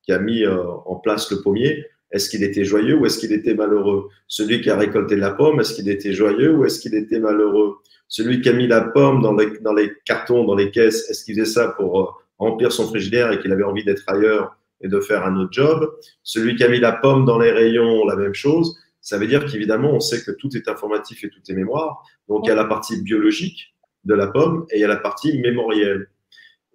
[0.03, 3.55] qui a mis en place le pommier, est-ce qu'il était joyeux ou est-ce qu'il était
[3.55, 4.09] malheureux?
[4.29, 7.79] Celui qui a récolté la pomme, est-ce qu'il était joyeux ou est-ce qu'il était malheureux?
[8.07, 11.53] Celui qui a mis la pomme dans les, cartons, dans les caisses, est-ce qu'il faisait
[11.53, 12.07] ça pour euh,
[12.39, 15.93] remplir son frigidaire et qu'il avait envie d'être ailleurs et de faire un autre job?
[16.23, 18.79] Celui qui a mis la pomme dans les rayons, la même chose.
[19.01, 22.05] Ça veut dire qu'évidemment, on sait que tout est informatif et tout est mémoire.
[22.29, 23.75] Donc, il y a la partie biologique
[24.05, 26.09] de la pomme et il y a la partie mémorielle.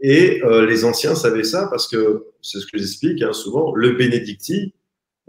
[0.02, 3.92] Et euh, les anciens savaient ça parce que, c'est ce que j'explique hein, souvent, le
[3.92, 4.74] bénédicti,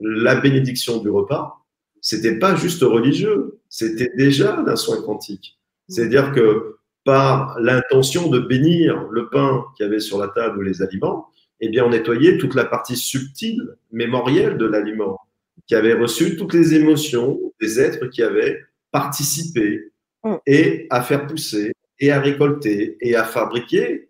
[0.00, 1.64] la bénédiction du repas,
[2.00, 5.58] c'était pas juste religieux, c'était déjà d'un soin quantique.
[5.88, 10.62] C'est-à-dire que par l'intention de bénir le pain qu'il y avait sur la table ou
[10.62, 11.28] les aliments,
[11.60, 15.18] eh bien, on nettoyait toute la partie subtile, mémorielle de l'aliment,
[15.66, 18.60] qui avait reçu toutes les émotions des êtres qui avaient
[18.90, 19.92] participé
[20.24, 20.36] mm.
[20.46, 24.08] et à faire pousser et à récolter et à fabriquer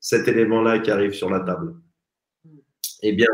[0.00, 1.74] cet élément-là qui arrive sur la table.
[3.02, 3.28] Eh bien,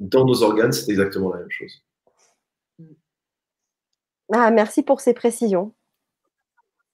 [0.00, 1.84] dans nos organes, c'est exactement la même chose.
[4.32, 5.74] Ah, merci pour ces précisions.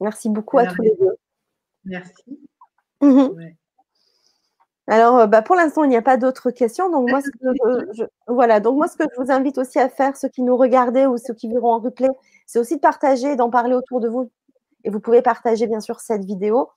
[0.00, 1.14] Merci beaucoup à tous les deux.
[1.84, 2.38] Merci.
[3.00, 3.54] Mhm.
[4.86, 6.90] Alors, euh, bah, pour l'instant, il n'y a pas d'autres questions.
[6.90, 8.58] Donc, moi, ce que je, voilà.
[8.58, 11.16] Donc, moi, ce que je vous invite aussi à faire, ceux qui nous regardaient ou
[11.16, 12.08] ceux qui verront en replay,
[12.46, 14.30] c'est aussi de partager, d'en parler autour de vous.
[14.82, 16.70] Et vous pouvez partager, bien sûr, cette vidéo.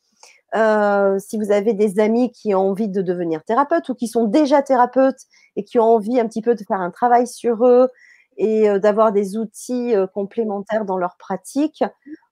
[0.56, 4.26] Euh, si vous avez des amis qui ont envie de devenir thérapeutes ou qui sont
[4.26, 5.22] déjà thérapeutes
[5.56, 7.90] et qui ont envie un petit peu de faire un travail sur eux
[8.38, 11.84] et euh, d'avoir des outils euh, complémentaires dans leur pratique,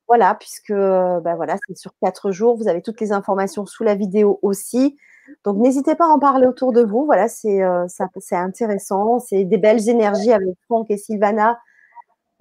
[0.07, 2.57] voilà, puisque ben voilà, c'est sur quatre jours.
[2.57, 4.97] Vous avez toutes les informations sous la vidéo aussi.
[5.45, 7.05] Donc n'hésitez pas à en parler autour de vous.
[7.05, 7.61] Voilà, c'est
[8.31, 9.19] intéressant.
[9.19, 11.57] C'est des belles énergies avec Franck et Sylvana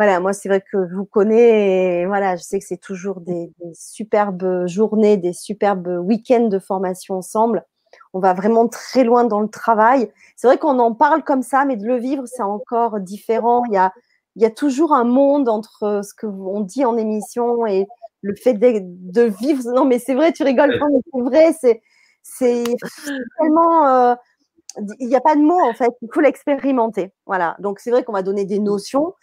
[0.00, 3.20] voilà, moi, c'est vrai que je vous connais et voilà, je sais que c'est toujours
[3.20, 7.66] des, superbes journées, des superbes week-ends de formation ensemble.
[8.14, 10.10] On va vraiment très loin dans le travail.
[10.36, 13.62] C'est vrai qu'on en parle comme ça, mais de le vivre, c'est encore différent.
[13.66, 13.92] Il y a,
[14.36, 17.86] il y a toujours un monde entre ce que on dit en émission et
[18.22, 19.62] le fait de, vivre.
[19.74, 21.82] Non, mais c'est vrai, tu rigoles pas, mais c'est vrai, c'est,
[22.22, 22.64] c'est
[23.38, 23.86] tellement.
[23.86, 24.14] Euh,
[24.98, 27.12] il n'y a pas de mots en fait, il faut l'expérimenter.
[27.26, 27.56] Voilà.
[27.58, 29.14] Donc c'est vrai qu'on va donner des notions,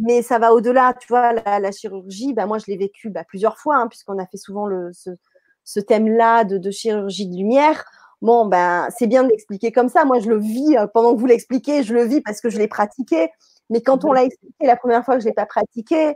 [0.00, 0.94] mais ça va au-delà.
[0.98, 4.26] Tu vois, la, chirurgie, bah, moi, je l'ai vécu bah, plusieurs fois, hein, puisqu'on a
[4.26, 7.84] fait souvent le, ce, thème-là de, chirurgie de lumière.
[8.22, 10.04] Bon, ben, c'est bien d'expliquer comme ça.
[10.04, 12.58] Moi, je le vis euh, pendant que vous l'expliquez, je le vis parce que je
[12.58, 13.30] l'ai pratiqué.
[13.70, 16.14] Mais quand on l'a expliqué la première fois que je ne l'ai pas pratiqué,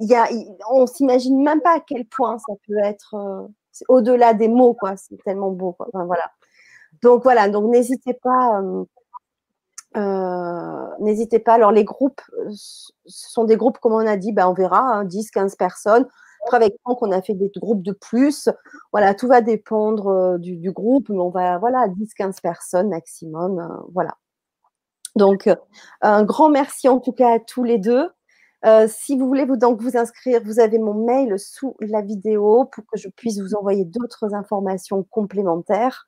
[0.00, 0.28] y a,
[0.70, 3.46] on s'imagine même pas à quel point ça peut être euh,
[3.88, 4.96] au-delà des mots, quoi.
[4.96, 6.30] C'est tellement beau, voilà.
[7.02, 8.60] Donc voilà, donc n'hésitez pas.
[8.60, 8.84] Euh,
[9.96, 11.54] euh, n'hésitez pas.
[11.54, 15.04] Alors, les groupes, euh, ce sont des groupes, comme on a dit, ben, on verra,
[15.04, 16.06] 10, hein, 15 personnes.
[16.44, 18.48] Après, avec Franck, on a fait des groupes de plus.
[18.92, 23.84] Voilà, tout va dépendre euh, du, groupe, mais on va, voilà, 10, 15 personnes maximum.
[23.92, 24.16] voilà.
[25.16, 25.50] Donc,
[26.02, 28.08] un grand merci en tout cas à tous les deux.
[28.88, 32.84] si vous voulez vous, donc vous inscrire, vous avez mon mail sous la vidéo pour
[32.86, 36.06] que je puisse vous envoyer d'autres informations complémentaires.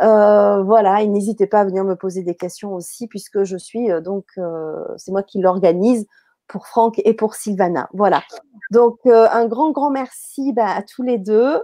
[0.00, 3.90] Euh, voilà, et n'hésitez pas à venir me poser des questions aussi, puisque je suis
[3.90, 6.06] euh, donc, euh, c'est moi qui l'organise
[6.48, 7.88] pour Franck et pour Sylvana.
[7.92, 8.22] Voilà.
[8.70, 11.60] Donc, un grand, grand merci bah, à tous les deux.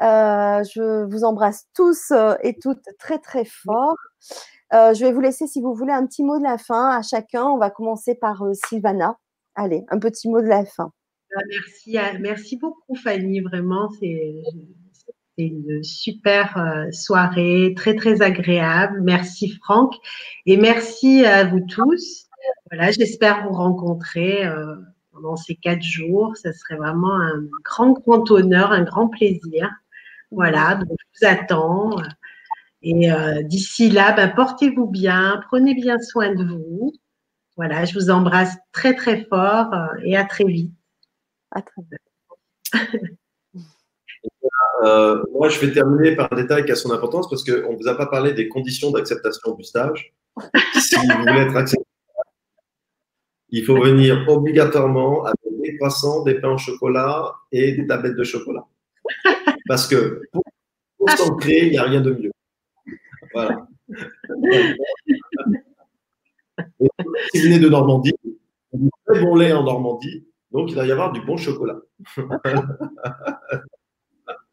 [0.00, 2.12] je vous embrasse tous
[2.42, 3.96] et toutes très, très fort.
[4.72, 7.44] je vais vous laisser, si vous voulez, un petit mot de la fin à chacun.
[7.44, 9.18] On va commencer par Sylvana.
[9.54, 10.90] Allez, un petit mot de la fin.
[11.48, 13.40] Merci, merci beaucoup, Fanny.
[13.40, 14.42] Vraiment, c'est
[15.44, 19.00] une super euh, soirée, très très agréable.
[19.02, 19.94] Merci Franck
[20.46, 22.26] et merci à vous tous.
[22.70, 24.76] Voilà, j'espère vous rencontrer euh,
[25.12, 26.36] pendant ces quatre jours.
[26.36, 29.70] Ce serait vraiment un grand grand honneur, un grand plaisir.
[30.30, 31.96] Voilà, donc je vous attends.
[32.82, 36.92] Et euh, d'ici là, ben, portez-vous bien, prenez bien soin de vous.
[37.56, 39.72] Voilà, je vous embrasse très très fort
[40.04, 40.72] et à très vite.
[41.50, 43.12] À très vite.
[44.84, 47.76] Euh, moi, je vais terminer par un détail qui a son importance parce qu'on ne
[47.76, 50.14] vous a pas parlé des conditions d'acceptation du stage.
[50.74, 51.84] si vous voulez être accepté,
[53.50, 58.24] il faut venir obligatoirement avec des croissants, des pains au chocolat et des tablettes de
[58.24, 58.64] chocolat.
[59.66, 62.32] Parce que pour, s'ancrer, il n'y a rien de mieux.
[63.32, 63.66] Voilà.
[67.32, 68.14] si vous venez de Normandie,
[68.72, 71.80] du très bon lait en Normandie, donc il va y avoir du bon chocolat.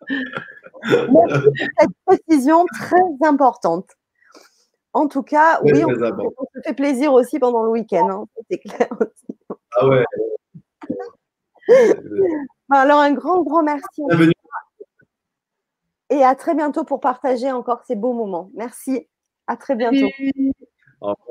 [1.79, 3.89] cette précision très importante.
[4.93, 8.87] En tout cas, oui, on, se fait plaisir aussi pendant le week-end, hein, c'est clair
[8.99, 9.37] aussi.
[9.77, 10.05] Ah ouais.
[12.71, 14.03] Alors, un grand, grand merci.
[16.09, 18.51] Et à très bientôt pour partager encore ces beaux moments.
[18.53, 19.07] Merci.
[19.47, 20.07] À très bientôt.
[21.01, 21.25] Au revoir.